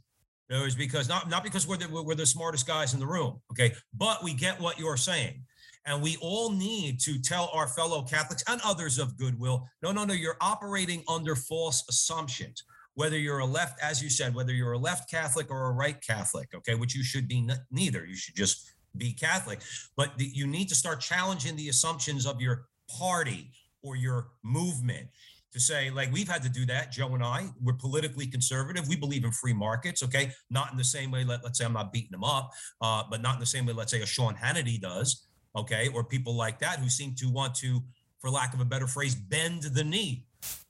It 0.51 0.63
was 0.63 0.77
because 0.77 1.09
not 1.09 1.29
not 1.29 1.43
because 1.43 1.67
we're 1.67 1.79
the, 1.79 1.89
we're 1.91 2.15
the 2.15 2.27
smartest 2.27 2.67
guys 2.67 2.95
in 2.95 3.01
the 3.01 3.07
room, 3.07 3.41
okay, 3.51 3.73
but 3.93 4.23
we 4.23 4.35
get 4.35 4.61
what 4.61 4.79
you're 4.79 4.97
saying. 4.97 5.43
And 5.87 6.01
we 6.01 6.17
all 6.23 6.51
need 6.51 6.99
to 7.01 7.21
tell 7.21 7.51
our 7.53 7.69
fellow 7.69 8.03
Catholics 8.03 8.43
and 8.49 8.59
others 8.65 8.99
of 8.99 9.19
goodwill 9.19 9.69
no, 9.83 9.91
no, 9.91 10.05
no, 10.05 10.15
you're 10.15 10.37
operating 10.41 11.03
under 11.09 11.35
false 11.35 11.85
assumptions 11.89 12.63
whether 12.95 13.19
you're 13.19 13.41
a 13.41 13.47
left, 13.47 13.83
as 13.83 14.03
you 14.03 14.09
said, 14.09 14.35
whether 14.35 14.53
you're 14.53 14.73
a 14.73 14.79
left 14.79 15.11
Catholic 15.11 15.51
or 15.51 15.67
a 15.67 15.73
right 15.73 16.01
Catholic, 16.01 16.49
okay, 16.55 16.75
which 16.75 16.95
you 16.95 17.03
should 17.03 17.29
be 17.29 17.39
n- 17.39 17.59
neither. 17.71 18.05
You 18.05 18.17
should 18.17 18.37
just 18.37 18.71
be 18.97 19.13
Catholic. 19.13 19.61
But 19.97 20.17
the, 20.19 20.25
you 20.25 20.47
need 20.47 20.69
to 20.69 20.75
start 20.75 21.01
challenging 21.01 21.57
the 21.57 21.69
assumptions 21.69 22.27
of 22.27 22.41
your 22.41 22.67
party 22.89 23.51
or 23.83 23.97
your 23.97 24.29
movement 24.43 25.09
to 25.53 25.61
say, 25.61 25.91
like, 25.91 26.13
we've 26.13 26.29
had 26.29 26.43
to 26.43 26.49
do 26.49 26.67
that, 26.67 26.91
Joe 26.91 27.15
and 27.15 27.23
I. 27.23 27.47
We're 27.63 27.75
politically 27.75 28.27
conservative. 28.27 28.89
We 28.89 28.97
believe 28.97 29.25
in 29.25 29.31
free 29.31 29.53
markets, 29.53 30.03
okay? 30.03 30.33
Not 30.51 30.73
in 30.73 30.79
the 30.79 30.85
same 30.85 31.13
way, 31.13 31.25
let, 31.25 31.45
let's 31.45 31.59
say 31.59 31.65
I'm 31.65 31.73
not 31.73 31.93
beating 31.93 32.11
them 32.11 32.25
up, 32.25 32.51
uh, 32.81 33.05
but 33.09 33.23
not 33.23 33.35
in 33.35 33.41
the 33.41 33.47
same 33.47 33.67
way, 33.67 33.73
let's 33.73 33.93
say, 33.93 34.01
a 34.01 34.07
Sean 34.07 34.35
Hannity 34.35 34.81
does, 34.81 35.29
okay? 35.55 35.89
Or 35.95 36.03
people 36.03 36.35
like 36.35 36.59
that 36.59 36.81
who 36.81 36.89
seem 36.89 37.15
to 37.17 37.31
want 37.31 37.55
to, 37.57 37.81
for 38.19 38.31
lack 38.31 38.53
of 38.53 38.61
a 38.61 38.65
better 38.65 38.89
phrase, 38.89 39.15
bend 39.15 39.63
the 39.63 39.85
knee 39.85 40.27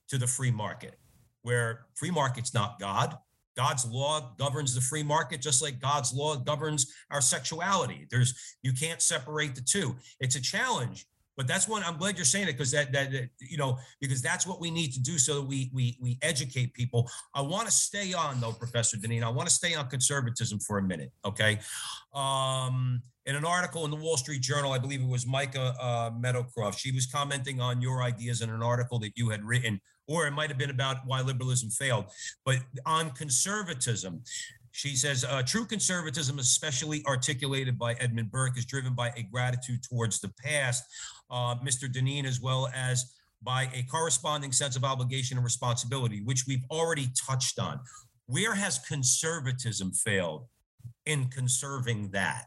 to 0.08 0.18
the 0.18 0.26
free 0.26 0.50
market 0.50 0.98
where 1.44 1.86
free 1.94 2.10
market's 2.10 2.52
not 2.52 2.80
God. 2.80 3.16
God's 3.56 3.86
law 3.86 4.34
governs 4.36 4.74
the 4.74 4.80
free 4.80 5.04
market 5.04 5.40
just 5.40 5.62
like 5.62 5.78
God's 5.78 6.12
law 6.12 6.34
governs 6.36 6.92
our 7.10 7.20
sexuality. 7.20 8.08
There's 8.10 8.56
you 8.62 8.72
can't 8.72 9.00
separate 9.00 9.54
the 9.54 9.60
two. 9.60 9.94
It's 10.18 10.34
a 10.34 10.42
challenge, 10.42 11.06
but 11.36 11.46
that's 11.46 11.68
one 11.68 11.84
I'm 11.84 11.96
glad 11.96 12.16
you're 12.16 12.24
saying 12.24 12.48
it 12.48 12.52
because 12.52 12.72
that, 12.72 12.92
that 12.92 13.28
you 13.40 13.56
know 13.56 13.78
because 14.00 14.22
that's 14.22 14.46
what 14.46 14.60
we 14.60 14.72
need 14.72 14.92
to 14.94 15.00
do 15.00 15.18
so 15.18 15.36
that 15.36 15.46
we 15.46 15.70
we 15.72 15.96
we 16.00 16.18
educate 16.22 16.74
people. 16.74 17.08
I 17.34 17.42
want 17.42 17.66
to 17.66 17.72
stay 17.72 18.12
on 18.12 18.40
though, 18.40 18.52
Professor 18.52 18.96
Deneen. 18.96 19.22
I 19.22 19.28
want 19.28 19.48
to 19.48 19.54
stay 19.54 19.74
on 19.74 19.88
conservatism 19.88 20.58
for 20.58 20.78
a 20.78 20.82
minute. 20.82 21.12
Okay, 21.24 21.60
um, 22.12 23.02
in 23.26 23.36
an 23.36 23.44
article 23.44 23.84
in 23.84 23.92
the 23.92 23.96
Wall 23.96 24.16
Street 24.16 24.42
Journal, 24.42 24.72
I 24.72 24.78
believe 24.78 25.00
it 25.00 25.08
was 25.08 25.26
Micah 25.26 25.74
uh, 25.80 26.10
Meadowcroft. 26.10 26.78
She 26.78 26.90
was 26.90 27.06
commenting 27.06 27.60
on 27.60 27.80
your 27.80 28.02
ideas 28.02 28.42
in 28.42 28.50
an 28.50 28.62
article 28.62 28.98
that 28.98 29.12
you 29.14 29.30
had 29.30 29.44
written 29.44 29.80
or 30.08 30.26
it 30.26 30.32
might 30.32 30.50
have 30.50 30.58
been 30.58 30.70
about 30.70 30.98
why 31.06 31.20
liberalism 31.20 31.70
failed. 31.70 32.06
But 32.44 32.58
on 32.86 33.10
conservatism, 33.10 34.22
she 34.72 34.96
says 34.96 35.24
uh, 35.24 35.42
true 35.42 35.66
conservatism, 35.66 36.38
especially 36.38 37.04
articulated 37.06 37.78
by 37.78 37.94
Edmund 37.94 38.32
Burke, 38.32 38.58
is 38.58 38.64
driven 38.64 38.94
by 38.94 39.12
a 39.16 39.22
gratitude 39.22 39.84
towards 39.84 40.20
the 40.20 40.32
past. 40.42 40.82
Uh, 41.30 41.54
Mr. 41.56 41.84
Deneen, 41.90 42.24
as 42.24 42.40
well 42.40 42.68
as 42.74 43.14
by 43.40 43.68
a 43.74 43.84
corresponding 43.84 44.50
sense 44.50 44.74
of 44.74 44.82
obligation 44.82 45.36
and 45.36 45.44
responsibility, 45.44 46.22
which 46.22 46.46
we've 46.48 46.64
already 46.70 47.08
touched 47.14 47.58
on. 47.58 47.78
Where 48.26 48.54
has 48.54 48.78
conservatism 48.80 49.92
failed 49.92 50.46
in 51.06 51.28
conserving 51.28 52.10
that? 52.10 52.46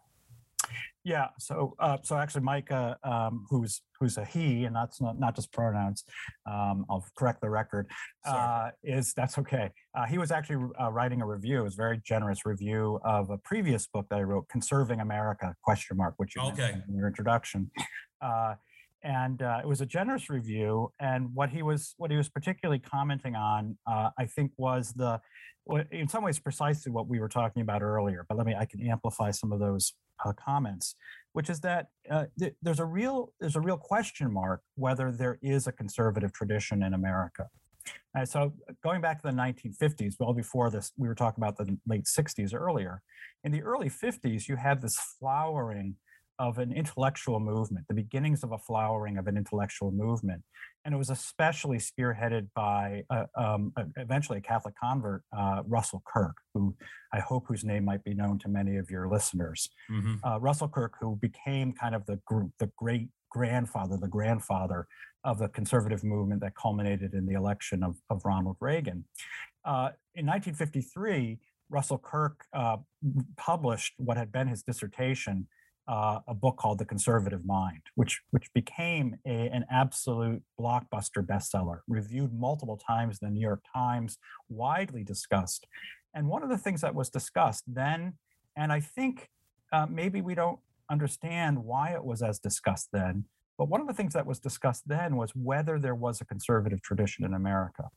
Yeah. 1.08 1.28
So, 1.40 1.74
uh, 1.80 2.00
so 2.04 2.18
actually, 2.18 2.42
Micah, 2.42 2.98
um, 3.02 3.46
who's 3.50 3.82
who's 3.98 4.18
a 4.18 4.26
he, 4.26 4.66
and 4.66 4.76
that's 4.76 5.00
not, 5.00 5.18
not 5.18 5.38
just 5.38 5.54
pronouns. 5.54 6.04
Um, 6.46 6.86
I'll 6.90 7.06
correct 7.18 7.40
the 7.40 7.50
record. 7.50 7.90
Uh, 8.26 8.72
is 8.84 9.14
that's 9.16 9.38
okay. 9.38 9.72
Uh, 9.96 10.06
he 10.06 10.18
was 10.18 10.32
actually 10.32 10.66
uh, 10.78 10.92
writing 10.92 11.22
a 11.22 11.26
review. 11.26 11.62
It 11.62 11.64
was 11.64 11.76
a 11.76 11.78
very 11.78 12.02
generous 12.06 12.46
review 12.46 13.00
of 13.06 13.30
a 13.30 13.38
previous 13.38 13.88
book 13.88 14.08
that 14.10 14.20
I 14.20 14.24
wrote, 14.24 14.50
"Conserving 14.50 15.00
America?" 15.00 15.56
Question 15.64 15.96
mark, 15.96 16.16
which 16.18 16.36
you 16.36 16.42
okay. 16.42 16.76
in 16.90 16.96
your 16.96 17.08
introduction. 17.08 17.72
Uh, 18.20 18.56
and 19.04 19.44
uh, 19.44 19.60
it 19.64 19.68
was 19.68 19.80
a 19.80 19.86
generous 19.86 20.28
review. 20.28 20.92
And 21.00 21.30
what 21.34 21.52
he 21.52 21.62
was 21.62 21.94
what 21.98 22.12
he 22.12 22.18
was 22.18 22.28
particularly 22.28 22.80
commenting 22.80 23.36
on, 23.36 23.78
I 23.88 24.26
think, 24.36 24.52
was 24.58 24.92
the 24.92 25.22
in 25.92 26.08
some 26.10 26.24
ways 26.24 26.40
precisely 26.40 26.92
what 26.92 27.08
we 27.08 27.20
were 27.20 27.30
talking 27.30 27.62
about 27.62 27.82
earlier. 27.82 28.26
But 28.28 28.38
let 28.38 28.46
me 28.46 28.56
I 28.56 28.66
can 28.66 28.82
amplify 28.82 29.32
some 29.32 29.54
of 29.54 29.60
those 29.60 29.94
uh, 30.26 30.34
comments, 30.34 30.96
which 31.34 31.50
is 31.50 31.60
that 31.62 31.88
uh, 32.10 32.26
th- 32.40 32.54
there's 32.62 32.80
a 32.80 32.86
real 32.86 33.34
there's 33.40 33.56
a 33.56 33.62
real 33.62 33.78
question 33.78 34.32
mark 34.32 34.62
whether 34.76 35.12
there 35.12 35.38
is 35.42 35.68
a 35.68 35.72
conservative 35.72 36.34
tradition 36.34 36.84
in 36.84 36.94
America. 36.94 37.48
Uh, 38.18 38.26
so 38.26 38.54
going 38.84 39.02
back 39.02 39.22
to 39.22 39.28
the 39.28 39.34
1950s, 39.34 40.16
well 40.20 40.34
before 40.34 40.70
this, 40.70 40.92
we 40.98 41.08
were 41.08 41.16
talking 41.16 41.44
about 41.44 41.58
the 41.58 41.78
late 41.88 42.06
60s 42.06 42.54
earlier. 42.54 43.02
In 43.44 43.52
the 43.52 43.62
early 43.62 43.90
50s, 43.90 44.48
you 44.48 44.56
had 44.56 44.82
this 44.82 44.98
flowering 45.20 45.96
of 46.40 46.60
an 46.60 46.72
intellectual 46.72 47.40
movement, 47.40 47.86
the 47.88 47.94
beginnings 47.94 48.44
of 48.44 48.52
a 48.52 48.58
flowering 48.58 49.18
of 49.18 49.28
an 49.28 49.38
intellectual 49.38 49.92
movement. 49.92 50.44
And 50.88 50.96
it 50.96 50.98
was 50.98 51.10
especially 51.10 51.80
spearheaded 51.80 52.48
by 52.56 53.04
uh, 53.10 53.26
um, 53.36 53.74
eventually 53.98 54.38
a 54.38 54.42
Catholic 54.42 54.74
convert, 54.82 55.22
uh, 55.38 55.62
Russell 55.68 56.02
Kirk, 56.08 56.38
who 56.54 56.74
I 57.14 57.20
hope 57.20 57.44
whose 57.46 57.66
name 57.66 57.84
might 57.84 58.06
be 58.06 58.14
known 58.14 58.40
to 58.40 58.48
many 58.48 58.78
of 58.78 58.90
your 58.90 59.10
listeners. 59.10 59.70
Mm-hmm. 59.92 60.16
Uh, 60.24 60.40
Russell 60.40 60.70
Kirk, 60.70 60.94
who 61.02 61.18
became 61.18 61.74
kind 61.74 61.94
of 61.94 62.06
the 62.06 62.22
group, 62.26 62.52
the 62.58 62.72
great 62.78 63.10
grandfather, 63.30 63.98
the 63.98 64.08
grandfather 64.08 64.88
of 65.26 65.40
the 65.40 65.50
conservative 65.50 66.06
movement 66.06 66.40
that 66.40 66.56
culminated 66.56 67.14
in 67.14 67.26
the 67.26 67.34
election 67.34 67.84
of, 67.84 67.98
of 68.10 68.22
Ronald 68.24 68.56
Reagan. 68.62 69.04
Uh, 69.66 69.92
in 70.16 70.26
1953, 70.26 71.38
Russell 71.70 71.98
Kirk 71.98 72.46
uh, 72.54 72.78
published 73.36 73.96
what 73.98 74.16
had 74.16 74.32
been 74.32 74.48
his 74.48 74.64
dissertation 74.64 75.48
uh, 75.88 76.20
a 76.28 76.34
book 76.34 76.58
called 76.58 76.80
The 76.80 76.86
Conservative 76.86 77.46
Mind, 77.46 77.82
which 77.96 78.22
which 78.32 78.52
became 78.54 79.18
a, 79.26 79.50
an 79.50 79.66
absolute 79.72 80.42
blockbuster 80.60 81.26
bestseller, 81.26 81.80
reviewed 81.88 82.34
multiple 82.34 82.78
times 82.78 83.20
in 83.22 83.28
the 83.28 83.34
New 83.34 83.42
York 83.42 83.64
Times, 83.74 84.18
widely 84.50 85.04
discussed. 85.04 85.66
And 86.14 86.28
one 86.28 86.44
of 86.44 86.50
the 86.50 86.58
things 86.58 86.82
that 86.82 86.96
was 86.96 87.10
discussed 87.10 87.64
then, 87.68 88.14
and 88.56 88.72
I 88.72 88.80
think 88.80 89.30
uh, 89.72 89.86
maybe 89.90 90.22
we 90.22 90.36
don't 90.36 90.60
understand 90.90 91.64
why 91.64 91.92
it 91.92 92.04
was 92.04 92.22
as 92.22 92.40
discussed 92.40 92.90
then, 92.92 93.26
but 93.58 93.70
one 93.70 93.82
of 93.82 93.88
the 93.88 93.94
things 93.94 94.14
that 94.14 94.26
was 94.26 94.40
discussed 94.40 94.88
then 94.88 95.16
was 95.16 95.32
whether 95.36 95.80
there 95.80 95.96
was 95.96 96.22
a 96.22 96.26
conservative 96.26 96.82
tradition 96.82 97.24
in 97.26 97.34
America. 97.34 97.90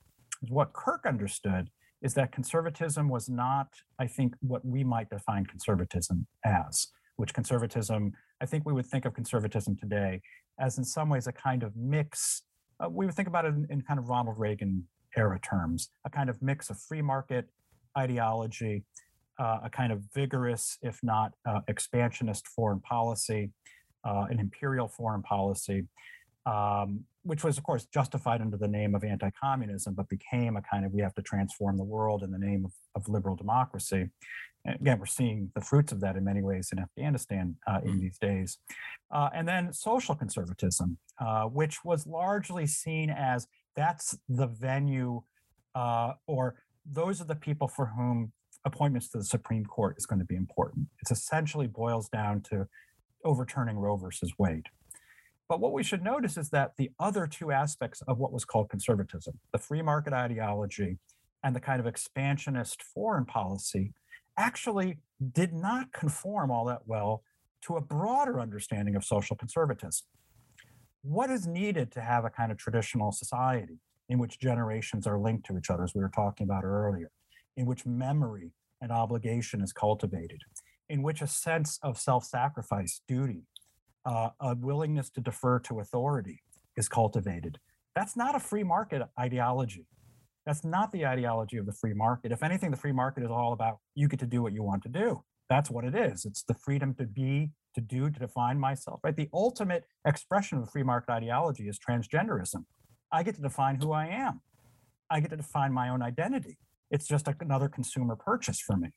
What 0.49 0.73
Kirk 0.73 1.07
understood 1.07 1.71
is 2.03 2.15
that 2.15 2.33
conservatism 2.33 3.09
was 3.09 3.29
not, 3.29 3.69
I 3.99 4.07
think, 4.07 4.35
what 4.41 4.65
we 4.65 4.85
might 4.85 5.11
define 5.11 5.45
conservatism 5.45 6.27
as 6.45 6.89
which 7.21 7.35
conservatism, 7.35 8.13
I 8.41 8.47
think 8.47 8.65
we 8.65 8.73
would 8.73 8.87
think 8.87 9.05
of 9.05 9.13
conservatism 9.15 9.77
today 9.77 10.23
as 10.59 10.79
in 10.79 10.85
some 10.85 11.09
ways 11.09 11.27
a 11.27 11.33
kind 11.33 11.63
of 11.63 11.77
mix. 11.77 12.43
Uh, 12.83 12.89
we 12.89 13.07
would 13.07 13.15
think 13.15 13.29
about 13.29 13.45
it 13.45 13.49
in, 13.49 13.67
in, 13.71 13.83
kind 13.83 13.99
of 13.99 14.09
Ronald 14.09 14.39
Reagan 14.39 14.87
era 15.17 15.39
terms, 15.41 15.91
a 16.07 16.11
kind 16.11 16.31
of 16.31 16.41
mix 16.41 16.71
of 16.71 16.79
free 16.81 17.03
market 17.03 17.47
ideology, 17.99 18.85
uh, 19.39 19.59
a 19.65 19.71
kind 19.71 19.93
of 19.93 20.03
vigorous, 20.15 20.79
if 20.83 20.99
not 21.03 21.33
uh, 21.47 21.61
expansionist 21.69 22.47
foreign 22.47 22.81
policy, 22.81 23.51
uh, 24.05 24.27
an 24.31 24.39
imperial 24.39 24.89
foreign 24.89 25.23
policy, 25.23 25.87
um, 26.47 27.05
which 27.23 27.45
was, 27.45 27.59
of 27.59 27.65
course, 27.65 27.87
justified 27.93 28.41
under 28.41 28.57
the 28.57 28.69
name 28.69 28.95
of 28.95 29.05
anti 29.05 29.31
communism, 29.31 29.95
but 29.95 30.09
became 30.09 30.57
a 30.57 30.63
kind 30.63 30.87
of 30.87 30.93
we 30.93 31.03
have 31.03 31.15
to 31.15 31.23
transform 31.23 31.77
the 31.77 31.85
world 31.85 32.23
in 32.23 32.31
the 32.31 32.39
name 32.39 32.65
of, 32.65 32.73
of 32.95 33.09
liberal 33.09 33.37
democracy. 33.37 34.09
And 34.65 34.77
again, 34.81 34.99
we're 34.99 35.07
seeing 35.07 35.51
the 35.55 35.61
fruits 35.61 35.93
of 35.93 36.01
that 36.01 36.17
in 36.17 36.25
many 36.25 36.43
ways 36.43 36.69
in 36.73 36.79
Afghanistan 36.79 37.57
uh, 37.67 37.81
in 37.85 37.95
mm. 37.95 38.01
these 38.01 38.19
days. 38.19 38.59
Uh, 39.11 39.31
and 39.35 39.49
then 39.49 39.73
social 39.73 40.15
conservatism, 40.15 40.99
uh, 41.19 41.45
which 41.45 41.85
was 41.85 42.07
largely 42.07 42.67
seen 42.67 43.11
as 43.11 43.47
that's 43.75 44.19
the 44.29 44.47
venue 44.47 45.23
uh, 45.75 46.13
or 46.27 46.57
those 46.85 47.21
are 47.21 47.25
the 47.25 47.37
people 47.37 47.69
for 47.69 47.87
whom 47.87 48.33
appointments 48.65 49.09
to 49.11 49.19
the 49.19 49.25
Supreme 49.25 49.65
Court 49.65 49.97
is 49.99 50.07
going 50.07 50.19
to 50.19 50.25
be 50.25 50.37
important. 50.37 50.89
It 51.01 51.11
essentially 51.11 51.67
boils 51.67 52.09
down 52.09 52.43
to 52.51 52.67
overturning 53.25 53.77
Roe 53.77 53.97
versus 53.97 54.33
Wade. 54.39 54.67
But 55.49 55.61
what 55.61 55.73
we 55.73 55.83
should 55.83 56.03
notice 56.03 56.37
is 56.37 56.51
that 56.51 56.73
the 56.77 56.91
other 57.01 57.27
two 57.27 57.51
aspects 57.51 58.03
of 58.07 58.19
what 58.19 58.33
was 58.33 58.45
called 58.45 58.71
conservatism, 58.71 59.39
the 59.53 59.59
free 59.59 59.83
market 59.83 60.13
ideology 60.13 60.99
and 61.43 61.57
the 61.57 61.61
kind 61.61 61.81
of 61.81 61.87
expansionist 61.87 62.83
foreign 62.83 63.25
policy, 63.25 63.93
actually 64.37 64.99
did 65.33 65.53
not 65.53 65.93
conform 65.93 66.51
all 66.51 66.65
that 66.67 66.83
well 66.87 67.23
to 67.63 67.77
a 67.77 67.81
broader 67.81 68.41
understanding 68.41 68.97
of 68.97 69.05
social 69.05 69.37
conservatism. 69.37 70.07
What 71.03 71.31
is 71.31 71.47
needed 71.47 71.93
to 71.93 72.01
have 72.01 72.25
a 72.25 72.31
kind 72.31 72.53
of 72.53 72.59
traditional 72.59 73.13
society 73.13 73.79
in 74.09 74.19
which 74.19 74.39
generations 74.39 75.07
are 75.07 75.19
linked 75.19 75.47
to 75.47 75.57
each 75.57 75.71
other, 75.71 75.85
as 75.85 75.95
we 75.95 76.01
were 76.01 76.11
talking 76.15 76.45
about 76.45 76.65
earlier, 76.65 77.11
in 77.57 77.65
which 77.65 77.87
memory 77.87 78.53
and 78.81 78.91
obligation 78.91 79.61
is 79.61 79.73
cultivated, 79.73 80.41
in 80.89 81.03
which 81.03 81.23
a 81.23 81.27
sense 81.27 81.79
of 81.83 81.99
self 81.99 82.25
sacrifice, 82.25 83.01
duty, 83.07 83.45
uh, 84.05 84.31
a 84.41 84.57
willingness 84.57 85.11
to 85.11 85.21
defer 85.21 85.59
to 85.61 85.81
authority 85.81 86.43
is 86.77 86.89
cultivated? 86.89 87.59
That's 87.95 88.17
not 88.17 88.35
a 88.35 88.41
free 88.41 88.65
market 88.65 89.03
ideology. 89.19 89.87
That's 90.47 90.65
not 90.65 90.93
the 90.93 91.07
ideology 91.07 91.59
of 91.59 91.67
the 91.67 91.73
free 91.73 91.95
market. 91.95 92.33
If 92.33 92.43
anything, 92.43 92.71
the 92.71 92.77
free 92.77 92.93
market 92.93 93.23
is 93.23 93.31
all 93.31 93.53
about 93.53 93.79
you 93.95 94.09
get 94.09 94.21
to 94.21 94.27
do 94.27 94.43
what 94.43 94.53
you 94.53 94.63
want 94.63 94.83
to 94.85 94.89
do. 94.89 95.23
That's 95.49 95.71
what 95.71 95.85
it 95.85 95.95
is. 95.95 96.25
It's 96.25 96.43
the 96.43 96.55
freedom 96.55 96.95
to 96.95 97.05
be, 97.05 97.51
to 97.75 97.81
do, 97.81 98.09
to 98.09 98.19
define 98.19 98.59
myself, 98.59 99.01
right? 99.03 99.17
The 99.17 99.29
ultimate 99.35 99.85
expression 100.07 100.59
of 100.59 100.65
the 100.65 100.71
free 100.71 100.83
market 100.83 101.11
ideology 101.11 101.69
is 101.69 101.79
transgenderism. 101.79 102.65
I 103.13 103.23
get 103.23 103.35
to 103.35 103.43
define 103.43 103.77
who 103.77 103.93
I 103.93 104.07
am. 104.07 104.41
I 105.11 105.21
get 105.21 105.31
to 105.31 105.37
define 105.37 105.73
my 105.73 105.89
own 105.89 106.03
identity. 106.03 106.59
It's 106.91 107.07
just 107.07 107.29
another 107.41 107.69
consumer 107.69 108.17
purchase 108.17 108.61
for 108.61 108.77
me. 108.77 108.91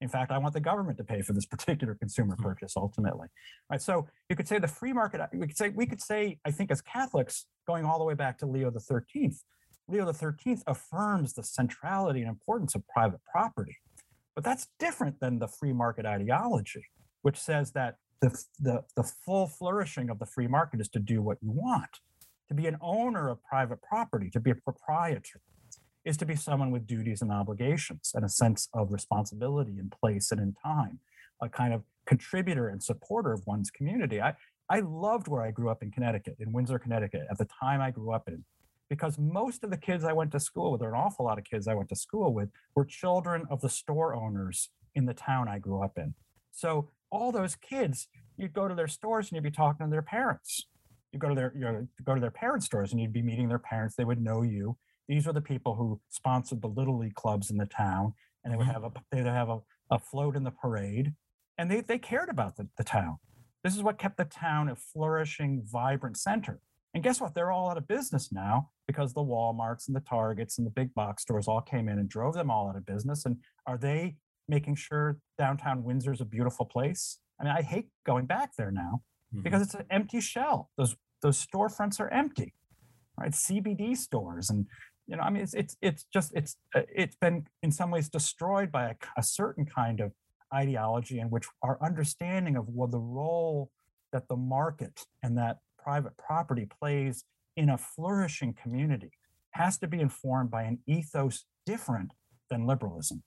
In 0.00 0.08
fact, 0.08 0.32
I 0.32 0.38
want 0.38 0.54
the 0.54 0.60
government 0.60 0.98
to 0.98 1.04
pay 1.04 1.22
for 1.22 1.32
this 1.32 1.46
particular 1.54 1.94
consumer 1.94 2.34
hmm. 2.34 2.42
purchase 2.42 2.74
ultimately. 2.76 3.28
Right. 3.70 3.80
So 3.80 4.08
you 4.28 4.36
could 4.36 4.48
say 4.48 4.58
the 4.58 4.68
free 4.68 4.92
market, 4.92 5.20
we 5.32 5.46
could 5.46 5.56
say, 5.56 5.68
we 5.70 5.86
could 5.86 6.00
say, 6.00 6.38
I 6.44 6.50
think 6.50 6.70
as 6.70 6.80
Catholics, 6.80 7.46
going 7.66 7.84
all 7.84 7.98
the 7.98 8.04
way 8.04 8.14
back 8.14 8.38
to 8.38 8.46
Leo 8.46 8.70
the 8.70 8.80
13th, 8.80 9.38
Leo 9.90 10.10
XIII 10.12 10.58
affirms 10.66 11.34
the 11.34 11.42
centrality 11.42 12.20
and 12.20 12.28
importance 12.28 12.74
of 12.74 12.86
private 12.88 13.20
property. 13.30 13.78
But 14.34 14.44
that's 14.44 14.68
different 14.78 15.20
than 15.20 15.38
the 15.38 15.48
free 15.48 15.72
market 15.72 16.06
ideology, 16.06 16.86
which 17.22 17.36
says 17.36 17.72
that 17.72 17.96
the, 18.20 18.30
the, 18.58 18.84
the 18.96 19.02
full 19.02 19.46
flourishing 19.46 20.10
of 20.10 20.18
the 20.18 20.26
free 20.26 20.46
market 20.46 20.80
is 20.80 20.88
to 20.90 20.98
do 20.98 21.22
what 21.22 21.38
you 21.42 21.50
want. 21.50 22.00
To 22.48 22.54
be 22.54 22.66
an 22.66 22.76
owner 22.80 23.28
of 23.28 23.42
private 23.44 23.82
property, 23.82 24.30
to 24.30 24.40
be 24.40 24.50
a 24.50 24.54
proprietor, 24.54 25.40
is 26.04 26.16
to 26.18 26.26
be 26.26 26.36
someone 26.36 26.70
with 26.70 26.86
duties 26.86 27.22
and 27.22 27.30
obligations 27.30 28.12
and 28.14 28.24
a 28.24 28.28
sense 28.28 28.68
of 28.72 28.92
responsibility 28.92 29.78
in 29.78 29.90
place 29.90 30.32
and 30.32 30.40
in 30.40 30.54
time, 30.54 30.98
a 31.40 31.48
kind 31.48 31.74
of 31.74 31.82
contributor 32.06 32.68
and 32.68 32.82
supporter 32.82 33.32
of 33.32 33.46
one's 33.46 33.70
community. 33.70 34.20
I, 34.20 34.34
I 34.68 34.80
loved 34.80 35.28
where 35.28 35.42
I 35.42 35.50
grew 35.50 35.68
up 35.68 35.82
in 35.82 35.90
Connecticut, 35.90 36.36
in 36.40 36.52
Windsor, 36.52 36.78
Connecticut, 36.78 37.26
at 37.30 37.38
the 37.38 37.48
time 37.60 37.80
I 37.80 37.90
grew 37.90 38.12
up 38.12 38.28
in 38.28 38.44
because 38.90 39.18
most 39.18 39.62
of 39.62 39.70
the 39.70 39.76
kids 39.76 40.04
I 40.04 40.12
went 40.12 40.32
to 40.32 40.40
school 40.40 40.72
with, 40.72 40.82
or 40.82 40.88
an 40.88 41.00
awful 41.00 41.24
lot 41.24 41.38
of 41.38 41.44
kids 41.44 41.68
I 41.68 41.74
went 41.74 41.88
to 41.90 41.96
school 41.96 42.34
with, 42.34 42.50
were 42.74 42.84
children 42.84 43.46
of 43.48 43.60
the 43.62 43.68
store 43.68 44.14
owners 44.14 44.68
in 44.94 45.06
the 45.06 45.14
town 45.14 45.48
I 45.48 45.60
grew 45.60 45.82
up 45.82 45.96
in. 45.96 46.14
So 46.50 46.90
all 47.10 47.30
those 47.30 47.54
kids, 47.54 48.08
you'd 48.36 48.52
go 48.52 48.68
to 48.68 48.74
their 48.74 48.88
stores 48.88 49.28
and 49.28 49.36
you'd 49.36 49.44
be 49.44 49.50
talking 49.50 49.86
to 49.86 49.90
their 49.90 50.02
parents. 50.02 50.66
You 51.12 51.20
go 51.20 51.28
to 51.28 51.34
their 51.34 51.52
you 51.54 51.60
know, 51.60 51.86
go 52.04 52.14
to 52.14 52.20
their 52.20 52.30
parents' 52.30 52.66
stores 52.66 52.92
and 52.92 53.00
you'd 53.00 53.12
be 53.12 53.22
meeting 53.22 53.48
their 53.48 53.58
parents. 53.58 53.94
They 53.94 54.04
would 54.04 54.20
know 54.20 54.42
you. 54.42 54.76
These 55.08 55.26
were 55.26 55.32
the 55.32 55.40
people 55.40 55.76
who 55.76 56.00
sponsored 56.08 56.60
the 56.60 56.68
little 56.68 56.98
league 56.98 57.14
clubs 57.14 57.50
in 57.50 57.56
the 57.56 57.66
town, 57.66 58.14
and 58.44 58.52
they 58.52 58.56
would 58.56 58.66
mm-hmm. 58.66 58.82
have 58.82 58.84
a 58.84 58.92
they'd 59.10 59.26
have 59.26 59.48
a, 59.48 59.58
a 59.90 59.98
float 59.98 60.36
in 60.36 60.44
the 60.44 60.52
parade, 60.52 61.14
and 61.58 61.70
they 61.70 61.80
they 61.80 61.98
cared 61.98 62.28
about 62.28 62.56
the, 62.56 62.68
the 62.76 62.84
town. 62.84 63.18
This 63.64 63.76
is 63.76 63.82
what 63.82 63.98
kept 63.98 64.16
the 64.16 64.24
town 64.24 64.68
a 64.68 64.76
flourishing, 64.76 65.62
vibrant 65.64 66.16
center. 66.16 66.60
And 66.94 67.02
guess 67.04 67.20
what? 67.20 67.34
They're 67.34 67.52
all 67.52 67.70
out 67.70 67.76
of 67.76 67.86
business 67.86 68.32
now 68.32 68.70
because 68.90 69.14
the 69.14 69.20
Walmarts 69.20 69.86
and 69.86 69.94
the 69.94 70.00
Targets 70.00 70.58
and 70.58 70.66
the 70.66 70.70
big 70.70 70.92
box 70.94 71.22
stores 71.22 71.46
all 71.46 71.60
came 71.60 71.88
in 71.88 72.00
and 72.00 72.08
drove 72.08 72.34
them 72.34 72.50
all 72.50 72.68
out 72.68 72.76
of 72.76 72.84
business. 72.84 73.24
And 73.24 73.36
are 73.68 73.78
they 73.78 74.16
making 74.48 74.74
sure 74.74 75.18
downtown 75.38 75.84
Windsor 75.84 76.12
is 76.12 76.20
a 76.20 76.24
beautiful 76.24 76.66
place? 76.66 77.20
I 77.40 77.44
mean, 77.44 77.52
I 77.56 77.62
hate 77.62 77.86
going 78.04 78.26
back 78.26 78.56
there 78.58 78.72
now 78.72 79.02
mm-hmm. 79.32 79.42
because 79.42 79.62
it's 79.62 79.74
an 79.74 79.84
empty 79.90 80.20
shell. 80.20 80.70
Those 80.76 80.96
those 81.22 81.46
storefronts 81.46 82.00
are 82.00 82.08
empty, 82.08 82.52
right? 83.16 83.30
CBD 83.30 83.96
stores 83.96 84.50
and 84.50 84.66
you 85.06 85.16
know, 85.16 85.22
I 85.22 85.30
mean, 85.30 85.42
it's 85.42 85.54
it's 85.54 85.76
it's 85.80 86.04
just 86.12 86.32
it's 86.34 86.56
uh, 86.74 86.82
it's 86.92 87.16
been 87.16 87.46
in 87.62 87.70
some 87.70 87.92
ways 87.92 88.08
destroyed 88.08 88.72
by 88.72 88.90
a, 88.90 88.94
a 89.16 89.22
certain 89.22 89.66
kind 89.66 90.00
of 90.00 90.12
ideology 90.52 91.20
in 91.20 91.30
which 91.30 91.46
our 91.62 91.78
understanding 91.80 92.56
of 92.56 92.66
what 92.66 92.90
the 92.90 92.98
role 92.98 93.70
that 94.12 94.26
the 94.28 94.36
market 94.36 95.06
and 95.22 95.38
that 95.38 95.58
private 95.78 96.16
property 96.16 96.66
plays 96.80 97.24
in 97.56 97.68
a 97.68 97.78
flourishing 97.78 98.54
community 98.54 99.12
has 99.52 99.78
to 99.78 99.88
be 99.88 100.00
informed 100.00 100.50
by 100.50 100.62
an 100.62 100.78
ethos 100.86 101.44
different 101.66 102.12
than 102.50 102.66
liberalism. 102.66 103.22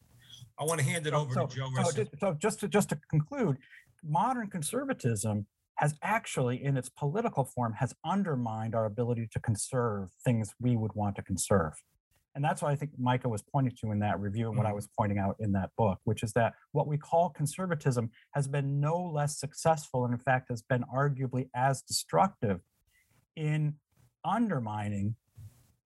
I 0.60 0.64
want 0.64 0.80
to 0.80 0.86
hand 0.86 1.08
it 1.08 1.14
over 1.14 1.34
so, 1.34 1.48
to 1.48 1.56
Joe. 1.56 1.70
So, 1.76 1.92
just, 1.92 2.20
so 2.20 2.34
just 2.34 2.60
to 2.62 2.68
just 2.68 2.90
to 2.90 3.00
conclude, 3.10 3.58
modern 4.04 4.48
conservatism 4.48 5.48
has 5.78 5.96
actually, 6.04 6.64
in 6.64 6.78
its 6.78 6.90
political 6.90 7.44
form, 7.44 7.74
has 7.74 7.94
undermined 8.06 8.76
our 8.76 8.86
ability 8.86 9.28
to 9.32 9.40
conserve 9.40 10.10
things 10.24 10.54
we 10.60 10.76
would 10.76 10.94
want 10.94 11.16
to 11.16 11.24
conserve. 11.24 11.74
And 12.36 12.44
that's 12.44 12.62
what 12.62 12.72
I 12.72 12.76
think 12.76 12.92
Micah 12.98 13.30
was 13.30 13.44
pointing 13.44 13.76
to 13.82 13.92
in 13.92 14.00
that 14.00 14.20
review 14.20 14.50
and 14.50 14.58
what 14.58 14.66
I 14.66 14.70
mm-hmm. 14.70 14.76
was 14.76 14.90
pointing 14.98 15.20
out 15.20 15.36
in 15.40 15.52
that 15.54 15.70
book, 15.78 16.00
which 16.04 16.24
is 16.24 16.34
that 16.34 16.54
what 16.72 16.88
we 16.88 16.98
call 16.98 17.30
conservatism 17.30 18.10
has 18.34 18.48
been 18.48 18.80
no 18.80 19.00
less 19.02 19.40
successful 19.40 20.06
and, 20.06 20.14
in 20.14 20.20
fact, 20.20 20.50
has 20.50 20.64
been 20.64 20.84
arguably 20.94 21.50
as 21.56 21.82
destructive 21.82 22.62
in 23.36 23.76
undermining 24.26 25.16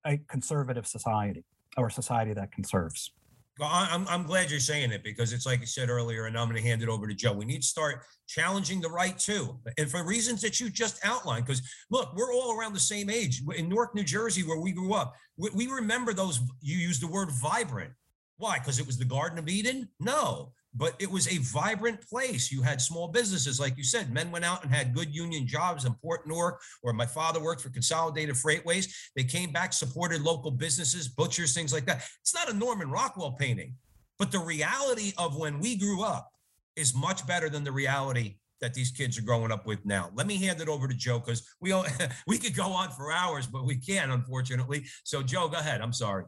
a 0.06 0.18
conservative 0.18 0.88
society 0.88 1.44
or 1.78 1.88
a 1.88 1.92
society 1.92 2.34
that 2.34 2.52
conserves. 2.52 3.12
Well, 3.60 3.70
I'm, 3.72 4.08
I'm 4.08 4.24
glad 4.24 4.52
you're 4.52 4.60
saying 4.60 4.92
it 4.92 5.04
because 5.04 5.34
it's 5.34 5.48
like 5.48 5.62
you 5.62 5.66
said 5.66 5.90
earlier, 5.90 6.26
and 6.26 6.38
I'm 6.38 6.48
going 6.48 6.62
to 6.62 6.68
hand 6.68 6.84
it 6.84 6.90
over 6.90 7.08
to 7.08 7.14
Joe. 7.16 7.34
We 7.34 7.46
need 7.46 7.64
to 7.64 7.68
start 7.68 8.04
challenging 8.28 8.82
the 8.82 8.90
right 8.90 9.18
too, 9.18 9.58
and 9.80 9.90
for 9.90 10.06
reasons 10.06 10.42
that 10.42 10.60
you 10.60 10.70
just 10.70 11.04
outlined. 11.04 11.46
Because 11.46 11.64
look, 11.90 12.16
we're 12.16 12.34
all 12.34 12.56
around 12.58 12.74
the 12.74 12.80
same 12.80 13.10
age 13.10 13.42
in 13.56 13.68
Newark, 13.68 13.96
New 13.96 14.04
Jersey, 14.04 14.44
where 14.44 14.60
we 14.60 14.72
grew 14.72 14.94
up. 14.94 15.16
We, 15.38 15.50
we 15.56 15.68
remember 15.68 16.14
those. 16.14 16.40
You 16.62 16.78
used 16.78 17.02
the 17.02 17.08
word 17.08 17.30
vibrant. 17.32 17.92
Why? 18.38 18.60
Because 18.60 18.78
it 18.78 18.86
was 18.86 19.00
the 19.00 19.06
Garden 19.06 19.40
of 19.40 19.50
Eden? 19.50 19.90
No, 20.00 20.52
but 20.78 20.94
it 21.00 21.10
was 21.10 21.28
a 21.28 21.40
vibrant 21.40 22.08
place. 22.08 22.52
You 22.52 22.62
had 22.62 22.80
small 22.80 23.08
businesses, 23.08 23.60
like 23.60 23.76
you 23.78 23.84
said. 23.84 24.14
Men 24.14 24.32
went 24.32 24.46
out 24.46 24.64
and 24.64 24.74
had 24.74 24.94
good 24.94 25.14
union 25.14 25.48
jobs 25.48 25.86
in 25.86 25.94
Port 25.96 26.28
Newark, 26.28 26.62
where 26.82 26.94
my 26.94 27.06
father 27.06 27.42
worked 27.42 27.62
for 27.62 27.70
Consolidated 27.70 28.36
Freightways. 28.36 28.88
They 29.16 29.24
came 29.24 29.52
back, 29.52 29.74
supported 29.74 30.22
local 30.22 30.52
businesses, 30.52 31.08
butchers, 31.08 31.54
things 31.54 31.74
like 31.74 31.86
that. 31.88 32.04
It's 32.22 32.36
not 32.36 32.50
a 32.50 32.54
Norman 32.54 32.92
Rockwell 32.92 33.32
painting, 33.32 33.74
but 34.20 34.32
the 34.32 34.40
reality 34.40 35.14
of 35.18 35.36
when 35.36 35.60
we 35.60 35.76
grew 35.76 36.04
up 36.04 36.30
is 36.76 36.96
much 36.96 37.26
better 37.26 37.50
than 37.50 37.64
the 37.64 37.72
reality 37.72 38.36
that 38.62 38.74
these 38.74 38.92
kids 38.92 39.18
are 39.18 39.24
growing 39.24 39.52
up 39.52 39.66
with 39.66 39.86
now. 39.86 40.12
Let 40.16 40.28
me 40.28 40.38
hand 40.38 40.62
it 40.62 40.70
over 40.70 40.88
to 40.88 40.94
Joe 40.94 41.20
because 41.20 41.48
we 41.60 41.72
all, 41.72 41.86
we 42.28 42.38
could 42.38 42.56
go 42.56 42.72
on 42.72 42.90
for 42.92 43.12
hours, 43.12 43.48
but 43.48 43.66
we 43.66 43.78
can't, 43.78 44.12
unfortunately. 44.12 44.86
So, 45.04 45.22
Joe, 45.24 45.48
go 45.48 45.58
ahead. 45.58 45.82
I'm 45.82 45.94
sorry. 45.94 46.26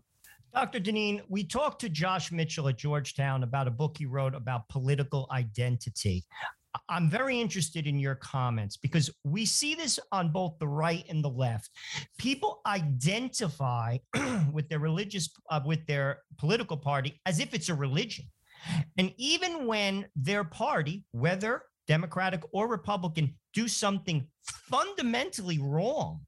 Dr. 0.53 0.79
Deneen, 0.79 1.21
we 1.27 1.43
talked 1.43 1.81
to 1.81 1.89
Josh 1.89 2.31
Mitchell 2.31 2.67
at 2.69 2.77
Georgetown 2.77 3.43
about 3.43 3.67
a 3.67 3.71
book 3.71 3.97
he 3.97 4.05
wrote 4.05 4.33
about 4.33 4.67
political 4.67 5.27
identity. 5.31 6.25
I'm 6.87 7.09
very 7.09 7.39
interested 7.39 7.85
in 7.85 7.99
your 7.99 8.15
comments 8.15 8.75
because 8.75 9.11
we 9.23 9.45
see 9.45 9.75
this 9.75 9.99
on 10.11 10.31
both 10.31 10.57
the 10.59 10.67
right 10.67 11.05
and 11.07 11.23
the 11.23 11.29
left. 11.29 11.69
People 12.17 12.61
identify 12.65 13.97
with 14.51 14.69
their 14.69 14.79
religious, 14.79 15.29
uh, 15.51 15.61
with 15.65 15.85
their 15.85 16.21
political 16.37 16.77
party 16.77 17.19
as 17.25 17.39
if 17.39 17.53
it's 17.53 17.69
a 17.69 17.75
religion. 17.75 18.25
And 18.97 19.13
even 19.17 19.67
when 19.67 20.07
their 20.15 20.43
party, 20.43 21.05
whether 21.11 21.63
Democratic 21.87 22.41
or 22.51 22.67
Republican, 22.67 23.35
do 23.53 23.67
something 23.67 24.27
fundamentally 24.43 25.59
wrong, 25.59 26.21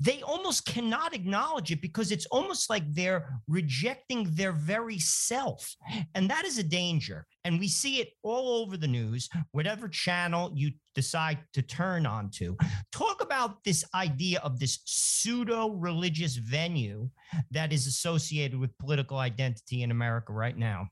they 0.00 0.22
almost 0.22 0.66
cannot 0.66 1.14
acknowledge 1.14 1.70
it 1.70 1.80
because 1.80 2.12
it's 2.12 2.26
almost 2.26 2.70
like 2.70 2.82
they're 2.92 3.40
rejecting 3.46 4.28
their 4.30 4.52
very 4.52 4.98
self. 4.98 5.74
And 6.14 6.30
that 6.30 6.44
is 6.44 6.58
a 6.58 6.62
danger. 6.62 7.26
And 7.44 7.58
we 7.58 7.68
see 7.68 8.00
it 8.00 8.10
all 8.22 8.62
over 8.62 8.76
the 8.76 8.88
news, 8.88 9.28
whatever 9.52 9.88
channel 9.88 10.52
you 10.54 10.72
decide 10.94 11.38
to 11.52 11.62
turn 11.62 12.06
on 12.06 12.30
to. 12.30 12.56
Talk 12.92 13.22
about 13.22 13.62
this 13.64 13.84
idea 13.94 14.40
of 14.40 14.58
this 14.58 14.80
pseudo 14.84 15.70
religious 15.70 16.36
venue 16.36 17.08
that 17.50 17.72
is 17.72 17.86
associated 17.86 18.58
with 18.58 18.76
political 18.78 19.18
identity 19.18 19.82
in 19.82 19.90
America 19.90 20.32
right 20.32 20.56
now. 20.56 20.88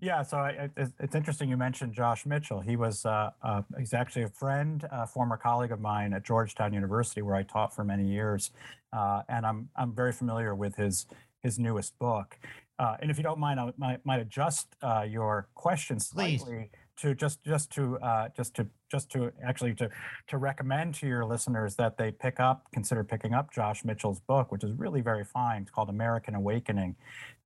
Yeah, 0.00 0.22
so 0.22 0.38
I, 0.38 0.70
it's, 0.76 1.14
interesting 1.14 1.50
you 1.50 1.56
mentioned 1.56 1.92
Josh 1.92 2.24
Mitchell. 2.24 2.60
He 2.60 2.76
was 2.76 3.04
uh, 3.04 3.30
uh, 3.42 3.62
he's 3.78 3.92
actually 3.92 4.22
a 4.22 4.28
friend, 4.28 4.86
a 4.90 5.06
former 5.06 5.36
colleague 5.36 5.72
of 5.72 5.80
mine 5.80 6.14
at 6.14 6.24
Georgetown 6.24 6.72
University, 6.72 7.20
where 7.22 7.34
I 7.34 7.42
taught 7.42 7.74
for 7.74 7.84
many 7.84 8.06
years, 8.06 8.50
uh, 8.92 9.22
and 9.28 9.44
I'm 9.44 9.68
I'm 9.76 9.94
very 9.94 10.12
familiar 10.12 10.54
with 10.54 10.76
his 10.76 11.06
his 11.42 11.58
newest 11.58 11.98
book. 11.98 12.38
Uh, 12.78 12.96
and 13.00 13.10
if 13.10 13.18
you 13.18 13.22
don't 13.22 13.38
mind, 13.38 13.60
I 13.60 13.72
might, 13.76 14.06
might 14.06 14.20
adjust 14.20 14.74
uh, 14.82 15.04
your 15.06 15.48
question 15.54 15.98
Please. 15.98 16.40
slightly 16.40 16.70
to 17.00 17.14
just 17.14 17.42
just 17.44 17.70
to 17.72 17.98
uh, 17.98 18.28
just 18.36 18.54
to 18.56 18.66
just 18.90 19.10
to 19.10 19.32
actually 19.44 19.74
to 19.74 19.88
to 20.28 20.38
recommend 20.38 20.94
to 20.94 21.06
your 21.06 21.24
listeners 21.24 21.74
that 21.76 21.96
they 21.96 22.10
pick 22.10 22.40
up 22.40 22.66
consider 22.72 23.02
picking 23.04 23.32
up 23.32 23.52
Josh 23.52 23.84
Mitchell's 23.84 24.20
book, 24.20 24.52
which 24.52 24.64
is 24.64 24.72
really 24.72 25.00
very 25.00 25.24
fine. 25.24 25.62
It's 25.62 25.70
called 25.70 25.88
American 25.88 26.34
Awakening. 26.34 26.96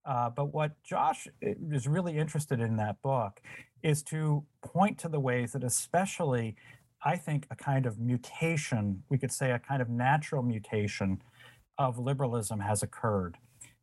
Uh, 0.04 0.30
but 0.30 0.52
what 0.52 0.82
Josh 0.82 1.26
is 1.40 1.86
really 1.86 2.18
interested 2.18 2.60
in 2.60 2.76
that 2.76 3.00
book 3.02 3.40
is 3.82 4.02
to 4.04 4.44
point 4.62 4.98
to 4.98 5.08
the 5.08 5.20
ways 5.20 5.52
that, 5.52 5.64
especially, 5.64 6.56
I 7.04 7.16
think, 7.16 7.46
a 7.50 7.56
kind 7.56 7.86
of 7.86 7.98
mutation, 7.98 9.02
we 9.08 9.18
could 9.18 9.32
say 9.32 9.50
a 9.50 9.58
kind 9.58 9.80
of 9.80 9.88
natural 9.88 10.42
mutation 10.42 11.22
of 11.78 11.98
liberalism 11.98 12.60
has 12.60 12.82
occurred 12.82 13.36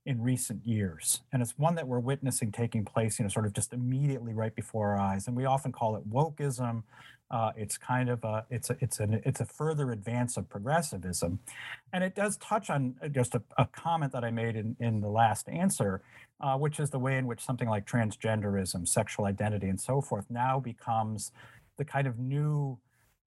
in 0.06 0.22
recent 0.22 0.66
years. 0.66 1.22
And 1.32 1.42
it's 1.42 1.58
one 1.58 1.76
that 1.76 1.88
we're 1.88 2.00
witnessing 2.00 2.52
taking 2.52 2.86
place, 2.86 3.20
you 3.20 3.24
know, 3.24 3.30
sort 3.30 3.46
of 3.46 3.54
just 3.54 3.74
immediately 3.74 4.34
right 4.34 4.56
before 4.56 4.90
our 4.90 5.00
eyes. 5.00 5.28
And 5.28 5.36
we 5.36 5.46
often 5.46 5.72
call 5.72 5.96
it 5.96 6.10
wokeism. 6.10 6.84
Uh, 7.32 7.52
it's 7.56 7.78
kind 7.78 8.10
of 8.10 8.24
a 8.26 8.46
it's 8.50 8.70
a 8.70 8.76
it's 8.82 9.00
an 9.00 9.22
it's 9.26 9.40
a 9.40 9.46
further 9.46 9.92
advance 9.92 10.36
of 10.36 10.50
progressivism, 10.50 11.40
and 11.94 12.04
it 12.04 12.14
does 12.14 12.36
touch 12.38 12.70
on 12.70 12.96
uh, 13.02 13.08
just 13.08 13.34
a, 13.34 13.42
a 13.58 13.66
comment 13.68 14.12
that 14.12 14.26
I 14.26 14.32
made 14.32 14.58
in 14.58 14.76
in 14.82 15.00
the 15.00 15.08
last 15.10 15.48
answer, 15.48 16.02
uh, 16.42 16.58
which 16.58 16.78
is 16.78 16.90
the 16.90 17.00
way 17.00 17.18
in 17.18 17.26
which 17.28 17.40
something 17.40 17.70
like 17.70 17.88
transgenderism, 17.88 18.86
sexual 18.86 19.26
identity, 19.26 19.70
and 19.70 19.80
so 19.80 20.02
forth 20.02 20.26
now 20.30 20.60
becomes 20.60 21.32
the 21.78 21.86
kind 21.86 22.06
of 22.06 22.20
new 22.20 22.78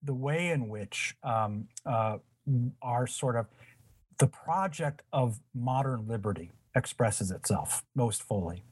the 0.02 0.14
way 0.14 0.48
in 0.50 0.68
which 0.68 1.16
um, 1.22 1.66
uh, 1.86 2.18
our 2.82 3.06
sort 3.06 3.36
of 3.36 3.46
the 4.18 4.26
project 4.26 5.00
of 5.14 5.40
modern 5.54 6.06
liberty 6.06 6.52
expresses 6.76 7.30
itself 7.30 7.82
most 7.94 8.22
fully. 8.22 8.64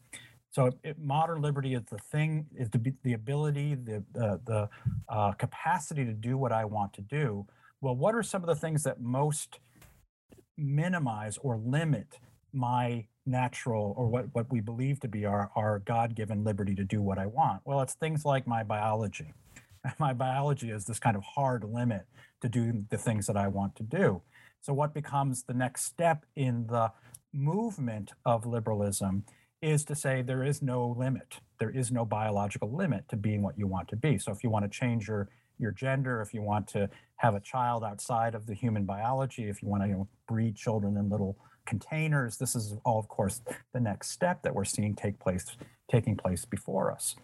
So 0.53 0.71
it, 0.85 0.99
modern 0.99 1.41
liberty 1.41 1.73
is 1.75 1.83
the 1.91 1.99
thing, 1.99 2.47
is 2.55 2.69
the, 2.69 2.95
the 3.03 3.15
ability, 3.15 3.75
the, 3.75 4.05
the, 4.13 4.41
the 4.45 4.69
uh, 5.09 5.33
capacity 5.33 6.05
to 6.05 6.13
do 6.13 6.37
what 6.37 6.53
I 6.53 6.67
want 6.67 6.93
to 6.95 7.01
do. 7.01 7.47
Well, 7.81 7.97
what 7.97 8.15
are 8.15 8.23
some 8.23 8.43
of 8.43 8.49
the 8.49 8.55
things 8.55 8.83
that 8.85 9.01
most 9.01 9.59
minimize 10.59 11.39
or 11.39 11.57
limit 11.57 12.19
my 12.53 13.07
natural 13.25 13.95
or 13.97 14.09
what, 14.09 14.27
what 14.35 14.53
we 14.53 14.61
believe 14.61 15.01
to 15.01 15.09
be 15.09 15.25
our, 15.25 15.51
our 15.57 15.79
God-given 15.79 16.45
liberty 16.45 16.75
to 16.75 16.85
do 16.85 17.01
what 17.01 17.19
I 17.19 17.27
want? 17.27 17.63
Well, 17.65 17.81
it's 17.81 17.95
things 17.95 18.27
like 18.27 18.47
my 18.47 18.63
biology. 18.63 19.33
My 19.99 20.13
biology 20.13 20.71
is 20.71 20.85
this 20.85 21.01
kind 21.01 21.17
of 21.17 21.25
hard 21.25 21.65
limit 21.65 22.03
to 22.41 22.49
do 22.49 22.85
the 22.89 22.97
things 22.97 23.27
that 23.27 23.37
I 23.37 23.49
want 23.49 23.75
to 23.77 23.83
do. 23.83 24.23
So 24.61 24.73
what 24.73 24.95
becomes 24.95 25.43
the 25.43 25.55
next 25.55 25.87
step 25.87 26.25
in 26.37 26.69
the 26.69 26.93
movement 27.33 28.13
of 28.25 28.47
liberalism 28.47 29.25
is 29.63 29.85
to 29.85 29.95
say 29.95 30.23
there 30.23 30.43
is 30.43 30.61
no 30.61 30.95
limit. 30.99 31.39
There 31.59 31.71
is 31.71 31.93
no 31.93 32.05
biological 32.05 32.71
limit 32.75 33.09
to 33.09 33.17
being 33.17 33.43
what 33.43 33.57
you 33.57 33.67
want 33.67 33.89
to 33.89 33.97
be. 33.97 34.19
So 34.19 34.33
if 34.33 34.43
you 34.43 34.51
want 34.51 34.65
to 34.65 34.69
change 34.69 35.09
your 35.09 35.29
your 35.59 35.71
gender, 35.71 36.21
if 36.21 36.35
you 36.35 36.43
want 36.43 36.67
to 36.67 36.91
have 37.17 37.35
a 37.35 37.41
child 37.41 37.85
outside 37.85 38.35
of 38.35 38.47
the 38.47 38.55
human 38.55 38.85
biology, 38.85 39.49
if 39.49 39.63
you 39.63 39.69
want 39.69 39.83
to 39.85 39.89
you 39.89 39.95
know, 39.95 40.09
breed 40.27 40.57
children 40.57 40.97
in 40.97 41.09
little 41.09 41.39
containers, 41.67 42.37
this 42.37 42.57
is 42.57 42.75
all, 42.85 42.99
of 42.99 43.07
course, 43.07 43.41
the 43.73 43.79
next 43.79 44.11
step 44.11 44.43
that 44.43 44.53
we're 44.53 44.65
seeing 44.65 44.95
take 44.95 45.21
place 45.21 45.57
taking 45.89 46.17
place 46.17 46.45
before 46.45 46.91
us. 46.91 47.15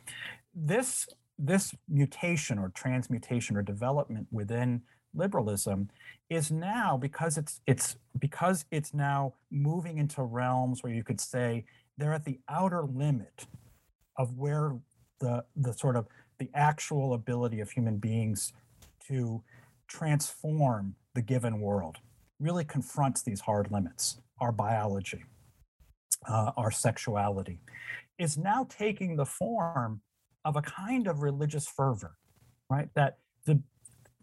This 0.55 1.09
this 1.39 1.75
mutation 1.89 2.59
or 2.59 2.69
transmutation 2.71 3.57
or 3.57 3.63
development 3.63 4.27
within 4.31 4.83
liberalism 5.15 5.89
is 6.31 6.51
now 6.51 6.97
because 6.97 7.39
it's 7.39 7.61
it's 7.67 7.97
because 8.19 8.65
it's 8.71 8.93
now 8.93 9.35
moving 9.51 9.99
into 9.99 10.23
realms 10.23 10.83
where 10.83 10.93
you 10.93 11.03
could 11.03 11.21
say 11.21 11.65
they're 11.99 12.15
at 12.15 12.25
the 12.25 12.41
outer 12.49 12.85
limit 12.85 13.47
of 14.17 14.39
where 14.39 14.79
the 15.21 15.45
the 15.57 15.73
sort 15.73 15.97
of 15.97 16.07
the 16.39 16.49
actual 16.55 17.13
ability 17.13 17.61
of 17.61 17.71
human 17.71 17.99
beings 17.99 18.53
to 19.07 19.43
transform 19.89 20.95
the 21.15 21.23
given 21.23 21.61
world 21.61 21.99
really 22.41 22.65
confronts 22.65 23.23
these 23.23 23.41
hard 23.41 23.71
limits 23.71 24.21
our 24.41 24.53
biology 24.53 25.25
uh, 26.29 26.53
our 26.57 26.71
sexuality 26.71 27.59
is 28.19 28.39
now 28.39 28.67
taking 28.71 29.17
the 29.17 29.27
form 29.27 30.01
of 30.45 30.57
a 30.57 30.63
kind 30.63 31.07
of 31.07 31.21
religious 31.21 31.67
fervor 31.67 32.17
right? 32.71 32.89
That 32.95 33.19
the 33.47 33.61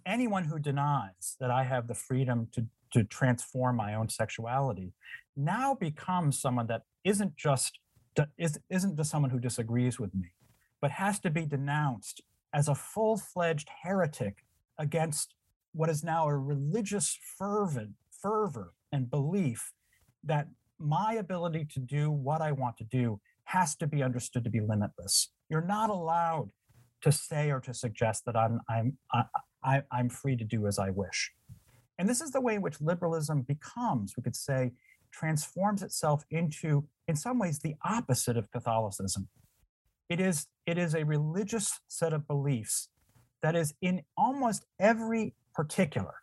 anyone 0.05 0.45
who 0.45 0.59
denies 0.59 1.35
that 1.39 1.51
I 1.51 1.63
have 1.63 1.87
the 1.87 1.95
freedom 1.95 2.47
to, 2.53 2.65
to 2.93 3.03
transform 3.03 3.75
my 3.75 3.95
own 3.95 4.09
sexuality 4.09 4.93
now 5.35 5.73
becomes 5.75 6.39
someone 6.39 6.67
that 6.67 6.83
isn't 7.05 7.37
just 7.37 7.79
is, 8.37 8.59
isn't 8.69 8.97
just 8.97 9.11
someone 9.11 9.31
who 9.31 9.39
disagrees 9.39 9.99
with 9.99 10.13
me, 10.13 10.31
but 10.81 10.91
has 10.91 11.19
to 11.19 11.29
be 11.29 11.45
denounced 11.45 12.21
as 12.53 12.67
a 12.67 12.75
full-fledged 12.75 13.69
heretic 13.83 14.45
against 14.77 15.35
what 15.73 15.89
is 15.89 16.03
now 16.03 16.27
a 16.27 16.37
religious 16.37 17.17
fervent 17.37 17.91
fervor 18.21 18.73
and 18.91 19.09
belief 19.09 19.73
that 20.23 20.47
my 20.79 21.13
ability 21.13 21.65
to 21.73 21.79
do 21.79 22.09
what 22.09 22.41
I 22.41 22.51
want 22.51 22.77
to 22.77 22.83
do 22.85 23.19
has 23.43 23.75
to 23.75 23.87
be 23.87 24.01
understood 24.01 24.43
to 24.45 24.49
be 24.49 24.61
limitless. 24.61 25.29
You're 25.49 25.61
not 25.61 25.89
allowed 25.89 26.49
to 27.01 27.11
say 27.11 27.51
or 27.51 27.59
to 27.61 27.73
suggest 27.73 28.25
that 28.25 28.35
I'm 28.35 28.61
I'm 28.69 28.97
I, 29.13 29.23
I, 29.63 29.83
I'm 29.91 30.09
free 30.09 30.35
to 30.37 30.43
do 30.43 30.67
as 30.67 30.79
I 30.79 30.89
wish. 30.89 31.31
And 31.99 32.09
this 32.09 32.21
is 32.21 32.31
the 32.31 32.41
way 32.41 32.55
in 32.55 32.61
which 32.61 32.81
liberalism 32.81 33.41
becomes, 33.41 34.15
we 34.17 34.23
could 34.23 34.35
say, 34.35 34.71
transforms 35.17 35.81
itself 35.81 36.23
into, 36.29 36.87
in 37.07 37.15
some 37.15 37.39
ways, 37.39 37.59
the 37.59 37.75
opposite 37.83 38.37
of 38.37 38.51
Catholicism. 38.51 39.27
It 40.09 40.19
is, 40.19 40.47
it 40.65 40.77
is 40.77 40.93
a 40.93 41.03
religious 41.03 41.79
set 41.87 42.13
of 42.13 42.27
beliefs 42.27 42.89
that 43.41 43.55
is 43.55 43.73
in 43.81 44.01
almost 44.17 44.65
every 44.79 45.35
particular 45.53 46.13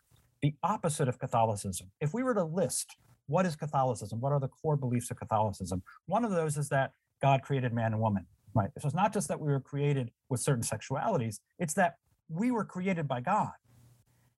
the 0.41 0.53
opposite 0.61 1.07
of 1.07 1.19
Catholicism. 1.19 1.89
If 2.01 2.13
we 2.13 2.21
were 2.21 2.33
to 2.33 2.43
list 2.43 2.95
what 3.27 3.45
is 3.45 3.55
Catholicism? 3.55 4.19
What 4.19 4.31
are 4.31 4.39
the 4.39 4.47
core 4.47 4.75
beliefs 4.75 5.11
of 5.11 5.17
Catholicism? 5.17 5.81
One 6.07 6.25
of 6.25 6.31
those 6.31 6.57
is 6.57 6.69
that 6.69 6.91
God 7.21 7.41
created 7.41 7.73
man 7.73 7.93
and 7.93 8.01
woman, 8.01 8.25
right? 8.53 8.69
So 8.79 8.87
it's 8.87 8.95
not 8.95 9.13
just 9.13 9.27
that 9.29 9.39
we 9.39 9.51
were 9.51 9.59
created 9.59 10.11
with 10.29 10.41
certain 10.41 10.63
sexualities, 10.63 11.39
it's 11.59 11.73
that 11.75 11.95
we 12.29 12.51
were 12.51 12.65
created 12.65 13.07
by 13.07 13.21
God. 13.21 13.51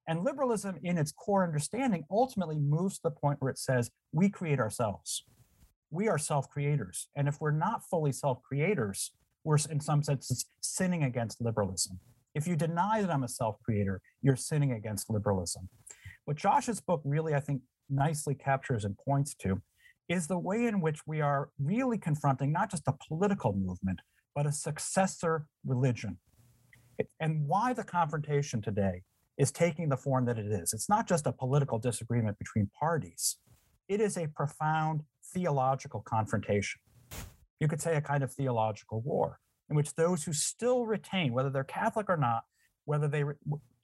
And 0.08 0.24
liberalism, 0.24 0.78
in 0.84 0.97
its 0.97 1.12
core 1.12 1.43
understanding, 1.43 2.06
ultimately 2.12 2.58
moves 2.58 2.95
to 2.95 3.03
the 3.06 3.12
point 3.12 3.41
where 3.41 3.51
it 3.51 3.58
says 3.58 3.89
we 4.12 4.30
create 4.30 4.60
ourselves. 4.60 5.24
We 5.89 6.08
are 6.08 6.18
self 6.18 6.49
creators. 6.49 7.08
And 7.16 7.28
if 7.28 7.41
we're 7.41 7.51
not 7.51 7.84
fully 7.89 8.12
self 8.12 8.41
creators, 8.43 9.12
we're 9.43 9.58
in 9.70 9.80
some 9.80 10.03
senses 10.03 10.45
sinning 10.62 11.03
against 11.03 11.41
liberalism. 11.41 11.99
If 12.34 12.47
you 12.47 12.56
deny 12.56 13.01
that 13.01 13.10
I'm 13.10 13.24
a 13.24 13.28
self 13.28 13.58
creator, 13.64 14.01
you're 14.22 14.36
sinning 14.36 14.74
against 14.74 15.10
liberalism. 15.10 15.70
What 16.26 16.38
Josh's 16.38 16.82
book 16.82 17.01
really, 17.06 17.34
I 17.34 17.39
think, 17.39 17.62
nicely 17.89 18.36
captures 18.36 18.84
and 18.84 18.97
points 18.97 19.34
to 19.36 19.62
is 20.10 20.28
the 20.28 20.38
way 20.38 20.66
in 20.66 20.82
which 20.82 21.08
we 21.08 21.22
are 21.22 21.49
really 21.60 21.97
confronting 21.97 22.51
not 22.51 22.70
just 22.70 22.88
a 22.88 22.93
political 23.08 23.53
movement, 23.53 24.01
but 24.36 24.45
a 24.45 24.51
successor 24.51 25.47
religion. 25.66 26.18
And 27.20 27.47
why 27.47 27.74
the 27.74 27.84
confrontation 27.84 28.62
today 28.62 29.01
is 29.38 29.51
taking 29.51 29.89
the 29.89 29.97
form 29.97 30.25
that 30.25 30.38
it 30.38 30.47
is. 30.47 30.73
It's 30.73 30.89
not 30.89 31.07
just 31.07 31.27
a 31.27 31.31
political 31.31 31.79
disagreement 31.79 32.38
between 32.39 32.69
parties, 32.79 33.38
it 33.88 34.01
is 34.01 34.17
a 34.17 34.27
profound 34.27 35.03
theological 35.33 36.01
confrontation. 36.01 36.79
You 37.59 37.67
could 37.67 37.81
say 37.81 37.95
a 37.95 38.01
kind 38.01 38.23
of 38.23 38.31
theological 38.31 39.01
war 39.01 39.39
in 39.69 39.75
which 39.75 39.93
those 39.95 40.23
who 40.23 40.33
still 40.33 40.86
retain, 40.86 41.33
whether 41.33 41.49
they're 41.49 41.63
Catholic 41.63 42.09
or 42.09 42.17
not, 42.17 42.43
whether 42.86 43.07
they, 43.07 43.23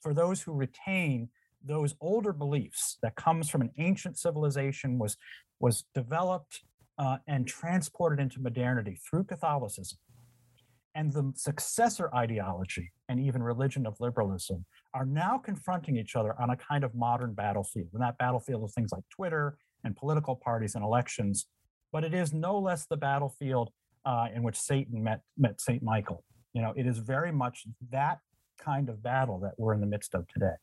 for 0.02 0.14
those 0.14 0.42
who 0.42 0.54
retain 0.54 1.30
those 1.64 1.96
older 2.02 2.34
beliefs 2.34 2.98
that 3.02 3.16
comes 3.16 3.50
from 3.50 3.62
an 3.62 3.72
ancient 3.78 4.18
civilization 4.18 4.98
was 4.98 5.18
was 5.60 5.86
developed 5.94 6.62
uh, 6.98 7.18
and 7.28 7.48
transported 7.48 8.20
into 8.20 8.42
modernity 8.42 9.00
through 9.08 9.24
Catholicism, 9.24 10.00
and 10.96 11.14
the 11.14 11.32
successor 11.36 12.10
ideology 12.16 12.92
and 13.12 13.20
even 13.20 13.44
religion 13.44 13.86
of 13.86 14.00
liberalism 14.00 14.66
are 14.94 15.06
now 15.06 15.38
confronting 15.38 15.98
each 15.98 16.16
other 16.16 16.34
on 16.42 16.50
a 16.52 16.56
kind 16.56 16.86
of 16.86 16.96
modern 16.96 17.34
battlefield. 17.34 17.90
And 17.94 18.02
that 18.02 18.18
battlefield 18.18 18.64
is 18.64 18.74
things 18.74 18.94
like 18.94 19.04
Twitter 19.14 19.58
and 19.84 19.98
political 19.98 20.34
parties 20.34 20.76
and 20.76 20.84
elections, 20.84 21.48
but 21.92 22.06
it 22.06 22.14
is 22.14 22.32
no 22.32 22.58
less 22.58 22.86
the 22.86 22.96
battlefield 22.96 23.70
uh, 24.06 24.28
in 24.34 24.44
which 24.44 24.56
Satan 24.56 25.04
met 25.04 25.22
met 25.38 25.60
Saint 25.60 25.84
Michael. 25.84 26.24
You 26.54 26.62
know, 26.62 26.74
it 26.78 26.88
is 26.88 27.00
very 27.00 27.34
much 27.34 27.66
that 27.92 28.20
kind 28.58 28.88
of 28.88 29.04
battle 29.04 29.40
that 29.40 29.54
we're 29.58 29.74
in 29.74 29.82
the 29.82 29.88
midst 29.88 30.16
of 30.16 30.26
today. 30.30 30.56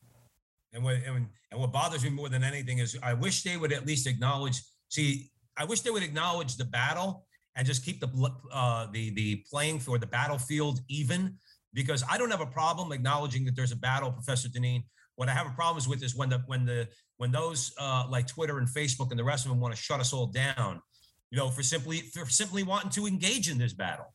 And 0.72 0.82
what 0.82 0.94
and, 1.06 1.26
and 1.50 1.60
what 1.60 1.70
bothers 1.70 2.02
me 2.02 2.10
more 2.10 2.30
than 2.30 2.42
anything 2.42 2.78
is 2.78 2.96
I 3.02 3.12
wish 3.12 3.42
they 3.42 3.58
would 3.58 3.72
at 3.74 3.86
least 3.86 4.06
acknowledge. 4.06 4.62
See, 4.88 5.30
I 5.54 5.66
wish 5.66 5.82
they 5.82 5.90
would 5.90 6.02
acknowledge 6.02 6.56
the 6.56 6.64
battle 6.64 7.26
and 7.56 7.66
just 7.66 7.84
keep 7.84 8.00
the 8.00 8.08
uh, 8.50 8.86
the 8.90 9.10
the 9.10 9.44
playing 9.50 9.80
for 9.80 9.98
the 9.98 10.06
battlefield 10.06 10.80
even. 10.88 11.38
Because 11.78 12.02
I 12.10 12.18
don't 12.18 12.32
have 12.32 12.40
a 12.40 12.46
problem 12.46 12.90
acknowledging 12.90 13.44
that 13.44 13.54
there's 13.54 13.70
a 13.70 13.76
battle, 13.76 14.10
Professor 14.10 14.48
Deneen. 14.48 14.82
What 15.14 15.28
I 15.28 15.32
have 15.32 15.46
a 15.46 15.50
problem 15.50 15.84
with 15.88 16.02
is 16.02 16.16
when 16.16 16.28
the 16.28 16.42
when 16.46 16.64
the 16.64 16.88
when 17.18 17.30
those 17.30 17.72
uh, 17.78 18.04
like 18.10 18.26
Twitter 18.26 18.58
and 18.58 18.66
Facebook 18.66 19.10
and 19.10 19.18
the 19.18 19.22
rest 19.22 19.46
of 19.46 19.50
them 19.52 19.60
want 19.60 19.76
to 19.76 19.80
shut 19.80 20.00
us 20.00 20.12
all 20.12 20.26
down, 20.26 20.82
you 21.30 21.38
know, 21.38 21.50
for 21.50 21.62
simply 21.62 21.98
for 22.00 22.26
simply 22.26 22.64
wanting 22.64 22.90
to 22.90 23.06
engage 23.06 23.48
in 23.48 23.58
this 23.58 23.72
battle. 23.72 24.12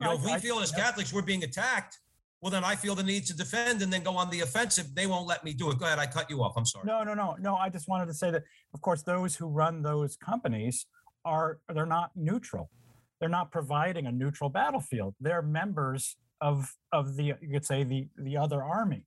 You 0.00 0.06
know, 0.06 0.12
if 0.12 0.22
we 0.22 0.36
feel 0.38 0.58
as 0.58 0.70
Catholics 0.70 1.14
we're 1.14 1.22
being 1.22 1.44
attacked, 1.44 1.98
well, 2.42 2.50
then 2.50 2.62
I 2.62 2.76
feel 2.76 2.94
the 2.94 3.02
need 3.02 3.24
to 3.26 3.36
defend 3.36 3.80
and 3.80 3.90
then 3.90 4.02
go 4.02 4.14
on 4.14 4.28
the 4.28 4.40
offensive. 4.40 4.94
They 4.94 5.06
won't 5.06 5.26
let 5.26 5.44
me 5.44 5.54
do 5.54 5.70
it. 5.70 5.78
Go 5.78 5.86
ahead. 5.86 5.98
I 5.98 6.04
cut 6.04 6.28
you 6.28 6.42
off. 6.42 6.52
I'm 6.58 6.66
sorry. 6.66 6.84
No, 6.86 7.04
no, 7.04 7.14
no, 7.14 7.36
no. 7.40 7.54
I 7.54 7.70
just 7.70 7.88
wanted 7.88 8.06
to 8.06 8.14
say 8.14 8.30
that, 8.30 8.42
of 8.74 8.82
course, 8.82 9.02
those 9.02 9.34
who 9.34 9.46
run 9.46 9.80
those 9.80 10.16
companies 10.16 10.84
are 11.24 11.58
they're 11.72 11.86
not 11.86 12.10
neutral. 12.14 12.68
They're 13.18 13.30
not 13.30 13.50
providing 13.50 14.06
a 14.08 14.12
neutral 14.12 14.50
battlefield. 14.50 15.14
They're 15.20 15.40
members 15.40 16.16
of 16.42 16.74
of 16.92 17.16
the 17.16 17.24
you 17.40 17.52
could 17.52 17.64
say 17.64 17.84
the 17.84 18.08
the 18.18 18.36
other 18.36 18.62
army. 18.62 19.04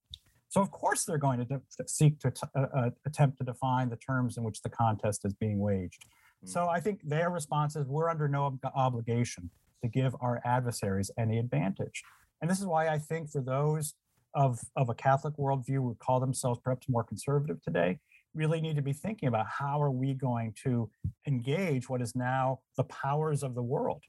So 0.47 0.61
of 0.61 0.71
course 0.71 1.03
they're 1.03 1.17
going 1.17 1.39
to 1.39 1.45
de- 1.45 1.61
seek 1.86 2.19
to 2.21 2.31
t- 2.31 2.47
uh, 2.55 2.67
uh, 2.73 2.89
attempt 3.05 3.38
to 3.39 3.43
define 3.43 3.89
the 3.89 3.97
terms 3.97 4.38
in 4.38 4.43
which 4.43 4.61
the 4.61 4.69
contest 4.69 5.25
is 5.25 5.33
being 5.33 5.59
waged. 5.59 6.05
Mm. 6.43 6.49
So 6.49 6.69
I 6.69 6.79
think 6.79 7.01
their 7.03 7.29
response 7.29 7.75
is 7.75 7.86
we're 7.88 8.09
under 8.09 8.27
no 8.29 8.45
ob- 8.45 8.71
obligation 8.73 9.49
to 9.83 9.89
give 9.89 10.15
our 10.21 10.41
adversaries 10.45 11.11
any 11.19 11.38
advantage. 11.38 12.03
And 12.41 12.49
this 12.49 12.59
is 12.59 12.65
why 12.65 12.88
I 12.88 12.97
think 12.97 13.29
for 13.29 13.41
those 13.41 13.95
of, 14.33 14.59
of 14.75 14.89
a 14.89 14.93
Catholic 14.93 15.36
worldview 15.38 15.77
who 15.77 15.97
call 15.99 16.19
themselves 16.19 16.59
perhaps 16.63 16.88
more 16.88 17.03
conservative 17.03 17.61
today, 17.61 17.99
really 18.33 18.61
need 18.61 18.75
to 18.75 18.81
be 18.81 18.93
thinking 18.93 19.27
about 19.27 19.47
how 19.47 19.81
are 19.81 19.91
we 19.91 20.13
going 20.13 20.53
to 20.63 20.89
engage 21.27 21.89
what 21.89 22.01
is 22.01 22.15
now 22.15 22.59
the 22.77 22.83
powers 22.86 23.43
of 23.43 23.55
the 23.55 23.63
world 23.63 24.03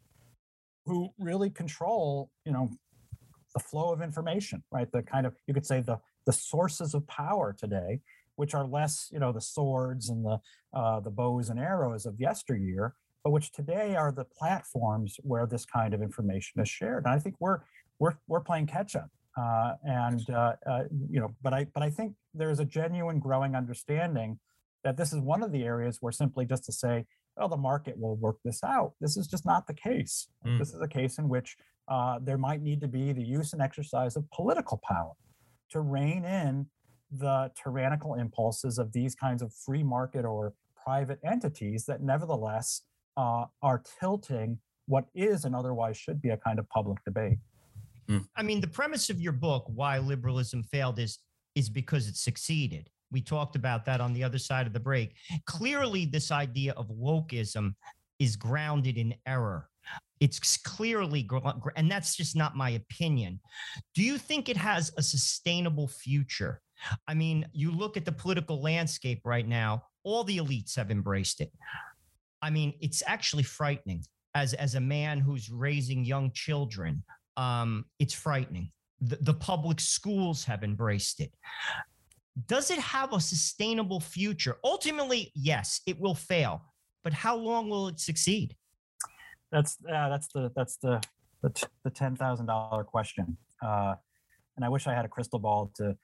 who 0.85 1.11
really 1.19 1.51
control, 1.51 2.31
you 2.45 2.53
know, 2.53 2.71
the 3.57 3.61
flow 3.61 3.91
of 3.91 4.03
information, 4.03 4.63
right? 4.71 4.91
The 4.93 5.03
kind 5.03 5.25
of, 5.27 5.35
you 5.47 5.55
could 5.55 5.65
say 5.65 5.81
the, 5.81 5.99
the 6.27 6.33
sources 6.33 6.93
of 6.93 7.07
power 7.07 7.57
today, 7.59 8.01
which 8.41 8.53
are 8.53 8.67
less, 8.67 9.09
you 9.11 9.19
know, 9.19 9.33
the 9.33 9.41
swords 9.41 10.11
and 10.11 10.23
the, 10.29 10.39
uh, 10.75 11.01
the 11.01 11.11
bows 11.11 11.49
and 11.49 11.59
arrows 11.59 12.05
of 12.05 12.21
yesteryear, 12.21 12.95
but 13.25 13.31
which 13.31 13.51
today 13.53 13.97
are 13.97 14.13
the 14.13 14.27
platforms 14.39 15.17
where 15.23 15.47
this 15.47 15.65
kind 15.65 15.95
of 15.95 16.03
information 16.03 16.61
is 16.61 16.69
shared. 16.69 17.05
And 17.07 17.15
I 17.15 17.19
think 17.19 17.37
we're 17.41 17.61
we're 17.99 18.17
we're 18.29 18.41
playing 18.41 18.67
catch 18.67 18.95
up. 18.95 19.11
Uh, 19.39 19.73
and 19.85 20.29
uh, 20.31 20.53
uh, 20.71 20.85
you 21.11 21.21
know, 21.21 21.35
but 21.43 21.55
I 21.55 21.65
but 21.75 21.83
I 21.83 21.89
think 21.89 22.13
there's 22.35 22.61
a 22.61 22.65
genuine 22.65 23.19
growing 23.19 23.57
understanding 23.57 24.39
that 24.85 24.99
this 24.99 25.15
is 25.15 25.21
one 25.21 25.43
of 25.43 25.51
the 25.51 25.65
areas 25.65 25.99
where 26.03 26.13
simply 26.13 26.45
just 26.45 26.65
to 26.65 26.73
say, 26.73 27.07
well, 27.37 27.49
the 27.49 27.57
market 27.57 27.99
will 27.99 28.17
work 28.17 28.39
this 28.45 28.65
out. 28.65 28.95
This 29.01 29.17
is 29.17 29.27
just 29.27 29.45
not 29.45 29.67
the 29.67 29.75
case. 29.75 30.29
Mm. 30.47 30.59
This 30.59 30.69
is 30.73 30.81
a 30.81 30.89
case 30.89 31.19
in 31.19 31.29
which 31.29 31.57
uh, 31.89 32.19
there 32.23 32.39
might 32.39 32.63
need 32.63 32.81
to 32.81 32.89
be 32.89 33.13
the 33.13 33.23
use 33.23 33.53
and 33.53 33.63
exercise 33.63 34.17
of 34.17 34.25
political 34.31 34.81
power 34.89 35.13
to 35.71 35.81
rein 35.81 36.25
in 36.25 36.67
the 37.11 37.51
tyrannical 37.63 38.15
impulses 38.15 38.79
of 38.79 38.93
these 38.93 39.15
kinds 39.15 39.43
of 39.43 39.53
free 39.53 39.83
market 39.83 40.25
or 40.25 40.55
private 40.85 41.19
entities 41.25 41.85
that 41.87 42.03
nevertheless 42.03 42.83
uh, 43.17 43.45
are 43.63 43.83
tilting 44.01 44.59
what 44.87 45.07
is 45.15 45.45
and 45.45 45.55
otherwise 45.55 45.97
should 45.97 46.21
be 46.23 46.31
a 46.31 46.37
kind 46.37 46.59
of 46.59 46.69
public 46.69 46.99
debate. 47.05 47.39
Mm. 48.09 48.27
I 48.37 48.43
mean, 48.43 48.61
the 48.61 48.69
premise 48.69 49.11
of 49.11 49.21
your 49.21 49.33
book, 49.33 49.65
Why 49.67 49.99
Liberalism 49.99 50.63
Failed, 50.63 50.99
is 50.99 51.19
is 51.55 51.71
because 51.71 52.07
it 52.07 52.17
succeeded. 52.17 52.91
We 53.11 53.21
talked 53.21 53.57
about 53.57 53.85
that 53.87 54.01
on 54.01 54.13
the 54.13 54.25
other 54.25 54.39
side 54.39 54.67
of 54.67 54.73
the 54.73 54.81
break. 54.81 55.15
Clearly, 55.47 56.07
this 56.07 56.31
idea 56.31 56.73
of 56.73 56.89
wokeism 56.89 57.75
is 58.19 58.37
grounded 58.37 58.99
in 58.99 59.15
error. 59.27 59.69
It's 60.19 60.57
clearly, 60.57 61.29
and 61.77 61.91
that's 61.91 62.17
just 62.17 62.35
not 62.35 62.57
my 62.57 62.71
opinion. 62.71 63.41
Do 63.95 64.03
you 64.03 64.19
think 64.19 64.49
it 64.49 64.57
has 64.57 64.93
a 64.97 65.03
sustainable 65.03 65.89
future? 65.89 66.61
I 67.07 67.15
mean, 67.15 67.47
you 67.53 67.71
look 67.71 67.97
at 67.97 68.05
the 68.05 68.13
political 68.13 68.61
landscape 68.61 69.21
right 69.25 69.47
now, 69.47 69.85
all 70.05 70.25
the 70.25 70.39
elites 70.39 70.77
have 70.77 70.91
embraced 70.91 71.41
it. 71.41 71.53
I 72.43 72.51
mean, 72.51 72.75
it's 72.81 73.03
actually 73.07 73.43
frightening 73.43 74.05
as, 74.35 74.55
as 74.55 74.75
a 74.75 74.81
man 74.81 75.21
who's 75.21 75.51
raising 75.51 76.05
young 76.05 76.31
children 76.33 77.03
um, 77.37 77.85
it's 77.99 78.15
frightening. 78.15 78.71
The, 79.01 79.17
the 79.17 79.35
public 79.35 79.81
schools 79.81 80.45
have 80.45 80.65
embraced 80.65 81.21
it. 81.21 81.33
Does 82.47 82.71
it 82.71 82.79
have 82.79 83.13
a 83.13 83.21
sustainable 83.21 84.01
future? 84.01 84.57
Ultimately, 84.63 85.33
yes, 85.35 85.81
it 85.87 85.99
will 85.99 86.15
fail. 86.15 86.63
But 87.03 87.15
how 87.15 87.37
long 87.37 87.71
will 87.71 87.89
it 87.89 87.99
succeed? 87.99 88.57
That's 89.51 89.79
uh, 89.89 90.09
that's 90.09 90.29
the 90.29 90.53
that's 90.55 90.77
the 90.79 91.01
the, 91.43 91.51
t- 91.51 91.67
the 91.85 91.91
ten 91.91 92.17
thousand 92.17 92.47
dollar 92.47 92.85
question. 92.85 93.37
Uh, 93.65 93.95
and 94.57 94.65
I 94.65 94.69
wish 94.69 94.87
I 94.87 94.93
had 94.93 95.05
a 95.05 95.09
crystal 95.09 95.39
ball 95.39 95.71
to 95.77 95.97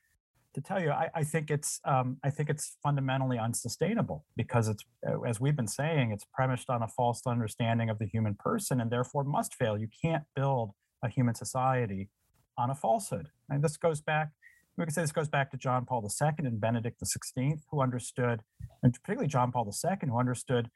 to 0.55 0.61
tell 0.61 0.81
you. 0.81 0.91
I, 0.91 1.11
I 1.15 1.25
think 1.25 1.51
it's 1.51 1.81
um, 1.85 2.19
I 2.23 2.31
think 2.31 2.49
it's 2.49 2.77
fundamentally 2.83 3.39
unsustainable 3.39 4.25
because 4.37 4.69
it's 4.69 4.85
as 5.29 5.41
we've 5.41 5.57
been 5.57 5.69
saying, 5.69 6.13
it's 6.13 6.25
premised 6.33 6.71
on 6.71 6.83
a 6.83 6.89
false 6.89 7.23
understanding 7.27 7.91
of 7.91 7.99
the 7.99 8.07
human 8.07 8.35
person 8.35 8.81
and 8.81 8.91
therefore 8.91 9.25
must 9.25 9.55
fail. 9.55 9.77
You 9.77 9.89
can't 10.01 10.25
build 10.37 10.71
a 11.03 11.09
human 11.09 11.35
society 11.35 12.09
on 12.57 12.71
a 12.71 12.75
falsehood. 12.75 13.29
And 13.49 13.63
this 13.63 13.77
goes 13.77 14.01
back, 14.01 14.31
we 14.77 14.85
can 14.85 14.95
say 14.95 15.03
this 15.03 15.13
goes 15.13 15.29
back 15.29 15.51
to 15.51 15.57
John 15.57 15.85
Paul 15.85 16.03
II 16.03 16.31
and 16.39 16.61
Benedict 16.61 17.03
XVI, 17.03 17.61
who 17.71 17.83
understood, 17.83 18.43
and 18.83 18.93
particularly 18.93 19.29
John 19.29 19.53
Paul 19.53 19.67
II, 19.67 20.09
who 20.09 20.19
understood 20.19 20.71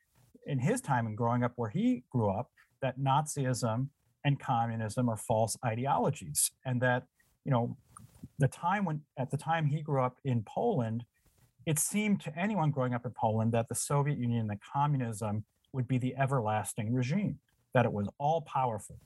in 0.46 0.58
his 0.58 0.80
time 0.80 1.06
and 1.06 1.16
growing 1.16 1.42
up 1.42 1.52
where 1.56 1.70
he 1.70 2.04
grew 2.10 2.30
up, 2.30 2.50
that 2.82 2.98
Nazism 2.98 3.88
and 4.24 4.38
communism 4.38 5.08
are 5.08 5.16
false 5.16 5.56
ideologies. 5.64 6.50
And 6.64 6.80
that, 6.82 7.04
you 7.44 7.50
know, 7.50 7.76
the 8.38 8.48
time 8.48 8.84
when 8.84 9.00
at 9.18 9.30
the 9.30 9.36
time 9.36 9.66
he 9.66 9.80
grew 9.80 10.02
up 10.02 10.18
in 10.24 10.42
Poland, 10.42 11.04
it 11.64 11.78
seemed 11.78 12.20
to 12.20 12.38
anyone 12.38 12.70
growing 12.70 12.94
up 12.94 13.06
in 13.06 13.12
Poland 13.12 13.52
that 13.52 13.68
the 13.68 13.74
Soviet 13.74 14.18
Union, 14.18 14.46
that 14.48 14.58
communism 14.72 15.44
would 15.72 15.88
be 15.88 15.98
the 15.98 16.14
everlasting 16.16 16.92
regime, 16.92 17.38
that 17.74 17.86
it 17.86 17.92
was 17.92 18.08
all 18.18 18.42
powerful, 18.42 18.96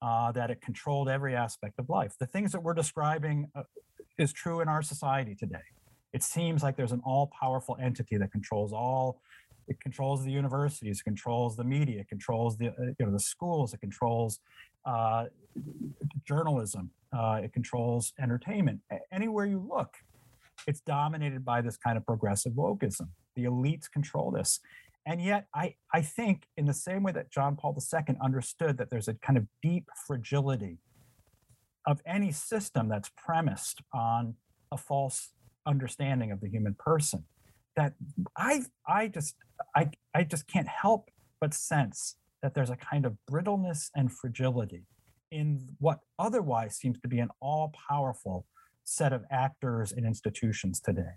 uh, 0.00 0.32
that 0.32 0.50
it 0.50 0.60
controlled 0.60 1.08
every 1.08 1.34
aspect 1.34 1.78
of 1.78 1.88
life. 1.88 2.14
The 2.18 2.26
things 2.26 2.52
that 2.52 2.62
we're 2.62 2.74
describing 2.74 3.50
uh, 3.54 3.62
is 4.18 4.32
true 4.32 4.60
in 4.60 4.68
our 4.68 4.82
society 4.82 5.34
today. 5.34 5.66
It 6.12 6.22
seems 6.22 6.62
like 6.62 6.76
there's 6.76 6.92
an 6.92 7.02
all 7.04 7.30
powerful 7.40 7.76
entity 7.80 8.16
that 8.18 8.32
controls 8.32 8.72
all 8.72 9.20
It 9.68 9.80
controls 9.80 10.24
the 10.24 10.32
universities, 10.32 11.00
it 11.00 11.04
controls 11.04 11.56
the 11.56 11.64
media, 11.64 12.00
it 12.00 12.08
controls 12.08 12.56
the 12.56 12.68
uh, 12.68 12.92
you 12.98 13.06
know 13.06 13.12
the 13.12 13.20
schools, 13.20 13.74
it 13.74 13.80
controls 13.80 14.40
uh, 14.86 15.26
journalism, 16.26 16.90
uh, 17.12 17.40
it 17.44 17.52
controls 17.52 18.12
entertainment. 18.18 18.80
Anywhere 19.12 19.46
you 19.46 19.60
look, 19.74 19.96
it's 20.66 20.80
dominated 20.80 21.44
by 21.44 21.60
this 21.60 21.76
kind 21.76 21.96
of 21.98 22.06
progressive 22.06 22.52
wokeism. 22.52 23.08
The 23.36 23.44
elites 23.44 23.90
control 23.90 24.30
this. 24.30 24.60
And 25.06 25.22
yet, 25.22 25.46
I, 25.54 25.74
I 25.92 26.02
think, 26.02 26.48
in 26.56 26.66
the 26.66 26.74
same 26.74 27.02
way 27.02 27.12
that 27.12 27.30
John 27.30 27.56
Paul 27.56 27.76
II 27.76 28.16
understood 28.22 28.76
that 28.78 28.90
there's 28.90 29.08
a 29.08 29.14
kind 29.14 29.38
of 29.38 29.46
deep 29.62 29.88
fragility 30.06 30.78
of 31.88 32.02
any 32.06 32.30
system 32.30 32.88
that's 32.88 33.10
premised 33.16 33.80
on 33.94 34.34
a 34.70 34.76
false 34.76 35.32
understanding 35.66 36.30
of 36.30 36.40
the 36.40 36.48
human 36.48 36.74
person, 36.78 37.24
that 37.76 37.94
I, 38.36 38.62
I 38.86 39.08
just, 39.08 39.34
I, 39.74 39.90
I 40.14 40.24
just 40.24 40.46
can't 40.46 40.68
help 40.68 41.10
but 41.40 41.54
sense 41.54 42.16
that 42.42 42.52
there's 42.54 42.70
a 42.70 42.76
kind 42.76 43.06
of 43.06 43.16
brittleness 43.26 43.90
and 43.96 44.12
fragility 44.12 44.84
in 45.30 45.74
what 45.78 46.00
otherwise 46.18 46.76
seems 46.76 47.00
to 47.00 47.08
be 47.08 47.20
an 47.20 47.30
all-powerful 47.40 48.46
set 48.84 49.12
of 49.14 49.24
actors 49.30 49.90
and 49.92 50.04
institutions 50.06 50.80
today. 50.80 51.14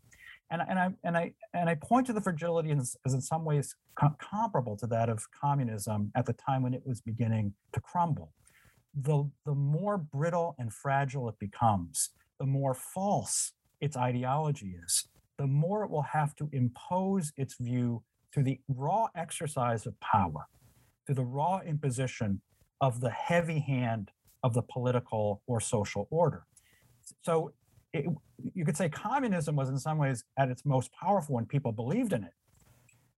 And, 0.52 0.62
and 0.68 0.80
I 0.80 0.90
and 1.06 1.18
I 1.18 1.34
and 1.54 1.70
I 1.70 1.76
point 1.76 2.08
to 2.08 2.14
the 2.14 2.20
fragility 2.20 2.72
as, 2.72 2.98
as 3.06 3.14
in 3.14 3.22
some 3.22 3.46
ways 3.46 3.74
com- 3.96 4.18
comparable 4.20 4.76
to 4.78 4.88
that 4.88 5.08
of 5.08 5.26
communism 5.32 6.12
at 6.14 6.26
the 6.26 6.34
time 6.34 6.62
when 6.64 6.74
it 6.74 6.84
was 6.86 7.00
beginning 7.00 7.54
to 7.72 7.80
crumble. 7.80 8.34
The 8.94 9.30
the 9.46 9.56
more 9.56 9.98
brittle 9.98 10.56
and 10.60 10.74
fragile 10.74 11.30
it 11.30 11.40
becomes, 11.40 12.10
the 12.40 12.46
more 12.46 12.74
false 12.74 13.54
its 13.80 13.96
ideology 13.96 14.76
is, 14.86 15.08
the 15.38 15.48
more 15.48 15.84
it 15.84 15.90
will 15.90 16.02
have 16.04 16.36
to 16.36 16.50
impose 16.52 17.32
its 17.38 17.56
view 17.60 18.04
through 18.34 18.44
the 18.44 18.60
raw 18.68 19.08
exercise 19.16 19.86
of 19.86 20.00
power, 20.00 20.48
through 21.06 21.16
the 21.16 21.24
raw 21.24 21.60
imposition 21.66 22.42
of 22.82 23.02
the 23.02 23.10
heavy 23.10 23.60
hand 23.60 24.12
of 24.44 24.54
the 24.54 24.62
political 24.62 25.42
or 25.48 25.60
social 25.60 26.08
order. 26.10 26.44
So 27.22 27.54
it, 27.94 28.06
you 28.54 28.66
could 28.66 28.78
say 28.78 28.90
communism 28.90 29.56
was 29.56 29.70
in 29.70 29.78
some 29.78 29.98
ways 29.98 30.24
at 30.38 30.50
its 30.50 30.66
most 30.66 30.92
powerful 30.94 31.36
when 31.36 31.46
people 31.46 31.72
believed 31.72 32.14
in 32.14 32.24
it, 32.24 32.34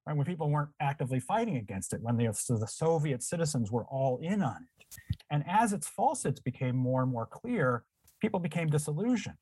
right? 0.06 0.16
When 0.16 0.26
people 0.26 0.50
weren't 0.50 0.72
actively 0.80 1.20
fighting 1.20 1.58
against 1.58 1.94
it, 1.94 2.02
when 2.02 2.18
the, 2.18 2.32
so 2.34 2.58
the 2.58 2.68
Soviet 2.68 3.24
citizens 3.24 3.72
were 3.72 3.86
all 3.86 4.20
in 4.22 4.42
on 4.42 4.58
it. 4.80 4.96
And 5.32 5.44
as 5.48 5.74
its 5.74 5.88
falsehoods 5.88 6.40
became 6.40 6.76
more 6.76 7.04
and 7.04 7.12
more 7.12 7.26
clear, 7.26 7.84
people 8.22 8.40
became 8.40 8.70
disillusioned. 8.70 9.38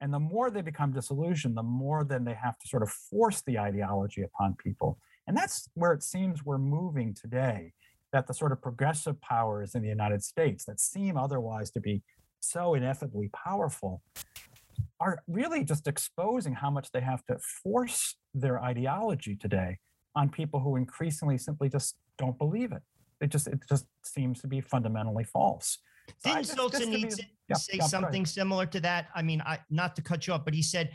And 0.00 0.12
the 0.12 0.18
more 0.18 0.50
they 0.50 0.62
become 0.62 0.92
disillusioned, 0.92 1.56
the 1.56 1.62
more 1.62 2.04
then 2.04 2.24
they 2.24 2.34
have 2.34 2.58
to 2.58 2.68
sort 2.68 2.82
of 2.82 2.90
force 2.90 3.42
the 3.46 3.58
ideology 3.58 4.22
upon 4.22 4.54
people. 4.62 4.98
And 5.26 5.36
that's 5.36 5.68
where 5.74 5.92
it 5.92 6.02
seems 6.02 6.44
we're 6.44 6.58
moving 6.58 7.14
today, 7.14 7.72
that 8.12 8.26
the 8.26 8.34
sort 8.34 8.52
of 8.52 8.60
progressive 8.60 9.20
powers 9.20 9.74
in 9.74 9.82
the 9.82 9.88
United 9.88 10.22
States 10.22 10.64
that 10.66 10.80
seem 10.80 11.16
otherwise 11.16 11.70
to 11.72 11.80
be 11.80 12.02
so 12.40 12.74
ineffably 12.74 13.30
powerful 13.34 14.02
are 15.00 15.18
really 15.26 15.64
just 15.64 15.86
exposing 15.86 16.54
how 16.54 16.70
much 16.70 16.90
they 16.92 17.00
have 17.00 17.24
to 17.26 17.38
force 17.62 18.16
their 18.34 18.62
ideology 18.62 19.34
today 19.34 19.78
on 20.16 20.28
people 20.30 20.58
who 20.58 20.76
increasingly 20.76 21.38
simply 21.38 21.68
just 21.68 21.96
don't 22.18 22.36
believe 22.38 22.72
it. 22.72 22.82
It 23.20 23.28
just 23.28 23.46
it 23.46 23.60
just 23.68 23.86
seems 24.02 24.40
to 24.40 24.46
be 24.46 24.60
fundamentally 24.60 25.24
false. 25.24 25.78
So 26.18 26.34
Didn't 26.34 26.46
Solzhenitsyn 26.46 27.26
yeah, 27.48 27.56
say 27.56 27.78
yeah, 27.78 27.84
something 27.84 28.26
similar 28.26 28.66
to 28.66 28.80
that? 28.80 29.08
I 29.14 29.22
mean, 29.22 29.40
I 29.42 29.58
not 29.70 29.94
to 29.96 30.02
cut 30.02 30.26
you 30.26 30.32
off, 30.34 30.44
but 30.44 30.54
he 30.54 30.62
said, 30.62 30.90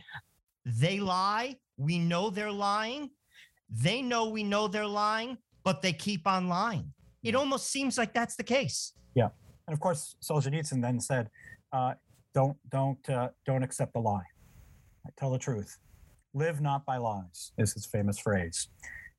"They 0.66 1.00
lie. 1.00 1.58
We 1.78 2.00
know 2.00 2.30
they're 2.30 2.52
lying. 2.52 3.12
They 3.70 4.02
know 4.02 4.30
we 4.30 4.44
know 4.44 4.68
they're 4.68 4.86
lying, 4.86 5.38
but 5.64 5.82
they 5.82 5.94
keep 5.94 6.28
on 6.28 6.48
lying." 6.48 6.94
It 7.24 7.36
almost 7.36 7.70
seems 7.70 7.98
like 7.98 8.14
that's 8.14 8.36
the 8.36 8.44
case. 8.44 8.94
Yeah, 9.16 9.30
and 9.68 9.74
of 9.74 9.80
course, 9.80 10.16
Solzhenitsyn 10.22 10.82
then 10.82 11.00
said, 11.00 11.30
uh, 11.74 11.94
don't 12.34 12.58
don't 12.70 13.10
uh, 13.10 13.30
don't 13.46 13.64
accept 13.64 13.94
the 13.94 14.00
lie. 14.00 14.26
Tell 15.18 15.32
the 15.32 15.40
truth. 15.40 15.78
Live 16.34 16.62
not 16.62 16.86
by 16.86 16.98
lies 16.98 17.52
is 17.58 17.74
his 17.74 17.86
famous 17.86 18.18
phrase. 18.20 18.70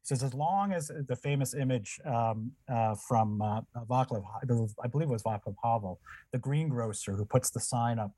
He 0.03 0.07
says, 0.09 0.23
as 0.23 0.35
long 0.35 0.73
as 0.73 0.91
the 1.09 1.17
famous 1.17 1.55
image 1.55 2.01
um, 2.05 2.53
uh, 2.69 2.97
from 3.09 3.41
uh, 3.41 3.61
Vaclav, 3.89 4.25
I 4.43 4.89
believe 4.89 5.09
it 5.09 5.13
was 5.13 5.23
Vaclav 5.23 5.55
Havel, 5.63 6.01
the 6.33 6.39
greengrocer 6.39 7.15
who 7.15 7.25
puts 7.25 7.51
the 7.51 7.61
sign 7.61 7.99
up 7.99 8.13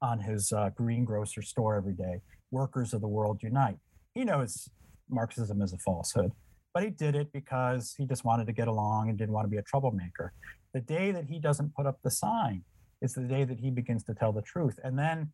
on 0.00 0.20
his 0.20 0.52
uh, 0.52 0.70
greengrocer 0.76 1.42
store 1.42 1.74
every 1.76 1.94
day, 1.94 2.20
workers 2.50 2.94
of 2.94 3.00
the 3.00 3.08
world 3.08 3.40
unite. 3.42 3.78
He 4.14 4.24
knows 4.24 4.68
Marxism 5.10 5.60
is 5.60 5.72
a 5.72 5.78
falsehood, 5.78 6.30
but 6.72 6.84
he 6.84 6.90
did 6.90 7.16
it 7.16 7.32
because 7.32 7.94
he 7.98 8.06
just 8.06 8.24
wanted 8.24 8.46
to 8.46 8.52
get 8.52 8.68
along 8.68 9.08
and 9.08 9.18
didn't 9.18 9.34
want 9.34 9.46
to 9.46 9.50
be 9.50 9.56
a 9.56 9.62
troublemaker. 9.62 10.32
The 10.72 10.80
day 10.80 11.10
that 11.10 11.24
he 11.24 11.40
doesn't 11.40 11.74
put 11.74 11.86
up 11.86 11.98
the 12.04 12.10
sign, 12.10 12.62
is 13.04 13.14
the 13.14 13.22
day 13.22 13.44
that 13.44 13.60
he 13.60 13.70
begins 13.70 14.02
to 14.04 14.14
tell 14.14 14.32
the 14.32 14.42
truth. 14.42 14.78
And 14.82 14.98
then 14.98 15.30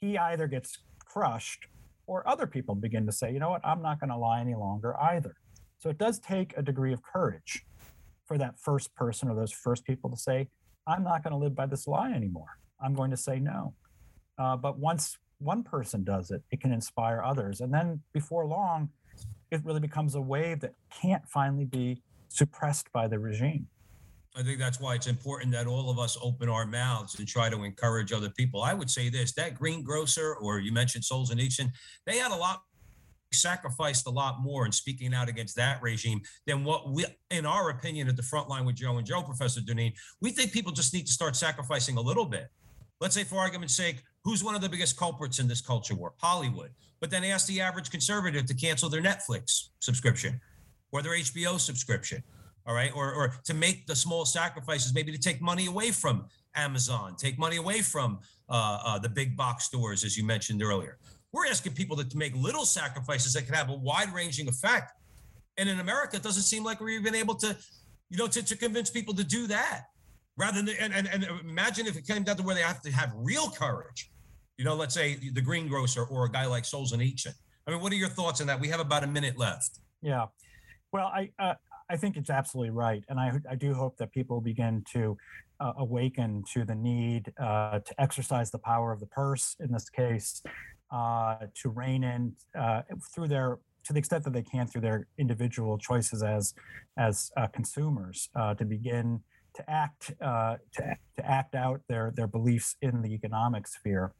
he 0.00 0.18
either 0.18 0.46
gets 0.46 0.78
crushed 1.06 1.66
or 2.06 2.26
other 2.28 2.46
people 2.46 2.74
begin 2.74 3.06
to 3.06 3.12
say, 3.12 3.32
you 3.32 3.38
know 3.38 3.50
what, 3.50 3.64
I'm 3.64 3.82
not 3.82 4.00
going 4.00 4.10
to 4.10 4.16
lie 4.16 4.40
any 4.40 4.54
longer 4.54 5.00
either. 5.00 5.36
So 5.78 5.90
it 5.90 5.98
does 5.98 6.18
take 6.18 6.54
a 6.56 6.62
degree 6.62 6.92
of 6.92 7.02
courage 7.02 7.64
for 8.24 8.38
that 8.38 8.58
first 8.58 8.94
person 8.94 9.28
or 9.28 9.34
those 9.34 9.52
first 9.52 9.84
people 9.84 10.10
to 10.10 10.16
say, 10.16 10.48
I'm 10.86 11.02
not 11.02 11.22
going 11.22 11.32
to 11.32 11.38
live 11.38 11.54
by 11.54 11.66
this 11.66 11.86
lie 11.86 12.12
anymore. 12.12 12.58
I'm 12.82 12.94
going 12.94 13.10
to 13.10 13.16
say 13.16 13.38
no. 13.38 13.74
Uh, 14.38 14.56
but 14.56 14.78
once 14.78 15.18
one 15.38 15.62
person 15.62 16.04
does 16.04 16.30
it, 16.30 16.42
it 16.50 16.60
can 16.60 16.72
inspire 16.72 17.22
others. 17.22 17.60
And 17.60 17.72
then 17.72 18.00
before 18.12 18.46
long, 18.46 18.90
it 19.50 19.64
really 19.64 19.80
becomes 19.80 20.14
a 20.14 20.20
wave 20.20 20.60
that 20.60 20.74
can't 20.90 21.26
finally 21.28 21.64
be 21.64 22.02
suppressed 22.28 22.90
by 22.92 23.06
the 23.06 23.18
regime. 23.18 23.68
I 24.36 24.42
think 24.42 24.58
that's 24.58 24.80
why 24.80 24.94
it's 24.94 25.06
important 25.06 25.52
that 25.52 25.66
all 25.68 25.90
of 25.90 25.98
us 25.98 26.18
open 26.20 26.48
our 26.48 26.66
mouths 26.66 27.18
and 27.18 27.28
try 27.28 27.48
to 27.48 27.62
encourage 27.62 28.12
other 28.12 28.30
people. 28.30 28.62
I 28.62 28.74
would 28.74 28.90
say 28.90 29.08
this 29.08 29.32
that 29.34 29.54
greengrocer, 29.54 30.34
or 30.40 30.58
you 30.58 30.72
mentioned 30.72 31.04
Solzhenitsyn, 31.04 31.70
they 32.04 32.18
had 32.18 32.32
a 32.32 32.36
lot 32.36 32.62
sacrificed 33.32 34.06
a 34.06 34.10
lot 34.10 34.42
more 34.42 34.64
in 34.64 34.72
speaking 34.72 35.12
out 35.12 35.28
against 35.28 35.56
that 35.56 35.82
regime 35.82 36.20
than 36.46 36.64
what 36.64 36.90
we, 36.90 37.04
in 37.30 37.44
our 37.44 37.70
opinion, 37.70 38.08
at 38.08 38.16
the 38.16 38.22
front 38.22 38.48
line 38.48 38.64
with 38.64 38.76
Joe 38.76 38.96
and 38.96 39.06
Joe, 39.06 39.22
Professor 39.22 39.60
Deneen, 39.60 39.92
we 40.20 40.30
think 40.30 40.52
people 40.52 40.72
just 40.72 40.94
need 40.94 41.06
to 41.06 41.12
start 41.12 41.36
sacrificing 41.36 41.96
a 41.96 42.00
little 42.00 42.24
bit. 42.24 42.48
Let's 43.00 43.14
say, 43.14 43.24
for 43.24 43.36
argument's 43.36 43.76
sake, 43.76 44.02
who's 44.22 44.44
one 44.44 44.54
of 44.54 44.60
the 44.60 44.68
biggest 44.68 44.96
culprits 44.96 45.38
in 45.38 45.48
this 45.48 45.60
culture 45.60 45.94
war? 45.94 46.14
Hollywood. 46.18 46.70
But 47.00 47.10
then 47.10 47.24
ask 47.24 47.46
the 47.46 47.60
average 47.60 47.90
conservative 47.90 48.46
to 48.46 48.54
cancel 48.54 48.88
their 48.88 49.02
Netflix 49.02 49.68
subscription 49.80 50.40
or 50.92 51.02
their 51.02 51.14
HBO 51.14 51.58
subscription 51.58 52.22
all 52.66 52.74
right? 52.74 52.92
Or 52.94 53.12
or 53.12 53.34
to 53.44 53.54
make 53.54 53.86
the 53.86 53.96
small 53.96 54.24
sacrifices 54.24 54.94
maybe 54.94 55.12
to 55.12 55.18
take 55.18 55.40
money 55.40 55.66
away 55.66 55.90
from 55.90 56.26
amazon 56.56 57.16
take 57.16 57.38
money 57.38 57.56
away 57.56 57.80
from 57.80 58.18
uh, 58.48 58.78
uh, 58.84 58.98
the 58.98 59.08
big 59.08 59.36
box 59.36 59.64
stores 59.64 60.04
as 60.04 60.16
you 60.16 60.24
mentioned 60.24 60.62
earlier. 60.62 60.98
We're 61.32 61.46
asking 61.46 61.72
people 61.72 61.96
to, 61.96 62.08
to 62.08 62.16
make 62.16 62.34
little 62.36 62.64
sacrifices 62.64 63.32
that 63.32 63.46
can 63.46 63.54
have 63.54 63.70
a 63.70 63.74
wide 63.74 64.14
ranging 64.14 64.48
effect. 64.48 64.92
And 65.58 65.68
in 65.68 65.80
america 65.80 66.16
it 66.16 66.22
doesn't 66.22 66.42
seem 66.42 66.64
like 66.64 66.80
we're 66.80 66.90
even 66.90 67.14
able 67.14 67.34
to 67.36 67.56
you 68.10 68.18
know 68.18 68.26
to, 68.28 68.42
to 68.42 68.56
convince 68.56 68.90
people 68.90 69.14
to 69.14 69.24
do 69.24 69.46
that. 69.48 69.86
Rather 70.36 70.62
than 70.62 70.74
and, 70.80 70.92
and, 70.92 71.08
and 71.08 71.26
imagine 71.48 71.86
if 71.86 71.96
it 71.96 72.06
came 72.06 72.24
down 72.24 72.36
to 72.36 72.42
where 72.42 72.54
they 72.54 72.62
have 72.62 72.82
to 72.82 72.90
have 72.90 73.12
real 73.16 73.50
courage. 73.50 74.10
You 74.58 74.64
know 74.64 74.74
let's 74.74 74.94
say 74.94 75.16
the 75.32 75.40
greengrocer 75.40 76.04
or 76.04 76.26
a 76.26 76.30
guy 76.30 76.46
like 76.46 76.64
Solzhenitsyn. 76.64 77.34
i 77.66 77.70
mean 77.70 77.80
what 77.80 77.92
are 77.92 77.96
your 77.96 78.08
thoughts 78.08 78.40
on 78.40 78.46
that? 78.48 78.60
We 78.60 78.68
have 78.68 78.80
about 78.80 79.04
a 79.04 79.08
minute 79.08 79.38
left. 79.38 79.78
Yeah. 80.02 80.26
Well, 80.92 81.06
I 81.06 81.30
uh, 81.40 81.54
I 81.90 81.96
think 81.96 82.16
it's 82.16 82.30
absolutely 82.30 82.70
right, 82.70 83.04
and 83.08 83.20
I 83.20 83.32
I 83.50 83.56
do 83.56 83.74
hope 83.74 83.96
that 83.98 84.12
people 84.12 84.40
begin 84.40 84.84
to 84.92 85.16
uh, 85.60 85.72
awaken 85.78 86.44
to 86.54 86.64
the 86.64 86.74
need 86.74 87.32
uh, 87.40 87.80
to 87.80 88.00
exercise 88.00 88.50
the 88.50 88.58
power 88.58 88.92
of 88.92 89.00
the 89.00 89.06
purse 89.06 89.56
in 89.60 89.70
this 89.70 89.90
case, 89.90 90.42
uh, 90.90 91.36
to 91.62 91.68
rein 91.68 92.04
in 92.04 92.32
uh, 92.58 92.82
through 93.14 93.28
their 93.28 93.58
to 93.84 93.92
the 93.92 93.98
extent 93.98 94.24
that 94.24 94.32
they 94.32 94.42
can 94.42 94.66
through 94.66 94.80
their 94.80 95.06
individual 95.18 95.76
choices 95.76 96.22
as 96.22 96.54
as 96.96 97.30
uh, 97.36 97.46
consumers 97.48 98.30
uh, 98.34 98.54
to 98.54 98.64
begin 98.64 99.20
to 99.54 99.70
act 99.70 100.12
to, 100.18 100.58
to 101.16 101.24
act 101.24 101.54
out 101.54 101.80
their 101.88 102.12
their 102.16 102.26
beliefs 102.26 102.76
in 102.80 103.02
the 103.02 103.12
economic 103.12 103.66
sphere. 103.66 104.12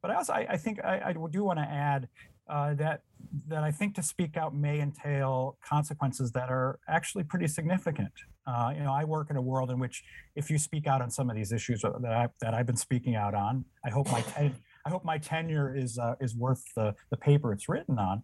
But 0.00 0.10
I 0.10 0.14
also 0.16 0.32
I, 0.32 0.46
I 0.50 0.56
think 0.56 0.82
I, 0.82 1.00
I 1.06 1.12
do 1.30 1.44
want 1.44 1.58
to 1.58 1.64
add 1.64 2.08
uh, 2.50 2.74
that 2.74 3.02
that 3.46 3.62
I 3.62 3.70
think 3.70 3.94
to 3.94 4.02
speak 4.02 4.36
out 4.36 4.54
may 4.54 4.80
entail 4.80 5.56
consequences 5.64 6.32
that 6.32 6.50
are 6.50 6.80
actually 6.88 7.24
pretty 7.24 7.46
significant. 7.46 8.12
Uh, 8.46 8.72
you 8.74 8.82
know, 8.82 8.92
I 8.92 9.04
work 9.04 9.30
in 9.30 9.36
a 9.36 9.42
world 9.42 9.70
in 9.70 9.78
which 9.78 10.02
if 10.34 10.50
you 10.50 10.58
speak 10.58 10.86
out 10.86 11.00
on 11.00 11.10
some 11.10 11.30
of 11.30 11.36
these 11.36 11.52
issues 11.52 11.82
that 11.82 12.12
I 12.12 12.28
that 12.40 12.54
I've 12.54 12.66
been 12.66 12.76
speaking 12.76 13.14
out 13.14 13.34
on, 13.34 13.64
I 13.84 13.90
hope 13.90 14.10
my 14.10 14.22
ten, 14.22 14.54
I 14.84 14.90
hope 14.90 15.04
my 15.04 15.18
tenure 15.18 15.74
is 15.74 15.98
uh, 15.98 16.14
is 16.20 16.34
worth 16.34 16.64
the 16.74 16.94
the 17.10 17.16
paper 17.16 17.52
it's 17.52 17.68
written 17.68 17.98
on. 17.98 18.22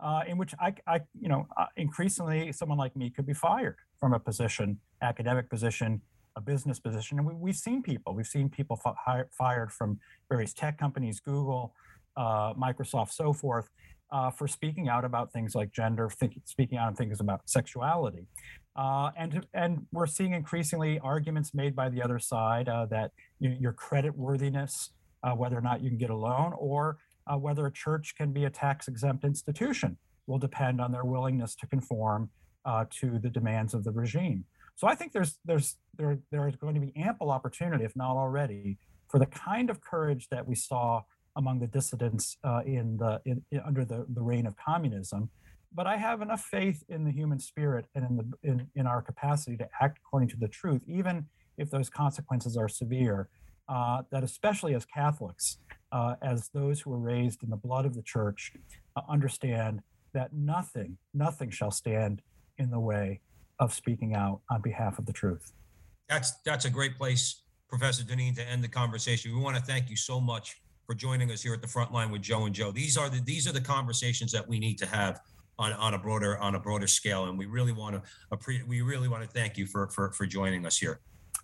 Uh, 0.00 0.22
in 0.28 0.38
which 0.38 0.54
I, 0.60 0.72
I, 0.86 1.00
you 1.20 1.28
know, 1.28 1.48
uh, 1.56 1.66
increasingly 1.76 2.52
someone 2.52 2.78
like 2.78 2.94
me 2.94 3.10
could 3.10 3.26
be 3.26 3.34
fired 3.34 3.74
from 3.98 4.12
a 4.12 4.20
position, 4.20 4.78
academic 5.02 5.50
position, 5.50 6.02
a 6.36 6.40
business 6.40 6.78
position, 6.78 7.18
and 7.18 7.26
we, 7.26 7.50
have 7.50 7.56
seen 7.56 7.82
people, 7.82 8.14
we've 8.14 8.28
seen 8.28 8.48
people 8.48 8.76
fi- 8.76 9.24
fired 9.36 9.72
from 9.72 9.98
various 10.28 10.54
tech 10.54 10.78
companies, 10.78 11.18
Google, 11.18 11.74
uh, 12.22 12.52
Microsoft, 12.66 13.12
so 13.12 13.32
forth. 13.32 13.68
uh, 14.10 14.30
for 14.30 14.48
speaking 14.48 14.88
out 14.88 15.04
about 15.04 15.32
things 15.32 15.54
like 15.54 15.72
gender, 15.72 16.10
speaking 16.44 16.78
out 16.78 16.88
on 16.88 16.94
things 16.94 17.20
about 17.20 17.40
sexuality. 17.46 18.26
Uh, 18.76 19.10
and, 19.16 19.46
and 19.54 19.86
we're 19.92 20.06
seeing 20.06 20.32
increasingly 20.32 20.98
arguments 21.00 21.52
made 21.52 21.74
by 21.74 21.88
the 21.88 22.02
other 22.02 22.18
side 22.18 22.68
uh, 22.68 22.86
that 22.86 23.10
you, 23.38 23.54
your 23.58 23.72
credit 23.72 24.16
worthiness, 24.16 24.90
uh, 25.24 25.32
whether 25.32 25.58
or 25.58 25.60
not 25.60 25.82
you 25.82 25.90
can 25.90 25.98
get 25.98 26.10
a 26.10 26.16
loan, 26.16 26.52
or 26.56 26.98
whether 27.38 27.66
a 27.66 27.72
church 27.72 28.14
can 28.16 28.32
be 28.32 28.46
a 28.46 28.50
tax 28.50 28.88
exempt 28.88 29.22
institution, 29.22 29.98
will 30.26 30.38
depend 30.38 30.80
on 30.80 30.92
their 30.92 31.04
willingness 31.04 31.54
to 31.54 31.66
conform 31.66 32.30
to 32.90 33.18
the 33.18 33.28
demands 33.28 33.74
of 33.74 33.84
the 33.84 33.90
regime. 33.90 34.44
So 34.76 34.86
I 34.86 34.94
think 34.94 35.12
there's 35.12 35.38
there's 35.44 35.76
there 35.96 36.18
there 36.30 36.48
is 36.48 36.56
going 36.56 36.74
to 36.74 36.80
be 36.80 36.92
ample 36.96 37.30
opportunity, 37.30 37.84
if 37.84 37.94
not 37.96 38.16
already, 38.16 38.78
for 39.10 39.18
the 39.18 39.26
kind 39.26 39.68
of 39.68 39.82
courage 39.82 40.28
that 40.30 40.46
we 40.46 40.54
saw 40.54 41.02
among 41.38 41.60
the 41.60 41.66
dissidents 41.68 42.36
uh, 42.44 42.60
in 42.66 42.98
the 42.98 43.20
in, 43.24 43.42
under 43.64 43.84
the, 43.84 44.04
the 44.10 44.20
reign 44.20 44.44
of 44.46 44.54
communism. 44.56 45.30
But 45.72 45.86
I 45.86 45.96
have 45.96 46.20
enough 46.20 46.42
faith 46.42 46.82
in 46.88 47.04
the 47.04 47.12
human 47.12 47.38
spirit 47.38 47.86
and 47.94 48.04
in 48.04 48.16
the 48.16 48.26
in, 48.42 48.66
in 48.74 48.86
our 48.86 49.00
capacity 49.00 49.56
to 49.56 49.68
act 49.80 49.98
according 50.04 50.28
to 50.30 50.36
the 50.36 50.48
truth, 50.48 50.82
even 50.86 51.26
if 51.56 51.70
those 51.70 51.88
consequences 51.88 52.56
are 52.56 52.68
severe. 52.68 53.28
Uh, 53.68 54.02
that 54.10 54.24
especially 54.24 54.74
as 54.74 54.86
Catholics, 54.86 55.58
uh, 55.92 56.14
as 56.22 56.48
those 56.54 56.80
who 56.80 56.88
were 56.88 56.98
raised 56.98 57.42
in 57.42 57.50
the 57.50 57.56
blood 57.56 57.84
of 57.84 57.94
the 57.94 58.00
church, 58.00 58.54
uh, 58.96 59.02
understand 59.10 59.82
that 60.14 60.32
nothing, 60.32 60.96
nothing 61.12 61.50
shall 61.50 61.70
stand 61.70 62.22
in 62.56 62.70
the 62.70 62.80
way 62.80 63.20
of 63.58 63.74
speaking 63.74 64.14
out 64.14 64.40
on 64.50 64.62
behalf 64.62 64.98
of 64.98 65.04
the 65.04 65.12
truth. 65.12 65.52
That's 66.08 66.32
that's 66.46 66.64
a 66.64 66.70
great 66.70 66.96
place, 66.96 67.42
Professor 67.68 68.04
Deneen, 68.04 68.34
to 68.36 68.42
end 68.42 68.64
the 68.64 68.68
conversation. 68.68 69.36
We 69.36 69.42
want 69.42 69.56
to 69.56 69.62
thank 69.62 69.90
you 69.90 69.96
so 69.96 70.18
much 70.18 70.56
for 70.88 70.94
joining 70.94 71.30
us 71.30 71.42
here 71.42 71.52
at 71.52 71.60
the 71.60 71.68
front 71.68 71.92
line 71.92 72.10
with 72.10 72.22
Joe 72.22 72.46
and 72.46 72.54
Joe. 72.54 72.70
These 72.72 72.96
are 72.96 73.10
the 73.10 73.20
these 73.20 73.46
are 73.46 73.52
the 73.52 73.60
conversations 73.60 74.32
that 74.32 74.48
we 74.48 74.58
need 74.58 74.78
to 74.78 74.86
have 74.86 75.20
on, 75.58 75.74
on 75.74 75.92
a 75.92 75.98
broader 75.98 76.38
on 76.38 76.54
a 76.54 76.58
broader 76.58 76.86
scale, 76.86 77.26
and 77.26 77.38
we 77.38 77.44
really 77.44 77.72
want 77.72 77.94
to 77.94 78.02
we 78.66 78.80
really 78.80 79.06
want 79.06 79.22
to 79.22 79.28
thank 79.28 79.58
you 79.58 79.66
for 79.66 79.88
for 79.88 80.12
for 80.12 80.24
joining 80.24 80.64
us 80.64 80.78
here. 80.78 81.00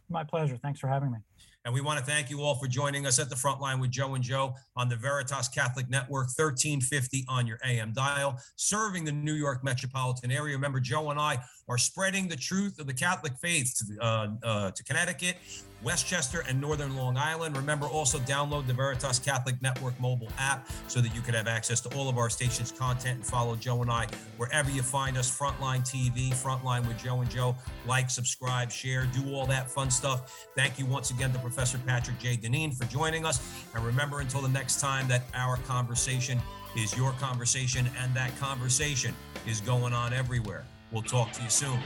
My 0.09 0.25
pleasure. 0.25 0.57
Thanks 0.57 0.81
for 0.81 0.89
having 0.89 1.13
me. 1.13 1.19
And 1.67 1.73
we 1.73 1.81
want 1.81 1.99
to 1.99 2.05
thank 2.05 2.29
you 2.29 2.43
all 2.43 2.57
for 2.57 2.67
joining 2.67 3.07
us 3.07 3.19
at 3.19 3.31
the 3.31 3.37
front 3.37 3.59
line 3.59 3.81
with 3.81 3.91
Joe 3.91 4.15
and 4.15 4.23
Joe 4.23 4.55
on 4.77 4.91
the 4.91 4.97
Veritas 4.97 5.49
Catholic 5.49 5.89
Network, 5.89 6.27
1350 6.27 7.25
on 7.27 7.47
your 7.47 7.59
AM 7.65 7.95
dial, 7.95 8.39
serving 8.57 9.07
the 9.07 9.13
New 9.13 9.33
York 9.33 9.65
metropolitan 9.65 10.31
area. 10.31 10.55
Remember, 10.55 10.79
Joe 10.79 11.11
and 11.11 11.19
I 11.19 11.39
are 11.67 11.79
spreading 11.79 12.29
the 12.29 12.37
truth 12.37 12.79
of 12.79 12.87
the 12.87 12.93
Catholic 12.93 13.33
faith 13.41 13.75
to, 13.79 14.05
uh, 14.05 14.29
uh, 14.43 14.71
to 14.73 14.85
Connecticut, 14.85 15.37
Westchester, 15.85 16.45
and 16.49 16.61
Northern 16.61 16.97
Long 16.97 17.17
Island. 17.17 17.57
Remember, 17.57 17.87
also 17.87 18.19
download 18.21 18.67
the 18.67 18.73
Veritas 18.73 19.19
Catholic 19.19 19.61
Network 19.63 19.99
mobile 20.01 20.31
app 20.39 20.69
so 20.89 21.01
that 21.01 21.15
you 21.15 21.21
can 21.21 21.35
have 21.35 21.47
access 21.47 21.81
to 21.83 21.95
all 21.97 22.09
of 22.09 22.19
our 22.19 22.31
station's 22.31 22.73
content 22.73 23.17
and 23.17 23.27
follow 23.27 23.55
Joe 23.55 23.83
and 23.83 23.91
I 23.91 24.07
wherever 24.37 24.71
you 24.71 24.83
find 24.83 25.17
us. 25.17 25.31
Frontline 25.31 25.81
TV, 25.81 26.31
Frontline 26.31 26.87
with 26.89 26.99
Joe 26.99 27.21
and 27.21 27.31
Joe. 27.31 27.55
Like, 27.87 28.11
subscribe, 28.11 28.71
share, 28.71 29.07
do 29.07 29.35
all 29.35 29.47
that 29.47 29.71
fun 29.71 29.91
stuff. 29.91 30.47
Thank 30.57 30.79
you 30.79 30.87
once 30.87 31.11
again 31.11 31.33
to 31.33 31.39
Professor 31.39 31.79
Patrick 31.87 32.19
J. 32.19 32.37
Deneen 32.37 32.75
for 32.75 32.85
joining 32.87 33.27
us. 33.27 33.41
And 33.75 33.85
remember, 33.85 34.21
until 34.21 34.41
the 34.41 34.49
next 34.49 34.81
time, 34.81 35.07
that 35.09 35.23
our 35.35 35.59
conversation 35.59 36.41
is 36.77 36.97
your 36.97 37.13
conversation, 37.13 37.89
and 38.01 38.15
that 38.15 38.37
conversation 38.39 39.15
is 39.47 39.61
going 39.61 39.93
on 39.93 40.13
everywhere. 40.13 40.65
We'll 40.91 41.03
talk 41.03 41.33
to 41.33 41.43
you 41.43 41.51
soon. 41.51 41.79